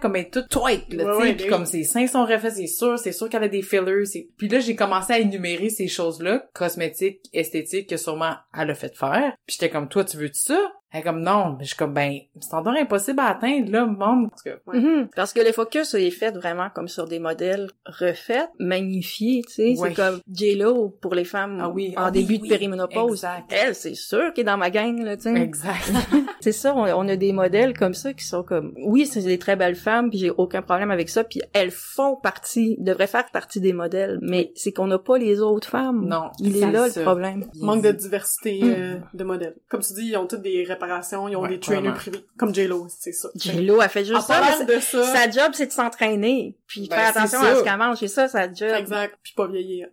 comme 0.00 0.16
elle 0.16 0.22
est 0.22 0.32
toute 0.32 0.48
tweet, 0.48 0.92
là, 0.92 1.16
tu 1.18 1.26
sais, 1.26 1.34
puis 1.34 1.46
comme 1.48 1.66
ses 1.66 1.84
seins 1.84 2.06
sont 2.06 2.24
refaits, 2.24 2.54
c'est 2.54 2.66
sûr, 2.66 2.98
c'est 2.98 3.12
sûr 3.12 3.28
qu'elle 3.28 3.44
a 3.44 3.48
des 3.48 3.62
fillers. 3.62 4.28
Puis 4.36 4.48
là, 4.48 4.60
j'ai 4.60 4.76
commencé 4.76 5.12
à 5.12 5.18
énumérer 5.18 5.68
ces 5.70 5.88
choses-là, 5.88 6.44
cosmétiques, 6.54 7.20
esthétiques, 7.32 7.88
que 7.88 7.96
sûrement 7.96 8.34
elle 8.56 8.70
a 8.70 8.74
fait 8.74 8.94
faire. 8.94 9.34
Puis 9.46 9.56
j'étais 9.58 9.70
comme 9.70 9.88
toi, 9.88 10.04
tu 10.04 10.16
veux 10.16 10.30
ça? 10.32 10.58
Elle 10.90 11.00
est 11.00 11.02
comme 11.02 11.20
non, 11.20 11.56
mais 11.58 11.64
je 11.64 11.68
suis 11.68 11.76
comme 11.76 11.92
ben 11.92 12.18
standard 12.40 12.74
impossible 12.74 13.20
à 13.20 13.26
atteindre 13.26 13.70
là, 13.70 13.84
monde 13.84 14.30
parce 14.30 14.42
que 14.42 14.50
mm-hmm. 14.66 15.08
parce 15.14 15.32
que 15.34 15.40
le 15.40 15.52
focus 15.52 15.92
est 15.92 16.10
fait 16.10 16.30
vraiment 16.30 16.70
comme 16.74 16.88
sur 16.88 17.06
des 17.06 17.18
modèles 17.18 17.68
refaits, 17.84 18.48
magnifiés, 18.58 19.42
tu 19.46 19.52
sais, 19.52 19.74
c'est 19.76 19.92
comme 19.92 20.20
J-Lo 20.32 20.96
pour 21.02 21.14
les 21.14 21.24
femmes 21.24 21.58
ah 21.60 21.68
oui. 21.68 21.92
en 21.96 22.04
ah 22.04 22.10
début 22.10 22.38
de 22.38 22.48
périménopause. 22.48 23.26
Elle, 23.50 23.74
c'est 23.74 23.94
sûr 23.94 24.32
qu'elle 24.32 24.42
est 24.42 24.46
dans 24.46 24.56
ma 24.56 24.70
gang 24.70 24.98
là, 25.02 25.16
tu 25.16 25.24
sais. 25.24 25.34
Exact. 25.34 25.92
c'est 26.40 26.52
ça, 26.52 26.74
on, 26.74 27.08
a 27.08 27.16
des 27.16 27.32
modèles 27.32 27.76
comme 27.76 27.94
ça 27.94 28.14
qui 28.14 28.24
sont 28.24 28.42
comme 28.42 28.72
oui, 28.78 29.04
c'est 29.06 29.22
des 29.22 29.38
très 29.38 29.56
belles 29.56 29.76
femmes, 29.76 30.08
puis 30.08 30.18
j'ai 30.18 30.30
aucun 30.30 30.62
problème 30.62 30.90
avec 30.90 31.10
ça, 31.10 31.22
puis 31.22 31.42
elles 31.52 31.70
font 31.70 32.16
partie, 32.16 32.76
devraient 32.78 33.06
faire 33.06 33.26
partie 33.30 33.60
des 33.60 33.74
modèles, 33.74 34.18
mais 34.22 34.52
c'est 34.54 34.72
qu'on 34.72 34.86
n'a 34.86 34.98
pas 34.98 35.18
les 35.18 35.40
autres 35.40 35.68
femmes. 35.68 36.06
Non, 36.06 36.30
il 36.38 36.56
est, 36.56 36.70
là 36.70 36.88
le 36.88 37.02
problème. 37.02 37.44
Manque 37.60 37.82
de 37.82 37.92
diversité 37.92 38.60
euh, 38.62 38.96
de 39.12 39.24
modèles. 39.24 39.56
Comme 39.68 39.80
tu 39.80 39.92
dis, 39.92 40.08
ils 40.08 40.16
ont 40.16 40.26
toutes 40.26 40.42
des 40.42 40.64
ils 41.28 41.36
ont 41.36 41.46
des 41.46 41.60
trainers 41.60 41.94
privés. 41.94 42.24
Comme 42.38 42.54
J-Lo, 42.54 42.86
c'est 42.88 43.12
ça. 43.12 43.28
J-Lo, 43.34 43.80
a 43.80 43.88
fait 43.88 44.04
juste 44.04 44.20
ça, 44.22 44.64
de 44.64 44.80
ça. 44.80 45.14
Sa 45.14 45.30
job, 45.30 45.52
c'est 45.54 45.66
de 45.66 45.72
s'entraîner. 45.72 46.58
Puis 46.66 46.88
ben, 46.88 46.96
faire 46.96 47.08
attention 47.08 47.40
à 47.40 47.56
ce 47.56 47.64
qu'elle 47.64 47.76
mange. 47.76 47.98
C'est 47.98 48.08
ça, 48.08 48.28
sa 48.28 48.52
job. 48.52 48.74
Exact. 48.76 49.16
Puis 49.22 49.34
pas 49.36 49.46
vieillir. 49.46 49.88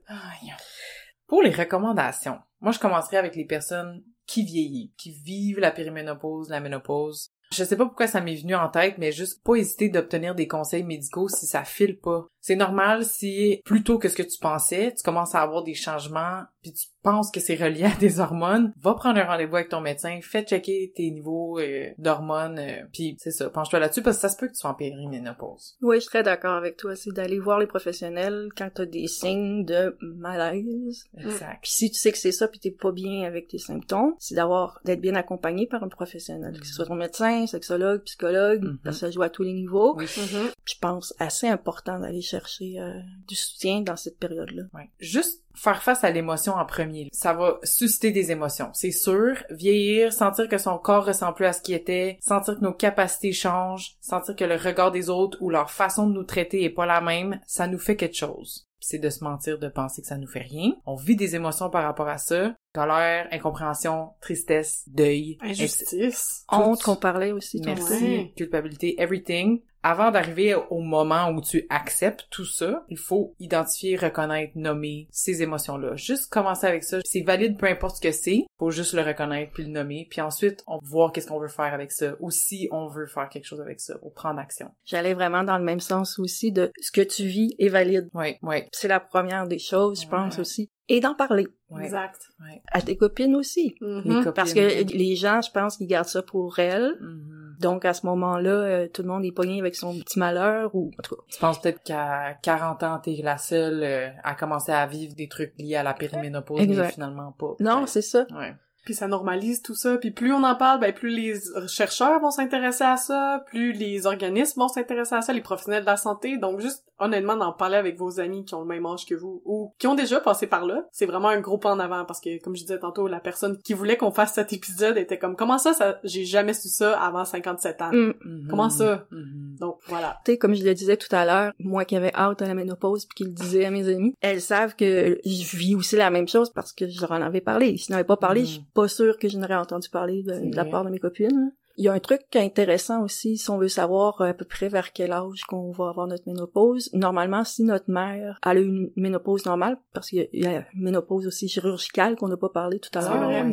Pour 1.27 1.41
les 1.41 1.51
recommandations, 1.51 2.39
moi, 2.61 2.71
je 2.71 2.79
commencerai 2.79 3.17
avec 3.17 3.35
les 3.35 3.45
personnes 3.45 4.03
qui 4.25 4.43
vieillissent, 4.43 4.91
qui 4.97 5.11
vivent 5.11 5.59
la 5.59 5.71
périménopause, 5.71 6.49
la 6.49 6.59
ménopause. 6.59 7.29
Je 7.51 7.63
sais 7.63 7.77
pas 7.77 7.85
pourquoi 7.85 8.07
ça 8.07 8.21
m'est 8.21 8.35
venu 8.35 8.55
en 8.55 8.69
tête, 8.69 8.97
mais 8.97 9.11
juste 9.11 9.43
pas 9.43 9.55
hésiter 9.55 9.89
d'obtenir 9.89 10.33
des 10.33 10.47
conseils 10.47 10.83
médicaux 10.83 11.29
si 11.29 11.45
ça 11.45 11.63
file 11.63 11.99
pas. 11.99 12.25
C'est 12.41 12.55
normal 12.55 13.05
si, 13.05 13.61
plutôt 13.65 13.99
que 13.99 14.09
ce 14.09 14.15
que 14.15 14.23
tu 14.23 14.39
pensais, 14.39 14.93
tu 14.95 15.03
commences 15.03 15.35
à 15.35 15.41
avoir 15.41 15.63
des 15.63 15.75
changements, 15.75 16.43
puis 16.65 16.73
tu 16.73 16.87
penses 17.03 17.29
que 17.29 17.39
c'est 17.39 17.55
relié 17.55 17.83
à 17.83 17.95
des 17.99 18.19
hormones, 18.19 18.73
va 18.81 18.95
prendre 18.95 19.19
un 19.19 19.25
rendez-vous 19.25 19.55
avec 19.55 19.69
ton 19.69 19.81
médecin, 19.81 20.17
fais 20.23 20.41
checker 20.41 20.91
tes 20.95 21.11
niveaux 21.11 21.59
euh, 21.59 21.91
d'hormones, 21.99 22.57
euh, 22.57 22.81
puis 22.91 23.15
c'est 23.19 23.29
ça, 23.29 23.51
penche-toi 23.51 23.77
là-dessus 23.77 24.01
parce 24.01 24.17
que 24.17 24.21
ça 24.21 24.29
se 24.29 24.37
peut 24.37 24.47
que 24.47 24.53
tu 24.53 24.59
sois 24.59 24.71
en 24.71 24.73
périménopause. 24.73 25.77
Oui, 25.83 25.97
je 25.97 26.01
suis 26.01 26.09
très 26.09 26.23
d'accord 26.23 26.55
avec 26.55 26.77
toi, 26.77 26.95
c'est 26.95 27.11
d'aller 27.11 27.37
voir 27.37 27.59
les 27.59 27.67
professionnels 27.67 28.49
quand 28.57 28.71
tu 28.73 28.81
as 28.81 28.85
des 28.87 29.05
signes 29.05 29.63
de 29.63 29.95
malaise. 30.01 31.05
Exact. 31.15 31.59
Puis 31.61 31.71
si 31.71 31.91
tu 31.91 31.99
sais 31.99 32.11
que 32.11 32.17
c'est 32.17 32.31
ça 32.31 32.47
puis 32.47 32.59
t'es 32.59 32.71
pas 32.71 32.91
bien 32.91 33.27
avec 33.27 33.47
tes 33.47 33.59
symptômes, 33.59 34.15
c'est 34.17 34.33
d'avoir 34.33 34.79
d'être 34.85 35.01
bien 35.01 35.13
accompagné 35.13 35.67
par 35.67 35.83
un 35.83 35.89
professionnel, 35.89 36.59
que 36.59 36.65
ce 36.65 36.73
soit 36.73 36.87
ton 36.87 36.95
médecin, 36.95 37.45
sexologue, 37.45 38.01
psychologue, 38.05 38.63
parce 38.83 38.95
que 38.95 39.01
ça 39.01 39.11
joue 39.11 39.21
à 39.21 39.29
tous 39.29 39.43
les 39.43 39.53
niveaux. 39.53 39.95
Oui. 39.95 40.05
Mm-hmm. 40.05 40.51
Je 40.63 40.75
pense 40.81 41.13
assez 41.19 41.47
important 41.47 41.99
d'aller 41.99 42.21
chercher 42.21 42.79
euh, 42.79 42.99
du 43.27 43.35
soutien 43.35 43.81
dans 43.81 43.95
cette 43.95 44.17
période-là. 44.17 44.63
Ouais. 44.73 44.89
Juste 44.99 45.44
faire 45.55 45.81
face 45.81 46.03
à 46.03 46.11
l'émotion 46.11 46.53
en 46.53 46.65
premier. 46.65 47.09
Ça 47.11 47.33
va 47.33 47.59
susciter 47.63 48.11
des 48.11 48.31
émotions, 48.31 48.69
c'est 48.73 48.91
sûr. 48.91 49.43
Vieillir, 49.49 50.13
sentir 50.13 50.47
que 50.47 50.57
son 50.57 50.77
corps 50.77 51.05
ressemble 51.05 51.35
plus 51.35 51.45
à 51.45 51.53
ce 51.53 51.61
qu'il 51.61 51.75
était, 51.75 52.17
sentir 52.21 52.55
que 52.55 52.63
nos 52.63 52.73
capacités 52.73 53.31
changent, 53.31 53.95
sentir 54.01 54.35
que 54.35 54.45
le 54.45 54.55
regard 54.55 54.91
des 54.91 55.09
autres 55.09 55.37
ou 55.41 55.49
leur 55.49 55.71
façon 55.71 56.07
de 56.07 56.13
nous 56.13 56.23
traiter 56.23 56.63
est 56.63 56.69
pas 56.69 56.85
la 56.85 57.01
même, 57.01 57.39
ça 57.45 57.67
nous 57.67 57.79
fait 57.79 57.95
quelque 57.95 58.17
chose. 58.17 58.67
C'est 58.79 58.99
de 58.99 59.09
se 59.09 59.23
mentir, 59.23 59.57
de 59.57 59.67
penser 59.67 60.03
que 60.03 60.07
ça 60.07 60.17
nous 60.17 60.27
fait 60.27 60.41
rien. 60.41 60.73
On 60.85 60.95
vit 60.95 61.15
des 61.15 61.35
émotions 61.35 61.71
par 61.71 61.83
rapport 61.83 62.07
à 62.07 62.19
ça. 62.19 62.53
Colère, 62.71 63.27
incompréhension, 63.31 64.09
tristesse, 64.21 64.83
deuil. 64.85 65.39
Injustice. 65.41 66.43
Honte 66.51 66.83
qu'on 66.83 66.95
parlait 66.95 67.31
aussi. 67.31 67.61
Merci. 67.65 68.31
Culpabilité, 68.35 69.01
everything 69.01 69.61
avant 69.85 70.09
d'arriver 70.09 70.55
au 70.71 70.79
moment 70.79 71.29
où 71.29 71.41
tu 71.41 71.67
acceptes 71.69 72.25
tout 72.31 72.43
ça, 72.43 72.83
il 72.89 72.97
faut 72.97 73.35
identifier, 73.39 73.95
reconnaître, 73.95 74.53
nommer 74.55 75.07
ces 75.11 75.43
émotions-là. 75.43 75.95
Juste 75.95 76.31
commencer 76.31 76.65
avec 76.65 76.83
ça. 76.83 76.97
C'est 77.05 77.21
valide 77.21 77.55
peu 77.59 77.67
importe 77.67 77.97
ce 77.97 78.01
que 78.01 78.11
c'est. 78.11 78.47
Faut 78.57 78.71
juste 78.71 78.93
le 78.93 79.03
reconnaître 79.03 79.51
puis 79.53 79.63
le 79.63 79.69
nommer. 79.69 80.07
Puis 80.09 80.21
ensuite, 80.21 80.63
on 80.65 80.77
va 80.77 80.89
voir 80.89 81.11
qu'est-ce 81.11 81.27
qu'on 81.27 81.39
veut 81.39 81.49
faire 81.49 81.71
avec 81.71 81.91
ça. 81.91 82.15
Ou 82.19 82.31
si 82.31 82.67
on 82.71 82.87
veut 82.87 83.05
faire 83.05 83.29
quelque 83.29 83.45
chose 83.45 83.61
avec 83.61 83.79
ça. 83.79 83.93
Ou 84.01 84.09
prendre 84.09 84.39
action. 84.39 84.71
J'allais 84.85 85.13
vraiment 85.13 85.43
dans 85.43 85.59
le 85.59 85.63
même 85.63 85.79
sens 85.79 86.17
aussi 86.17 86.51
de 86.51 86.71
ce 86.81 86.91
que 86.91 87.01
tu 87.01 87.27
vis 87.27 87.53
est 87.59 87.69
valide. 87.69 88.09
Oui, 88.15 88.37
oui. 88.41 88.63
C'est 88.71 88.87
la 88.87 88.99
première 88.99 89.47
des 89.47 89.59
choses, 89.59 90.01
je 90.01 90.07
pense 90.07 90.39
aussi 90.39 90.71
et 90.87 90.99
d'en 90.99 91.15
parler. 91.15 91.47
Exact. 91.81 92.29
À 92.71 92.81
tes 92.81 92.95
copines 92.95 93.35
aussi. 93.35 93.75
Mm-hmm. 93.81 94.33
Parce 94.33 94.53
que 94.53 94.83
les 94.95 95.15
gens, 95.15 95.41
je 95.41 95.51
pense 95.51 95.77
qu'ils 95.77 95.87
gardent 95.87 96.07
ça 96.07 96.21
pour 96.21 96.59
elles. 96.59 96.93
Mm-hmm. 97.01 97.44
Donc, 97.59 97.85
à 97.85 97.93
ce 97.93 98.05
moment-là, 98.05 98.49
euh, 98.49 98.87
tout 98.87 99.01
le 99.01 99.07
monde 99.07 99.25
est 99.25 99.31
pogné 99.31 99.59
avec 99.59 99.75
son 99.75 99.97
petit 99.99 100.19
malheur 100.19 100.75
ou, 100.75 100.91
en 100.97 101.01
tout 101.01 101.15
cas. 101.15 101.21
Tu 101.27 101.39
penses 101.39 101.61
peut-être 101.61 101.83
qu'à 101.83 102.33
40 102.41 102.83
ans, 102.83 102.99
t'es 102.99 103.19
la 103.23 103.37
seule 103.37 103.81
euh, 103.83 104.09
à 104.23 104.35
commencer 104.35 104.71
à 104.71 104.85
vivre 104.85 105.15
des 105.15 105.27
trucs 105.27 105.53
liés 105.57 105.75
à 105.75 105.83
la 105.83 105.93
périménopause, 105.93 106.67
mais 106.67 106.89
finalement 106.89 107.31
pas. 107.31 107.55
Non, 107.59 107.85
c'est 107.87 108.01
ça. 108.01 108.25
Ouais 108.31 108.55
puis 108.85 108.93
ça 108.93 109.07
normalise 109.07 109.61
tout 109.61 109.75
ça, 109.75 109.97
puis 109.97 110.11
plus 110.11 110.31
on 110.31 110.43
en 110.43 110.55
parle, 110.55 110.79
ben 110.79 110.93
plus 110.93 111.09
les 111.09 111.33
chercheurs 111.67 112.21
vont 112.21 112.31
s'intéresser 112.31 112.83
à 112.83 112.97
ça, 112.97 113.43
plus 113.47 113.73
les 113.73 114.05
organismes 114.05 114.61
vont 114.61 114.67
s'intéresser 114.67 115.15
à 115.15 115.21
ça, 115.21 115.33
les 115.33 115.41
professionnels 115.41 115.81
de 115.81 115.87
la 115.87 115.97
santé, 115.97 116.37
donc 116.37 116.59
juste 116.61 116.85
honnêtement 116.99 117.35
d'en 117.35 117.51
parler 117.51 117.75
avec 117.75 117.97
vos 117.97 118.19
amis 118.19 118.45
qui 118.45 118.55
ont 118.55 118.61
le 118.61 118.67
même 118.67 118.85
âge 118.85 119.05
que 119.05 119.15
vous 119.15 119.41
ou 119.43 119.73
qui 119.79 119.87
ont 119.87 119.95
déjà 119.95 120.19
passé 120.19 120.47
par 120.47 120.65
là, 120.65 120.87
c'est 120.91 121.05
vraiment 121.05 121.27
un 121.27 121.41
gros 121.41 121.57
pas 121.57 121.71
en 121.71 121.79
avant 121.79 122.05
parce 122.05 122.21
que 122.21 122.41
comme 122.41 122.55
je 122.55 122.61
disais 122.61 122.79
tantôt, 122.79 123.07
la 123.07 123.19
personne 123.19 123.57
qui 123.57 123.73
voulait 123.73 123.97
qu'on 123.97 124.11
fasse 124.11 124.33
cet 124.33 124.53
épisode 124.53 124.97
était 124.97 125.17
comme 125.17 125.35
comment 125.35 125.57
ça, 125.57 125.73
ça 125.73 125.99
j'ai 126.03 126.23
jamais 126.23 126.53
su 126.53 126.69
ça 126.69 126.97
avant 127.01 127.25
57 127.25 127.81
ans. 127.81 127.91
Mm. 127.91 128.09
Mm-hmm. 128.09 128.47
Comment 128.49 128.69
ça? 128.69 129.07
Mm-hmm. 129.11 129.59
Donc 129.59 129.79
voilà. 129.87 130.19
Tu 130.23 130.33
sais 130.33 130.37
comme 130.37 130.53
je 130.53 130.63
le 130.63 130.73
disais 130.73 130.95
tout 130.95 131.13
à 131.13 131.25
l'heure, 131.25 131.51
moi 131.59 131.85
qui 131.85 131.97
avais 131.97 132.13
hâte 132.13 132.41
à 132.41 132.47
la 132.47 132.53
ménopause 132.53 133.05
puis 133.05 133.15
qui 133.15 133.23
le 133.25 133.31
disait 133.31 133.65
à 133.65 133.71
mes 133.71 133.89
amis, 133.89 134.15
elles 134.21 134.41
savent 134.41 134.75
que 134.75 135.19
je 135.25 135.57
vis 135.57 135.75
aussi 135.75 135.95
la 135.95 136.09
même 136.09 136.27
chose 136.27 136.51
parce 136.51 136.71
que 136.71 136.87
je 136.87 137.01
leur 137.01 137.11
en 137.11 137.21
avais 137.21 137.41
parlé. 137.41 137.77
Si 137.77 137.87
je 137.87 137.91
n'avais 137.91 138.05
pas 138.05 138.17
parlé, 138.17 138.43
mm 138.43 138.74
pas 138.75 138.87
sûr 138.87 139.17
que 139.17 139.27
je 139.27 139.37
n'aurais 139.39 139.55
entendu 139.55 139.89
parler 139.89 140.21
de, 140.21 140.53
la 140.53 140.65
part 140.65 140.83
de 140.83 140.89
mes 140.91 140.99
copines. 140.99 141.51
Il 141.77 141.83
y 141.83 141.89
a 141.89 141.93
un 141.93 141.99
truc 141.99 142.21
intéressant 142.35 143.03
aussi, 143.03 143.37
si 143.37 143.49
on 143.49 143.57
veut 143.57 143.67
savoir 143.67 144.21
euh, 144.21 144.29
à 144.29 144.33
peu 144.33 144.45
près 144.45 144.69
vers 144.69 144.93
quel 144.93 145.11
âge 145.11 145.41
qu'on 145.45 145.71
va 145.71 145.89
avoir 145.89 146.07
notre 146.07 146.23
ménopause. 146.25 146.89
Normalement, 146.93 147.43
si 147.43 147.63
notre 147.63 147.91
mère 147.91 148.39
a 148.43 148.53
une 148.53 148.91
ménopause 148.95 149.45
normale, 149.45 149.77
parce 149.93 150.09
qu'il 150.09 150.29
y 150.31 150.45
a 150.45 150.65
une 150.73 150.83
ménopause 150.83 151.27
aussi 151.27 151.49
chirurgicale 151.49 152.15
qu'on 152.15 152.29
n'a 152.29 152.37
pas 152.37 152.49
parlé 152.49 152.79
tout 152.79 152.97
à 152.97 153.01
l'heure. 153.01 153.45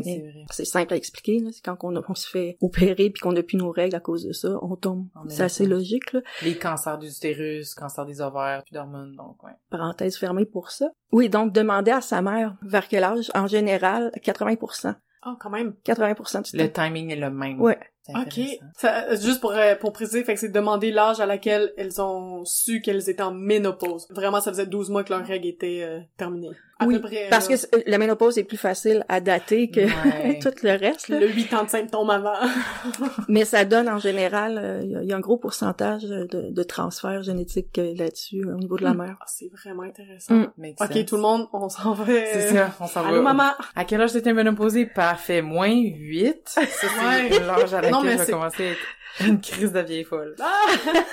c'est 0.51 0.65
simple 0.65 0.95
à 0.95 0.97
expliquer. 0.97 1.43
C'est 1.51 1.65
quand 1.65 1.77
on, 1.83 2.15
se 2.15 2.29
fait 2.29 2.59
opérer 2.61 3.11
puis 3.11 3.21
qu'on 3.21 3.33
n'a 3.33 3.43
plus 3.43 3.57
nos 3.57 3.73
règles 3.73 3.97
à 3.97 4.01
cause 4.01 4.25
de 4.25 4.33
ça, 4.33 4.57
on 4.63 4.77
tombe. 4.77 5.07
C'est 5.29 5.43
assez 5.43 5.67
logique. 5.67 6.13
Là. 6.13 6.21
Les 6.43 6.57
cancers 6.57 6.99
du 6.99 7.09
utérus, 7.09 7.75
cancer 7.75 8.07
des 8.07 8.21
ovaires, 8.21 8.63
plus 8.63 8.75
d'hormones, 8.75 9.17
donc 9.17 9.43
ouais. 9.43 9.53
Parenthèse 9.71 10.17
fermée 10.17 10.47
pour 10.47 10.71
ça. 10.71 10.91
Oui, 11.11 11.29
donc 11.29 11.53
demander 11.53 11.91
à 11.91 12.01
sa 12.01 12.23
mère 12.23 12.57
vers 12.63 12.87
quel 12.87 13.03
âge, 13.03 13.33
en 13.35 13.49
général, 13.49 14.13
80%. 14.25 14.95
Oh, 15.25 15.35
quand 15.39 15.51
même. 15.51 15.75
80% 15.85 16.43
du 16.43 16.51
temps. 16.51 16.65
Le 16.65 16.73
timing 16.73 17.11
est 17.11 17.17
le 17.17 17.31
même. 17.31 17.61
Ouais. 17.61 17.79
Ok. 18.09 18.41
Ça, 18.77 19.15
juste 19.15 19.41
pour, 19.41 19.53
euh, 19.53 19.77
pour 19.77 19.93
préciser, 19.93 20.25
fait 20.25 20.35
que 20.35 20.41
c'est 20.41 20.49
demander 20.49 20.91
l'âge 20.91 21.21
à 21.21 21.27
laquelle 21.27 21.73
elles 21.77 22.01
ont 22.03 22.45
su 22.45 22.81
qu'elles 22.81 23.09
étaient 23.09 23.23
en 23.23 23.33
ménopause. 23.33 24.09
Vraiment, 24.11 24.41
ça 24.41 24.51
faisait 24.51 24.67
12 24.67 24.91
mois 24.91 25.05
que 25.05 25.13
leur 25.13 25.25
règle 25.25 25.47
était 25.47 25.83
euh, 25.85 26.01
terminée. 26.17 26.51
Oui, 26.87 27.01
parce 27.31 27.49
que 27.49 27.55
la 27.87 27.99
ménopause 27.99 28.39
est 28.39 28.45
plus 28.45 28.57
facile 28.57 29.05
à 29.09 29.21
dater 29.21 29.71
que 29.71 29.81
tout 30.43 30.55
le 30.63 30.79
reste. 30.79 31.09
Là. 31.09 31.21
Le 31.21 31.29
8 31.29 31.55
ans 31.55 31.65
de 31.65 31.69
symptômes 31.71 32.11
avant. 32.11 32.35
Mais 33.29 33.45
ça 33.45 33.65
donne 33.65 33.89
en 33.89 33.99
général, 33.99 34.83
il 34.85 34.97
euh, 34.97 35.05
y, 35.05 35.13
a 35.13 35.17
un 35.17 35.21
gros 35.21 35.37
pourcentage 35.37 36.03
de, 36.03 36.51
de 36.51 36.63
transfert 36.63 37.23
génétique 37.23 37.77
là-dessus 37.77 38.45
au 38.45 38.57
niveau 38.57 38.77
de 38.77 38.85
la 38.85 38.95
hmm. 38.95 38.99
mère. 38.99 39.17
Ah, 39.21 39.25
c'est 39.27 39.51
vraiment 39.53 39.83
intéressant. 39.83 40.35
Hmm. 40.35 40.47
Ok, 40.81 41.05
tout 41.05 41.17
le 41.17 41.23
monde, 41.23 41.49
on 41.53 41.69
s'en 41.69 41.93
va. 41.95 42.05
C'est 42.07 42.53
ça, 42.53 42.75
on 42.81 42.87
s'en 42.87 43.03
va. 43.03 43.09
Allô, 43.09 43.23
maman! 43.23 43.53
À 43.75 43.85
quel 43.85 44.01
âge 44.01 44.13
t'étais 44.13 44.33
ménopausée? 44.33 44.87
Parfait, 44.87 45.43
moins 45.43 45.73
8. 45.73 46.43
C'est 46.69 47.41
l'âge 47.41 47.75
à 47.75 47.91
non, 47.91 48.03
mais 48.03 48.13
je 48.13 48.19
vais 48.19 48.33
commencer 48.33 48.71
à 48.71 48.75
une 49.21 49.41
crise 49.41 49.73
de 49.73 49.81
vieille 49.81 50.05
folle. 50.05 50.37
Ah! 50.41 50.67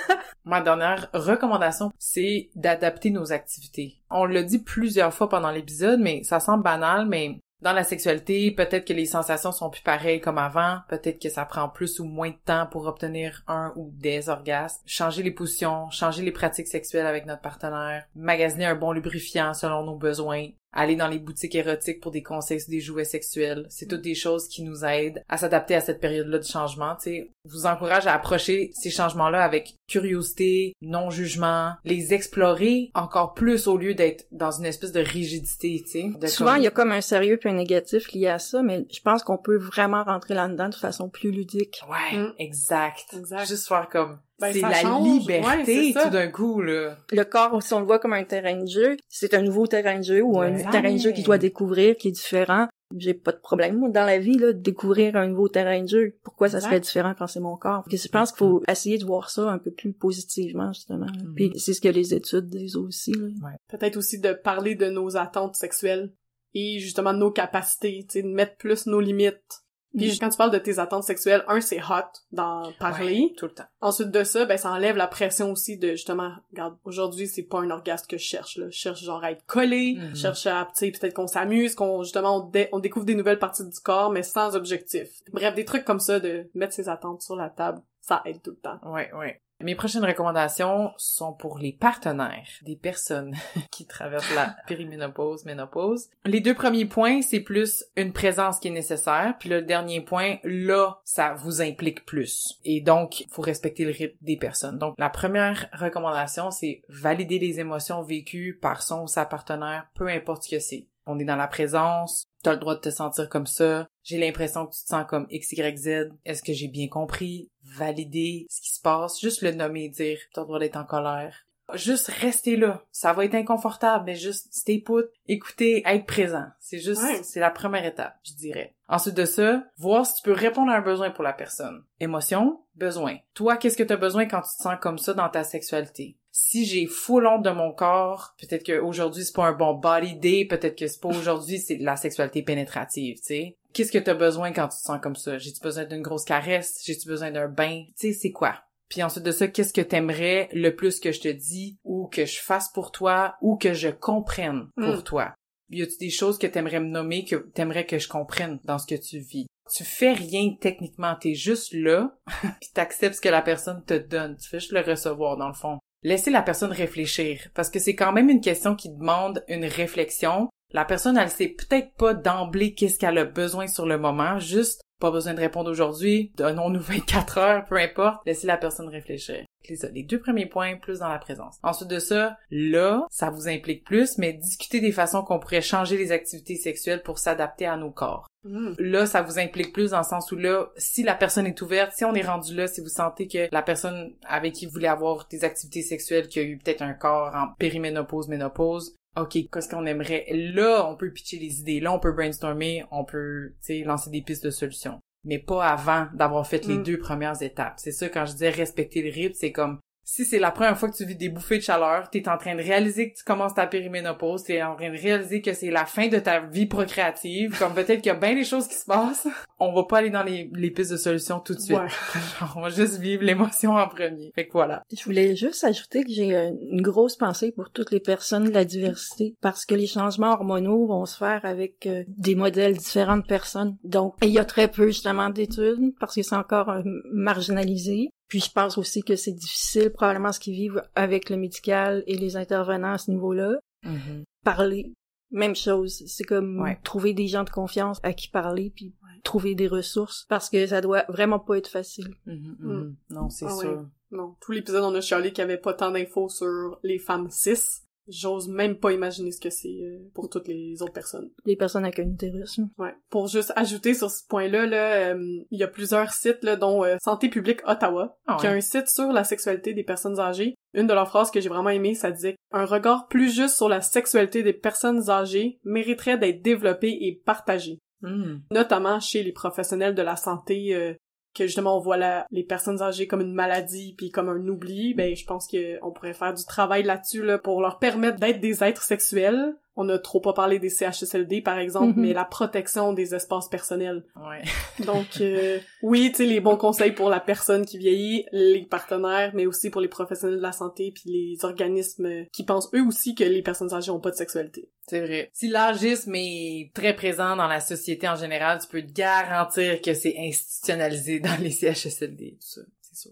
Ma 0.44 0.60
dernière 0.60 1.08
recommandation, 1.12 1.92
c'est 1.98 2.50
d'adapter 2.54 3.10
nos 3.10 3.32
activités. 3.32 4.00
On 4.10 4.24
l'a 4.24 4.42
dit 4.42 4.58
plusieurs 4.58 5.12
fois 5.12 5.28
pendant 5.28 5.50
l'épisode, 5.50 6.00
mais 6.00 6.22
ça 6.24 6.40
semble 6.40 6.62
banal, 6.62 7.06
mais 7.06 7.38
dans 7.62 7.72
la 7.74 7.84
sexualité, 7.84 8.50
peut-être 8.52 8.86
que 8.86 8.94
les 8.94 9.04
sensations 9.04 9.52
sont 9.52 9.68
plus 9.68 9.82
pareilles 9.82 10.22
comme 10.22 10.38
avant, 10.38 10.78
peut-être 10.88 11.20
que 11.20 11.28
ça 11.28 11.44
prend 11.44 11.68
plus 11.68 12.00
ou 12.00 12.04
moins 12.04 12.30
de 12.30 12.38
temps 12.46 12.66
pour 12.66 12.86
obtenir 12.86 13.42
un 13.48 13.74
ou 13.76 13.90
des 13.92 14.30
orgasmes, 14.30 14.80
changer 14.86 15.22
les 15.22 15.30
positions, 15.30 15.90
changer 15.90 16.22
les 16.22 16.32
pratiques 16.32 16.68
sexuelles 16.68 17.06
avec 17.06 17.26
notre 17.26 17.42
partenaire, 17.42 18.06
magasiner 18.14 18.64
un 18.64 18.76
bon 18.76 18.92
lubrifiant 18.92 19.52
selon 19.52 19.84
nos 19.84 19.96
besoins, 19.96 20.48
aller 20.72 20.96
dans 20.96 21.08
les 21.08 21.18
boutiques 21.18 21.54
érotiques 21.54 22.00
pour 22.00 22.10
des 22.10 22.22
conseils 22.22 22.60
sur 22.60 22.70
des 22.70 22.80
jouets 22.80 23.04
sexuels. 23.04 23.66
C'est 23.68 23.86
toutes 23.86 24.02
des 24.02 24.14
choses 24.14 24.48
qui 24.48 24.62
nous 24.62 24.84
aident 24.84 25.22
à 25.28 25.36
s'adapter 25.36 25.74
à 25.74 25.80
cette 25.80 26.00
période-là 26.00 26.38
de 26.38 26.44
changement, 26.44 26.96
tu 26.96 27.02
sais. 27.02 27.30
vous 27.44 27.66
encourage 27.66 28.06
à 28.06 28.14
approcher 28.14 28.70
ces 28.74 28.90
changements-là 28.90 29.42
avec 29.42 29.74
curiosité, 29.88 30.74
non-jugement, 30.80 31.74
les 31.84 32.14
explorer 32.14 32.90
encore 32.94 33.34
plus 33.34 33.66
au 33.66 33.76
lieu 33.76 33.94
d'être 33.94 34.26
dans 34.30 34.50
une 34.50 34.66
espèce 34.66 34.92
de 34.92 35.00
rigidité, 35.00 35.82
tu 35.84 35.90
sais. 35.90 36.28
Souvent, 36.28 36.54
il 36.54 36.62
y 36.62 36.66
a 36.66 36.70
comme 36.70 36.92
un 36.92 37.00
sérieux 37.00 37.36
puis 37.36 37.50
un 37.50 37.54
négatif 37.54 38.12
lié 38.12 38.28
à 38.28 38.38
ça, 38.38 38.62
mais 38.62 38.86
je 38.92 39.00
pense 39.00 39.22
qu'on 39.22 39.38
peut 39.38 39.56
vraiment 39.56 40.04
rentrer 40.04 40.34
là-dedans 40.34 40.68
de 40.68 40.74
façon 40.74 41.08
plus 41.08 41.30
ludique. 41.30 41.80
Ouais, 41.88 42.18
mm. 42.18 42.34
exact. 42.38 43.06
exact. 43.14 43.48
Juste 43.48 43.68
faire 43.68 43.88
comme 43.88 44.18
ben, 44.40 44.52
c'est 44.52 44.60
la 44.60 44.98
liberté 45.00 45.94
tout 45.94 46.10
d'un 46.10 46.28
coup 46.28 46.60
là. 46.62 46.96
Le 47.12 47.24
corps, 47.24 47.62
si 47.62 47.74
on 47.74 47.80
le 47.80 47.86
voit 47.86 47.98
comme 47.98 48.12
un 48.12 48.24
terrain 48.24 48.56
de 48.56 48.68
jeu, 48.68 48.96
c'est 49.08 49.34
un 49.34 49.42
nouveau 49.42 49.66
terrain 49.66 49.98
de 49.98 50.04
jeu 50.04 50.22
ou 50.22 50.40
un 50.40 50.52
terrain 50.70 50.92
de 50.92 50.98
jeu 50.98 51.12
qu'il 51.12 51.24
doit 51.24 51.38
découvrir, 51.38 51.96
qui 51.96 52.08
est 52.08 52.12
différent. 52.12 52.68
J'ai 52.96 53.14
pas 53.14 53.30
de 53.30 53.38
problème 53.38 53.78
moi, 53.78 53.88
dans 53.88 54.04
la 54.04 54.18
vie 54.18 54.36
là 54.36 54.48
de 54.48 54.58
découvrir 54.58 55.14
un 55.14 55.28
nouveau 55.28 55.48
terrain 55.48 55.80
de 55.80 55.86
jeu. 55.88 56.18
Pourquoi 56.24 56.48
ça 56.48 56.60
serait 56.60 56.80
différent 56.80 57.14
quand 57.16 57.28
c'est 57.28 57.38
mon 57.38 57.56
corps? 57.56 57.84
Parce 57.84 57.90
que 57.90 58.02
je 58.02 58.08
pense 58.08 58.32
qu'il 58.32 58.38
faut 58.38 58.62
essayer 58.66 58.98
de 58.98 59.04
voir 59.04 59.30
ça 59.30 59.48
un 59.48 59.58
peu 59.58 59.70
plus 59.70 59.92
positivement 59.92 60.72
justement. 60.72 61.06
Mm. 61.06 61.34
Puis 61.34 61.52
c'est 61.56 61.72
ce 61.72 61.80
que 61.80 61.88
les 61.88 62.14
études 62.14 62.48
disent 62.48 62.76
aussi. 62.76 63.12
Ouais. 63.16 63.52
Peut-être 63.68 63.96
aussi 63.96 64.18
de 64.18 64.32
parler 64.32 64.74
de 64.74 64.86
nos 64.86 65.16
attentes 65.16 65.54
sexuelles 65.54 66.12
et 66.54 66.80
justement 66.80 67.12
de 67.12 67.18
nos 67.18 67.30
capacités, 67.30 68.04
tu 68.08 68.12
sais, 68.14 68.22
de 68.22 68.28
mettre 68.28 68.56
plus 68.56 68.86
nos 68.86 69.00
limites 69.00 69.59
puis 69.96 70.18
quand 70.18 70.28
tu 70.28 70.36
parles 70.36 70.52
de 70.52 70.58
tes 70.58 70.78
attentes 70.78 71.04
sexuelles, 71.04 71.44
un, 71.48 71.60
c'est 71.60 71.80
hot 71.82 72.10
d'en 72.32 72.72
parler. 72.78 73.34
tout 73.36 73.46
le 73.46 73.52
temps. 73.52 73.64
Ensuite 73.80 74.10
de 74.10 74.24
ça, 74.24 74.44
ben 74.44 74.56
ça 74.56 74.70
enlève 74.70 74.96
la 74.96 75.08
pression 75.08 75.50
aussi 75.50 75.78
de 75.78 75.90
justement, 75.90 76.32
regarde, 76.52 76.76
aujourd'hui 76.84 77.26
c'est 77.26 77.42
pas 77.42 77.60
un 77.60 77.70
orgasme 77.70 78.06
que 78.06 78.16
je 78.16 78.24
cherche 78.24 78.56
là. 78.56 78.66
Je 78.70 78.76
cherche 78.76 79.02
genre 79.02 79.22
à 79.24 79.32
être 79.32 79.44
collé, 79.46 79.96
je 79.98 80.06
mhm. 80.06 80.16
cherche 80.16 80.46
à, 80.46 80.68
tu 80.76 80.86
sais, 80.86 80.90
peut-être 80.92 81.14
qu'on 81.14 81.26
s'amuse, 81.26 81.74
qu'on 81.74 82.02
justement 82.02 82.50
on, 82.72 82.78
découvre 82.78 83.04
des 83.04 83.14
nouvelles 83.14 83.38
parties 83.38 83.64
du 83.64 83.80
corps, 83.80 84.10
mais 84.10 84.22
sans 84.22 84.54
objectif. 84.54 85.08
Bref, 85.32 85.54
des 85.54 85.64
trucs 85.64 85.84
comme 85.84 86.00
ça 86.00 86.20
de 86.20 86.48
mettre 86.54 86.72
ses 86.72 86.88
attentes 86.88 87.22
sur 87.22 87.36
la 87.36 87.50
table, 87.50 87.80
ça 88.00 88.22
aide 88.24 88.42
tout 88.42 88.50
le 88.50 88.56
temps. 88.56 88.78
Ouais, 88.84 89.10
ouais. 89.14 89.40
Mes 89.62 89.74
prochaines 89.74 90.04
recommandations 90.04 90.92
sont 90.96 91.34
pour 91.34 91.58
les 91.58 91.72
partenaires 91.72 92.48
des 92.62 92.76
personnes 92.76 93.34
qui 93.70 93.86
traversent 93.86 94.34
la 94.34 94.56
périménopause, 94.66 95.44
ménopause. 95.44 96.08
Les 96.24 96.40
deux 96.40 96.54
premiers 96.54 96.86
points, 96.86 97.20
c'est 97.20 97.40
plus 97.40 97.84
une 97.96 98.12
présence 98.12 98.58
qui 98.58 98.68
est 98.68 98.72
nécessaire, 98.72 99.34
puis 99.38 99.50
le 99.50 99.60
dernier 99.60 100.00
point, 100.00 100.36
là, 100.44 101.00
ça 101.04 101.34
vous 101.34 101.60
implique 101.60 102.06
plus. 102.06 102.58
Et 102.64 102.80
donc, 102.80 103.20
il 103.20 103.28
faut 103.28 103.42
respecter 103.42 103.84
le 103.84 103.92
rythme 103.92 104.16
des 104.22 104.36
personnes. 104.38 104.78
Donc, 104.78 104.94
la 104.96 105.10
première 105.10 105.68
recommandation, 105.72 106.50
c'est 106.50 106.82
valider 106.88 107.38
les 107.38 107.60
émotions 107.60 108.02
vécues 108.02 108.58
par 108.60 108.82
son 108.82 109.02
ou 109.02 109.06
sa 109.08 109.26
partenaire, 109.26 109.86
peu 109.94 110.08
importe 110.08 110.44
ce 110.44 110.56
que 110.56 110.58
c'est. 110.58 110.86
On 111.06 111.18
est 111.18 111.24
dans 111.24 111.36
la 111.36 111.48
présence, 111.48 112.24
t'as 112.42 112.52
le 112.52 112.58
droit 112.58 112.74
de 112.74 112.80
te 112.80 112.90
sentir 112.90 113.28
comme 113.28 113.46
ça, 113.46 113.88
j'ai 114.02 114.18
l'impression 114.18 114.66
que 114.66 114.74
tu 114.74 114.82
te 114.82 114.88
sens 114.88 115.04
comme 115.08 115.26
XYZ, 115.28 116.10
est-ce 116.24 116.42
que 116.42 116.52
j'ai 116.52 116.68
bien 116.68 116.88
compris? 116.88 117.50
Valider 117.62 118.46
ce 118.48 118.60
qui 118.60 118.74
se 118.74 118.80
passe, 118.80 119.20
juste 119.20 119.42
le 119.42 119.52
nommer, 119.52 119.88
dire 119.88 120.18
t'as 120.32 120.42
le 120.42 120.46
droit 120.46 120.58
d'être 120.58 120.76
en 120.76 120.84
colère. 120.84 121.46
Juste 121.74 122.08
rester 122.08 122.56
là. 122.56 122.82
Ça 122.90 123.12
va 123.12 123.24
être 123.24 123.34
inconfortable, 123.34 124.04
mais 124.06 124.16
juste 124.16 124.52
stay 124.52 124.80
put, 124.80 125.04
écouter, 125.28 125.82
être 125.86 126.06
présent. 126.06 126.46
C'est 126.58 126.80
juste, 126.80 127.02
c'est 127.22 127.38
la 127.38 127.50
première 127.50 127.84
étape, 127.84 128.16
je 128.24 128.34
dirais. 128.34 128.74
Ensuite 128.88 129.14
de 129.14 129.24
ça, 129.24 129.62
voir 129.76 130.04
si 130.04 130.14
tu 130.14 130.22
peux 130.22 130.32
répondre 130.32 130.72
à 130.72 130.76
un 130.76 130.80
besoin 130.80 131.10
pour 131.10 131.22
la 131.22 131.32
personne. 131.32 131.84
Émotion, 132.00 132.60
besoin. 132.74 133.18
Toi, 133.34 133.56
qu'est-ce 133.56 133.76
que 133.76 133.84
tu 133.84 133.92
as 133.92 133.96
besoin 133.96 134.26
quand 134.26 134.40
tu 134.40 134.56
te 134.56 134.62
sens 134.62 134.78
comme 134.80 134.98
ça 134.98 135.14
dans 135.14 135.28
ta 135.28 135.44
sexualité? 135.44 136.16
Si 136.42 136.64
j'ai 136.64 136.86
full 136.86 137.26
honte 137.26 137.44
de 137.44 137.50
mon 137.50 137.70
corps, 137.70 138.34
peut-être 138.40 138.64
qu'aujourd'hui 138.64 139.24
c'est 139.24 139.34
pas 139.34 139.46
un 139.46 139.52
bon 139.52 139.74
body 139.74 140.16
day, 140.16 140.46
peut-être 140.46 140.76
que 140.76 140.86
c'est 140.86 141.00
pas 141.00 141.08
aujourd'hui 141.16 141.58
c'est 141.58 141.76
la 141.76 141.96
sexualité 141.96 142.42
pénétrative, 142.42 143.18
tu 143.18 143.24
sais. 143.24 143.56
Qu'est-ce 143.74 143.92
que 143.92 143.98
t'as 143.98 144.14
besoin 144.14 144.52
quand 144.52 144.66
tu 144.68 144.78
te 144.78 144.82
sens 144.82 144.98
comme 145.00 145.14
ça? 145.14 145.38
J'ai-tu 145.38 145.60
besoin 145.60 145.84
d'une 145.84 146.02
grosse 146.02 146.24
caresse? 146.24 146.82
J'ai-tu 146.84 147.06
besoin 147.06 147.30
d'un 147.30 147.46
bain? 147.46 147.84
Tu 147.96 148.08
sais, 148.08 148.12
c'est 148.14 148.32
quoi? 148.32 148.56
Puis 148.88 149.02
ensuite 149.02 149.24
de 149.24 149.30
ça, 149.30 149.46
qu'est-ce 149.46 149.72
que 149.72 149.80
t'aimerais 149.80 150.48
le 150.52 150.74
plus 150.74 150.98
que 150.98 151.12
je 151.12 151.20
te 151.20 151.28
dis 151.28 151.78
ou 151.84 152.08
que 152.08 152.24
je 152.24 152.40
fasse 152.40 152.72
pour 152.72 152.90
toi 152.90 153.36
ou 153.40 153.56
que 153.56 153.72
je 153.72 153.88
comprenne 153.88 154.70
pour 154.74 154.96
mm. 154.96 155.02
toi? 155.04 155.34
Y 155.68 155.82
a-tu 155.82 155.98
des 155.98 156.10
choses 156.10 156.38
que 156.38 156.48
t'aimerais 156.48 156.80
me 156.80 156.88
nommer 156.88 157.24
que 157.24 157.36
t'aimerais 157.36 157.86
que 157.86 157.98
je 157.98 158.08
comprenne 158.08 158.58
dans 158.64 158.78
ce 158.78 158.86
que 158.86 159.00
tu 159.00 159.18
vis? 159.20 159.46
Tu 159.72 159.84
fais 159.84 160.14
rien 160.14 160.56
techniquement, 160.58 161.14
t'es 161.14 161.34
juste 161.34 161.72
là, 161.74 162.18
puis 162.60 162.70
t'acceptes 162.74 163.16
ce 163.16 163.20
que 163.20 163.28
la 163.28 163.42
personne 163.42 163.84
te 163.84 163.94
donne. 163.94 164.36
Tu 164.36 164.48
fais 164.48 164.58
juste 164.58 164.72
le 164.72 164.80
recevoir 164.80 165.36
dans 165.36 165.46
le 165.46 165.54
fond. 165.54 165.78
Laissez 166.02 166.30
la 166.30 166.40
personne 166.40 166.72
réfléchir, 166.72 167.48
parce 167.54 167.68
que 167.68 167.78
c'est 167.78 167.94
quand 167.94 168.12
même 168.12 168.30
une 168.30 168.40
question 168.40 168.74
qui 168.74 168.88
demande 168.88 169.44
une 169.48 169.66
réflexion. 169.66 170.48
La 170.72 170.86
personne, 170.86 171.18
elle 171.18 171.28
sait 171.28 171.48
peut-être 171.48 171.92
pas 171.94 172.14
d'emblée 172.14 172.72
qu'est-ce 172.72 172.98
qu'elle 172.98 173.18
a 173.18 173.24
besoin 173.24 173.66
sur 173.66 173.84
le 173.84 173.98
moment, 173.98 174.38
juste 174.38 174.80
pas 175.00 175.10
besoin 175.10 175.34
de 175.34 175.40
répondre 175.40 175.70
aujourd'hui, 175.70 176.30
donnons-nous 176.36 176.80
24 176.80 177.38
heures, 177.38 177.64
peu 177.66 177.76
importe, 177.76 178.20
laissez 178.26 178.46
la 178.46 178.56
personne 178.56 178.88
réfléchir. 178.88 179.44
Les 179.92 180.02
deux 180.02 180.20
premiers 180.20 180.46
points, 180.46 180.76
plus 180.76 181.00
dans 181.00 181.08
la 181.08 181.18
présence. 181.18 181.58
Ensuite 181.62 181.90
de 181.90 181.98
ça, 181.98 182.36
là, 182.50 183.06
ça 183.10 183.30
vous 183.30 183.48
implique 183.48 183.84
plus, 183.84 184.18
mais 184.18 184.32
discutez 184.32 184.80
des 184.80 184.92
façons 184.92 185.22
qu'on 185.22 185.38
pourrait 185.38 185.60
changer 185.60 185.96
les 185.96 186.12
activités 186.12 186.56
sexuelles 186.56 187.02
pour 187.02 187.18
s'adapter 187.18 187.66
à 187.66 187.76
nos 187.76 187.90
corps. 187.90 188.26
Mm. 188.44 188.72
Là, 188.78 189.06
ça 189.06 189.22
vous 189.22 189.38
implique 189.38 189.72
plus 189.72 189.90
dans 189.90 189.98
le 189.98 190.04
sens 190.04 190.32
où 190.32 190.36
là, 190.36 190.70
si 190.76 191.02
la 191.02 191.14
personne 191.14 191.46
est 191.46 191.60
ouverte, 191.60 191.92
si 191.94 192.04
on 192.04 192.14
est 192.14 192.26
rendu 192.26 192.54
là, 192.54 192.66
si 192.66 192.80
vous 192.80 192.88
sentez 192.88 193.28
que 193.28 193.48
la 193.52 193.62
personne 193.62 194.14
avec 194.26 194.54
qui 194.54 194.66
vous 194.66 194.72
voulez 194.72 194.88
avoir 194.88 195.26
des 195.28 195.44
activités 195.44 195.82
sexuelles, 195.82 196.28
qui 196.28 196.38
a 196.38 196.42
eu 196.42 196.58
peut-être 196.58 196.82
un 196.82 196.94
corps 196.94 197.34
en 197.34 197.48
périménopause, 197.58 198.28
ménopause, 198.28 198.94
OK, 199.16 199.32
qu'est-ce 199.52 199.68
qu'on 199.68 199.86
aimerait? 199.86 200.26
Là, 200.30 200.86
on 200.88 200.96
peut 200.96 201.10
pitcher 201.10 201.38
les 201.38 201.60
idées. 201.60 201.80
Là, 201.80 201.92
on 201.92 201.98
peut 201.98 202.12
brainstormer. 202.12 202.84
On 202.90 203.04
peut, 203.04 203.50
tu 203.60 203.78
sais, 203.78 203.84
lancer 203.84 204.10
des 204.10 204.22
pistes 204.22 204.44
de 204.44 204.50
solutions. 204.50 205.00
Mais 205.24 205.38
pas 205.38 205.66
avant 205.66 206.06
d'avoir 206.14 206.46
fait 206.46 206.64
les 206.66 206.78
mm. 206.78 206.82
deux 206.84 206.98
premières 206.98 207.42
étapes. 207.42 207.74
C'est 207.78 207.92
ça, 207.92 208.08
quand 208.08 208.24
je 208.24 208.32
disais 208.32 208.50
respecter 208.50 209.02
le 209.02 209.10
rythme, 209.10 209.34
c'est 209.34 209.52
comme 209.52 209.80
si 210.10 210.24
c'est 210.24 210.40
la 210.40 210.50
première 210.50 210.76
fois 210.76 210.90
que 210.90 210.96
tu 210.96 211.04
vis 211.04 211.14
des 211.14 211.28
bouffées 211.28 211.58
de 211.58 211.62
chaleur, 211.62 212.10
t'es 212.10 212.28
en 212.28 212.36
train 212.36 212.56
de 212.56 212.60
réaliser 212.60 213.12
que 213.12 213.18
tu 213.18 213.22
commences 213.22 213.54
ta 213.54 213.68
périménopause, 213.68 214.42
t'es 214.42 214.60
en 214.60 214.74
train 214.74 214.90
de 214.90 214.98
réaliser 214.98 215.40
que 215.40 215.52
c'est 215.52 215.70
la 215.70 215.86
fin 215.86 216.08
de 216.08 216.18
ta 216.18 216.40
vie 216.40 216.66
procréative, 216.66 217.56
comme 217.56 217.74
peut-être 217.74 218.02
qu'il 218.02 218.06
y 218.06 218.10
a 218.10 218.18
bien 218.18 218.34
des 218.34 218.42
choses 218.42 218.66
qui 218.66 218.74
se 218.74 218.86
passent, 218.86 219.28
on 219.60 219.72
va 219.72 219.84
pas 219.84 219.98
aller 219.98 220.10
dans 220.10 220.24
les, 220.24 220.50
les 220.52 220.72
pistes 220.72 220.90
de 220.90 220.96
solutions 220.96 221.38
tout 221.38 221.54
de 221.54 221.60
suite. 221.60 221.78
on 222.56 222.60
va 222.60 222.70
juste 222.70 222.98
vivre 222.98 223.22
l'émotion 223.22 223.76
en 223.76 223.86
premier. 223.86 224.32
Fait 224.34 224.48
que 224.48 224.52
voilà. 224.52 224.82
Je 224.92 225.04
voulais 225.04 225.36
juste 225.36 225.62
ajouter 225.62 226.02
que 226.02 226.10
j'ai 226.10 226.34
une 226.34 226.82
grosse 226.82 227.14
pensée 227.14 227.52
pour 227.52 227.70
toutes 227.70 227.92
les 227.92 228.00
personnes 228.00 228.46
de 228.46 228.50
la 228.50 228.64
diversité, 228.64 229.36
parce 229.40 229.64
que 229.64 229.76
les 229.76 229.86
changements 229.86 230.32
hormonaux 230.32 230.88
vont 230.88 231.06
se 231.06 231.16
faire 231.16 231.44
avec 231.44 231.86
euh, 231.86 232.02
des 232.08 232.34
modèles 232.34 232.76
différents 232.76 233.18
de 233.18 233.26
personnes. 233.26 233.76
Donc, 233.84 234.16
il 234.22 234.30
y 234.30 234.40
a 234.40 234.44
très 234.44 234.66
peu 234.66 234.88
justement 234.88 235.30
d'études, 235.30 235.94
parce 236.00 236.16
que 236.16 236.22
c'est 236.22 236.34
encore 236.34 236.70
euh, 236.70 236.82
marginalisé. 237.12 238.10
Puis 238.30 238.40
je 238.40 238.50
pense 238.50 238.78
aussi 238.78 239.02
que 239.02 239.16
c'est 239.16 239.32
difficile, 239.32 239.90
probablement, 239.90 240.32
ce 240.32 240.38
qu'ils 240.38 240.54
vivent 240.54 240.82
avec 240.94 241.28
le 241.28 241.36
médical 241.36 242.04
et 242.06 242.16
les 242.16 242.36
intervenants 242.36 242.92
à 242.92 242.98
ce 242.98 243.10
niveau-là. 243.10 243.58
Mm-hmm. 243.84 244.24
Parler, 244.44 244.94
même 245.32 245.56
chose. 245.56 246.04
C'est 246.06 246.24
comme 246.24 246.64
trouver 246.84 247.12
des 247.12 247.26
gens 247.26 247.42
de 247.42 247.50
confiance 247.50 247.98
à 248.04 248.12
qui 248.12 248.28
parler, 248.28 248.72
puis 248.74 248.94
trouver 249.24 249.54
des 249.54 249.66
ressources, 249.66 250.24
parce 250.28 250.48
que 250.48 250.66
ça 250.66 250.80
doit 250.80 251.04
vraiment 251.08 251.40
pas 251.40 251.58
être 251.58 251.68
facile. 251.68 252.14
Mm-hmm, 252.26 252.56
mm-hmm. 252.60 252.84
Mm. 252.84 252.96
Non, 253.10 253.28
c'est 253.28 253.46
ah 253.46 253.56
sûr. 253.56 253.86
Non, 254.12 254.36
tout 254.40 254.52
l'épisode, 254.52 254.84
on 254.84 254.94
a 254.94 255.00
chialé 255.00 255.30
qu'il 255.30 255.42
y 255.42 255.44
avait 255.44 255.58
pas 255.58 255.74
tant 255.74 255.90
d'infos 255.90 256.28
sur 256.28 256.78
les 256.84 256.98
femmes 256.98 257.28
cis. 257.30 257.82
J'ose 258.10 258.48
même 258.48 258.76
pas 258.76 258.92
imaginer 258.92 259.32
ce 259.32 259.40
que 259.40 259.50
c'est 259.50 259.68
euh, 259.82 259.98
pour 260.14 260.28
toutes 260.28 260.48
les 260.48 260.82
autres 260.82 260.92
personnes. 260.92 261.30
Les 261.44 261.56
personnes 261.56 261.84
avec 261.84 261.98
un 261.98 262.08
utérus. 262.08 262.60
Ouais. 262.78 262.94
Pour 263.08 263.28
juste 263.28 263.52
ajouter 263.56 263.94
sur 263.94 264.10
ce 264.10 264.26
point-là, 264.28 264.66
là, 264.66 265.12
euh, 265.12 265.44
il 265.50 265.58
y 265.58 265.62
a 265.62 265.68
plusieurs 265.68 266.12
sites, 266.12 266.42
là, 266.42 266.56
dont 266.56 266.84
euh, 266.84 266.96
Santé 267.02 267.28
publique 267.28 267.60
Ottawa, 267.66 268.16
ah 268.26 268.36
qui 268.40 268.46
a 268.46 268.52
un 268.52 268.60
site 268.60 268.88
sur 268.88 269.12
la 269.12 269.24
sexualité 269.24 269.72
des 269.72 269.84
personnes 269.84 270.18
âgées. 270.18 270.54
Une 270.74 270.86
de 270.86 270.92
leurs 270.92 271.08
phrases 271.08 271.30
que 271.30 271.40
j'ai 271.40 271.48
vraiment 271.48 271.70
aimée, 271.70 271.94
ça 271.94 272.10
disait 272.10 272.36
un 272.52 272.64
regard 272.64 273.08
plus 273.08 273.34
juste 273.34 273.56
sur 273.56 273.68
la 273.68 273.80
sexualité 273.80 274.42
des 274.42 274.52
personnes 274.52 275.10
âgées 275.10 275.58
mériterait 275.64 276.18
d'être 276.18 276.42
développé 276.42 276.88
et 277.00 277.20
partagé. 277.24 277.78
Hmm. 278.02 278.38
Notamment 278.50 278.98
chez 279.00 279.22
les 279.22 279.32
professionnels 279.32 279.94
de 279.94 280.02
la 280.02 280.16
santé 280.16 280.96
que 281.34 281.46
justement 281.46 281.76
on 281.76 281.80
voit 281.80 282.26
les 282.30 282.44
personnes 282.44 282.82
âgées 282.82 283.06
comme 283.06 283.20
une 283.20 283.34
maladie 283.34 283.94
puis 283.96 284.10
comme 284.10 284.28
un 284.28 284.48
oubli, 284.48 284.94
ben 284.94 285.14
je 285.14 285.24
pense 285.24 285.48
qu'on 285.48 285.92
pourrait 285.92 286.14
faire 286.14 286.34
du 286.34 286.44
travail 286.44 286.82
là-dessus 286.82 287.22
là 287.22 287.38
pour 287.38 287.60
leur 287.60 287.78
permettre 287.78 288.18
d'être 288.18 288.40
des 288.40 288.64
êtres 288.64 288.82
sexuels 288.82 289.54
on 289.76 289.88
a 289.88 289.98
trop 289.98 290.20
pas 290.20 290.32
parlé 290.32 290.58
des 290.58 290.68
CHSLD 290.68 291.42
par 291.42 291.58
exemple, 291.58 291.98
mhm. 291.98 292.06
mais 292.06 292.12
la 292.12 292.24
protection 292.24 292.92
des 292.92 293.14
espaces 293.14 293.48
personnels. 293.48 294.04
Ouais. 294.16 294.42
Donc 294.84 295.20
euh, 295.20 295.58
oui, 295.82 296.10
tu 296.10 296.18
sais 296.18 296.26
les 296.26 296.40
bons 296.40 296.56
conseils 296.56 296.92
pour 296.92 297.08
la 297.08 297.20
personne 297.20 297.64
qui 297.64 297.78
vieillit, 297.78 298.26
les 298.32 298.66
partenaires, 298.66 299.32
mais 299.34 299.46
aussi 299.46 299.70
pour 299.70 299.80
les 299.80 299.88
professionnels 299.88 300.38
de 300.38 300.42
la 300.42 300.52
santé 300.52 300.92
puis 300.94 301.10
les 301.10 301.44
organismes 301.44 302.26
qui 302.32 302.44
pensent 302.44 302.70
eux 302.74 302.84
aussi 302.86 303.14
que 303.14 303.24
les 303.24 303.42
personnes 303.42 303.72
âgées 303.72 303.90
ont 303.90 304.00
pas 304.00 304.10
de 304.10 304.16
sexualité. 304.16 304.68
C'est 304.88 305.00
vrai. 305.00 305.30
Si 305.32 305.48
l'âgisme 305.48 306.14
est 306.16 306.72
très 306.74 306.94
présent 306.96 307.36
dans 307.36 307.46
la 307.46 307.60
société 307.60 308.08
en 308.08 308.16
général, 308.16 308.58
tu 308.60 308.66
peux 308.66 308.82
te 308.82 308.92
garantir 308.92 309.80
que 309.80 309.94
c'est 309.94 310.16
institutionnalisé 310.18 311.20
dans 311.20 311.40
les 311.40 311.50
CHSLD 311.50 312.38
tout 312.40 312.46
ça. 312.46 312.60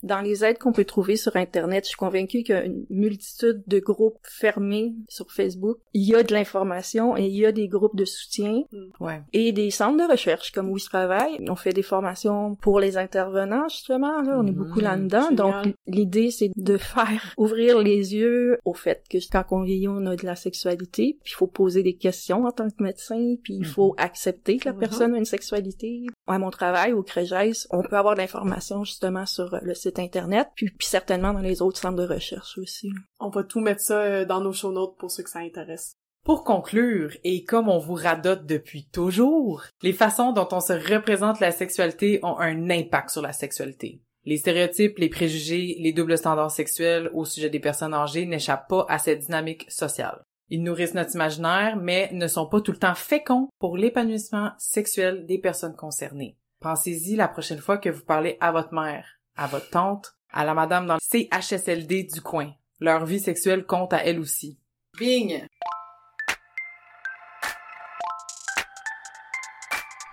Dans 0.02 0.20
les 0.20 0.44
aides 0.44 0.58
qu'on 0.58 0.72
peut 0.72 0.84
trouver 0.84 1.16
sur 1.16 1.36
Internet, 1.36 1.84
je 1.84 1.88
suis 1.88 1.96
convaincue 1.96 2.42
qu'il 2.42 2.54
y 2.54 2.58
a 2.58 2.64
une 2.64 2.84
multitude 2.90 3.62
de 3.66 3.78
groupes 3.78 4.18
fermés 4.22 4.94
sur 5.08 5.30
Facebook. 5.30 5.78
Il 5.94 6.02
y 6.02 6.14
a 6.14 6.22
de 6.22 6.32
l'information 6.32 7.16
et 7.16 7.26
il 7.26 7.36
y 7.36 7.46
a 7.46 7.52
des 7.52 7.68
groupes 7.68 7.96
de 7.96 8.04
soutien. 8.04 8.62
Mm. 8.72 9.04
Ouais. 9.04 9.22
Et 9.32 9.52
des 9.52 9.70
centres 9.70 9.96
de 9.96 10.10
recherche 10.10 10.52
comme 10.52 10.70
où 10.70 10.78
je 10.78 10.86
travaille. 10.86 11.38
On 11.48 11.56
fait 11.56 11.72
des 11.72 11.82
formations 11.82 12.54
pour 12.56 12.80
les 12.80 12.96
intervenants, 12.96 13.68
justement. 13.68 14.22
Là, 14.22 14.38
on 14.38 14.46
est 14.46 14.52
beaucoup 14.52 14.80
mm. 14.80 14.84
là-dedans. 14.84 15.30
Donc, 15.32 15.74
l'idée, 15.86 16.30
c'est 16.30 16.50
de 16.56 16.76
faire 16.76 17.34
ouvrir 17.36 17.78
les 17.78 18.14
yeux 18.14 18.58
au 18.64 18.74
fait 18.74 19.04
que 19.10 19.18
quand 19.30 19.44
on 19.50 19.62
vieillit, 19.62 19.88
on 19.88 20.06
a 20.06 20.16
de 20.16 20.26
la 20.26 20.36
sexualité. 20.36 21.18
Puis 21.22 21.32
il 21.32 21.36
faut 21.36 21.46
poser 21.46 21.82
des 21.82 21.94
questions 21.94 22.44
en 22.44 22.52
tant 22.52 22.68
que 22.68 22.82
médecin. 22.82 23.36
Puis 23.42 23.54
il 23.54 23.66
faut 23.66 23.94
mm-hmm. 23.94 24.04
accepter 24.04 24.56
que 24.58 24.68
la 24.68 24.74
mm-hmm. 24.74 24.78
personne 24.78 25.14
a 25.14 25.18
une 25.18 25.24
sexualité. 25.24 26.06
À 26.26 26.38
mon 26.38 26.50
travail, 26.50 26.92
au 26.92 27.02
CREGES, 27.02 27.66
on 27.70 27.82
peut 27.82 27.96
avoir 27.96 28.14
de 28.14 28.20
l'information 28.20 28.84
justement 28.84 29.26
sur 29.26 29.58
le 29.62 29.74
site 29.78 29.98
internet, 29.98 30.48
puis, 30.54 30.70
puis 30.70 30.86
certainement 30.86 31.32
dans 31.32 31.40
les 31.40 31.62
autres 31.62 31.78
centres 31.78 31.96
de 31.96 32.06
recherche 32.06 32.58
aussi. 32.58 32.90
On 33.20 33.30
va 33.30 33.44
tout 33.44 33.60
mettre 33.60 33.80
ça 33.80 34.00
euh, 34.00 34.24
dans 34.24 34.40
nos 34.40 34.52
show 34.52 34.72
notes 34.72 34.96
pour 34.98 35.10
ceux 35.10 35.22
que 35.22 35.30
ça 35.30 35.40
intéresse. 35.40 35.94
Pour 36.24 36.44
conclure, 36.44 37.16
et 37.24 37.44
comme 37.44 37.68
on 37.68 37.78
vous 37.78 37.94
radote 37.94 38.44
depuis 38.44 38.86
toujours, 38.86 39.64
les 39.82 39.94
façons 39.94 40.32
dont 40.32 40.48
on 40.52 40.60
se 40.60 40.74
représente 40.74 41.40
la 41.40 41.52
sexualité 41.52 42.20
ont 42.22 42.38
un 42.38 42.68
impact 42.68 43.10
sur 43.10 43.22
la 43.22 43.32
sexualité. 43.32 44.02
Les 44.26 44.36
stéréotypes, 44.36 44.98
les 44.98 45.08
préjugés, 45.08 45.76
les 45.78 45.92
doubles 45.92 46.18
standards 46.18 46.50
sexuels 46.50 47.10
au 47.14 47.24
sujet 47.24 47.48
des 47.48 47.60
personnes 47.60 47.94
âgées 47.94 48.26
n'échappent 48.26 48.68
pas 48.68 48.84
à 48.90 48.98
cette 48.98 49.20
dynamique 49.20 49.64
sociale. 49.70 50.20
Ils 50.50 50.62
nourrissent 50.62 50.94
notre 50.94 51.14
imaginaire, 51.14 51.76
mais 51.76 52.10
ne 52.12 52.26
sont 52.26 52.46
pas 52.46 52.60
tout 52.60 52.72
le 52.72 52.78
temps 52.78 52.94
féconds 52.94 53.48
pour 53.58 53.76
l'épanouissement 53.76 54.52
sexuel 54.58 55.24
des 55.26 55.38
personnes 55.38 55.76
concernées. 55.76 56.36
Pensez-y 56.60 57.16
la 57.16 57.28
prochaine 57.28 57.58
fois 57.58 57.78
que 57.78 57.88
vous 57.88 58.04
parlez 58.04 58.36
à 58.40 58.52
votre 58.52 58.74
mère 58.74 59.17
à 59.38 59.46
votre 59.46 59.70
tante, 59.70 60.14
à 60.32 60.44
la 60.44 60.52
madame 60.52 60.86
dans 60.86 60.96
le 60.96 61.00
CHSLD 61.00 62.02
du 62.12 62.20
coin. 62.20 62.52
Leur 62.80 63.06
vie 63.06 63.20
sexuelle 63.20 63.64
compte 63.64 63.92
à 63.92 64.04
elle 64.04 64.20
aussi. 64.20 64.58
Bing! 64.98 65.46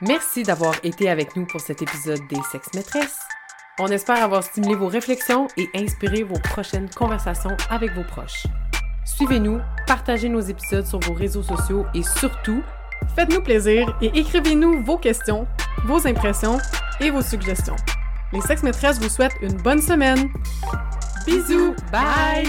Merci 0.01 0.43
d'avoir 0.43 0.76
été 0.84 1.09
avec 1.09 1.36
nous 1.36 1.45
pour 1.45 1.59
cet 1.59 1.82
épisode 1.82 2.19
des 2.30 2.41
Sex 2.51 2.73
Maîtresses. 2.76 3.19
On 3.80 3.88
espère 3.88 4.23
avoir 4.23 4.43
stimulé 4.43 4.76
vos 4.76 4.88
réflexions 4.88 5.47
et 5.57 5.67
inspiré 5.73 6.23
vos 6.23 6.39
prochaines 6.39 6.89
conversations 6.89 7.57
avec 7.69 7.91
vos 7.93 8.03
proches. 8.03 8.45
Suivez-nous, 9.05 9.59
partagez 9.88 10.30
nos 10.30 10.41
épisodes 10.41 10.86
sur 10.86 10.99
vos 10.99 11.13
réseaux 11.13 11.43
sociaux 11.43 11.86
et 11.93 12.03
surtout, 12.03 12.61
faites-nous 13.15 13.41
plaisir 13.41 13.97
et 14.01 14.11
écrivez-nous 14.17 14.84
vos 14.84 14.97
questions, 14.97 15.47
vos 15.86 16.07
impressions 16.07 16.57
et 16.99 17.09
vos 17.09 17.21
suggestions. 17.21 17.76
Les 18.36 18.41
Sex 18.41 18.63
Maîtresses 18.63 18.99
vous 18.99 19.07
souhaitent 19.07 19.38
une 19.41 19.53
bonne 19.53 19.81
semaine. 19.81 20.29
Bisous, 21.25 21.73
bye. 21.89 22.45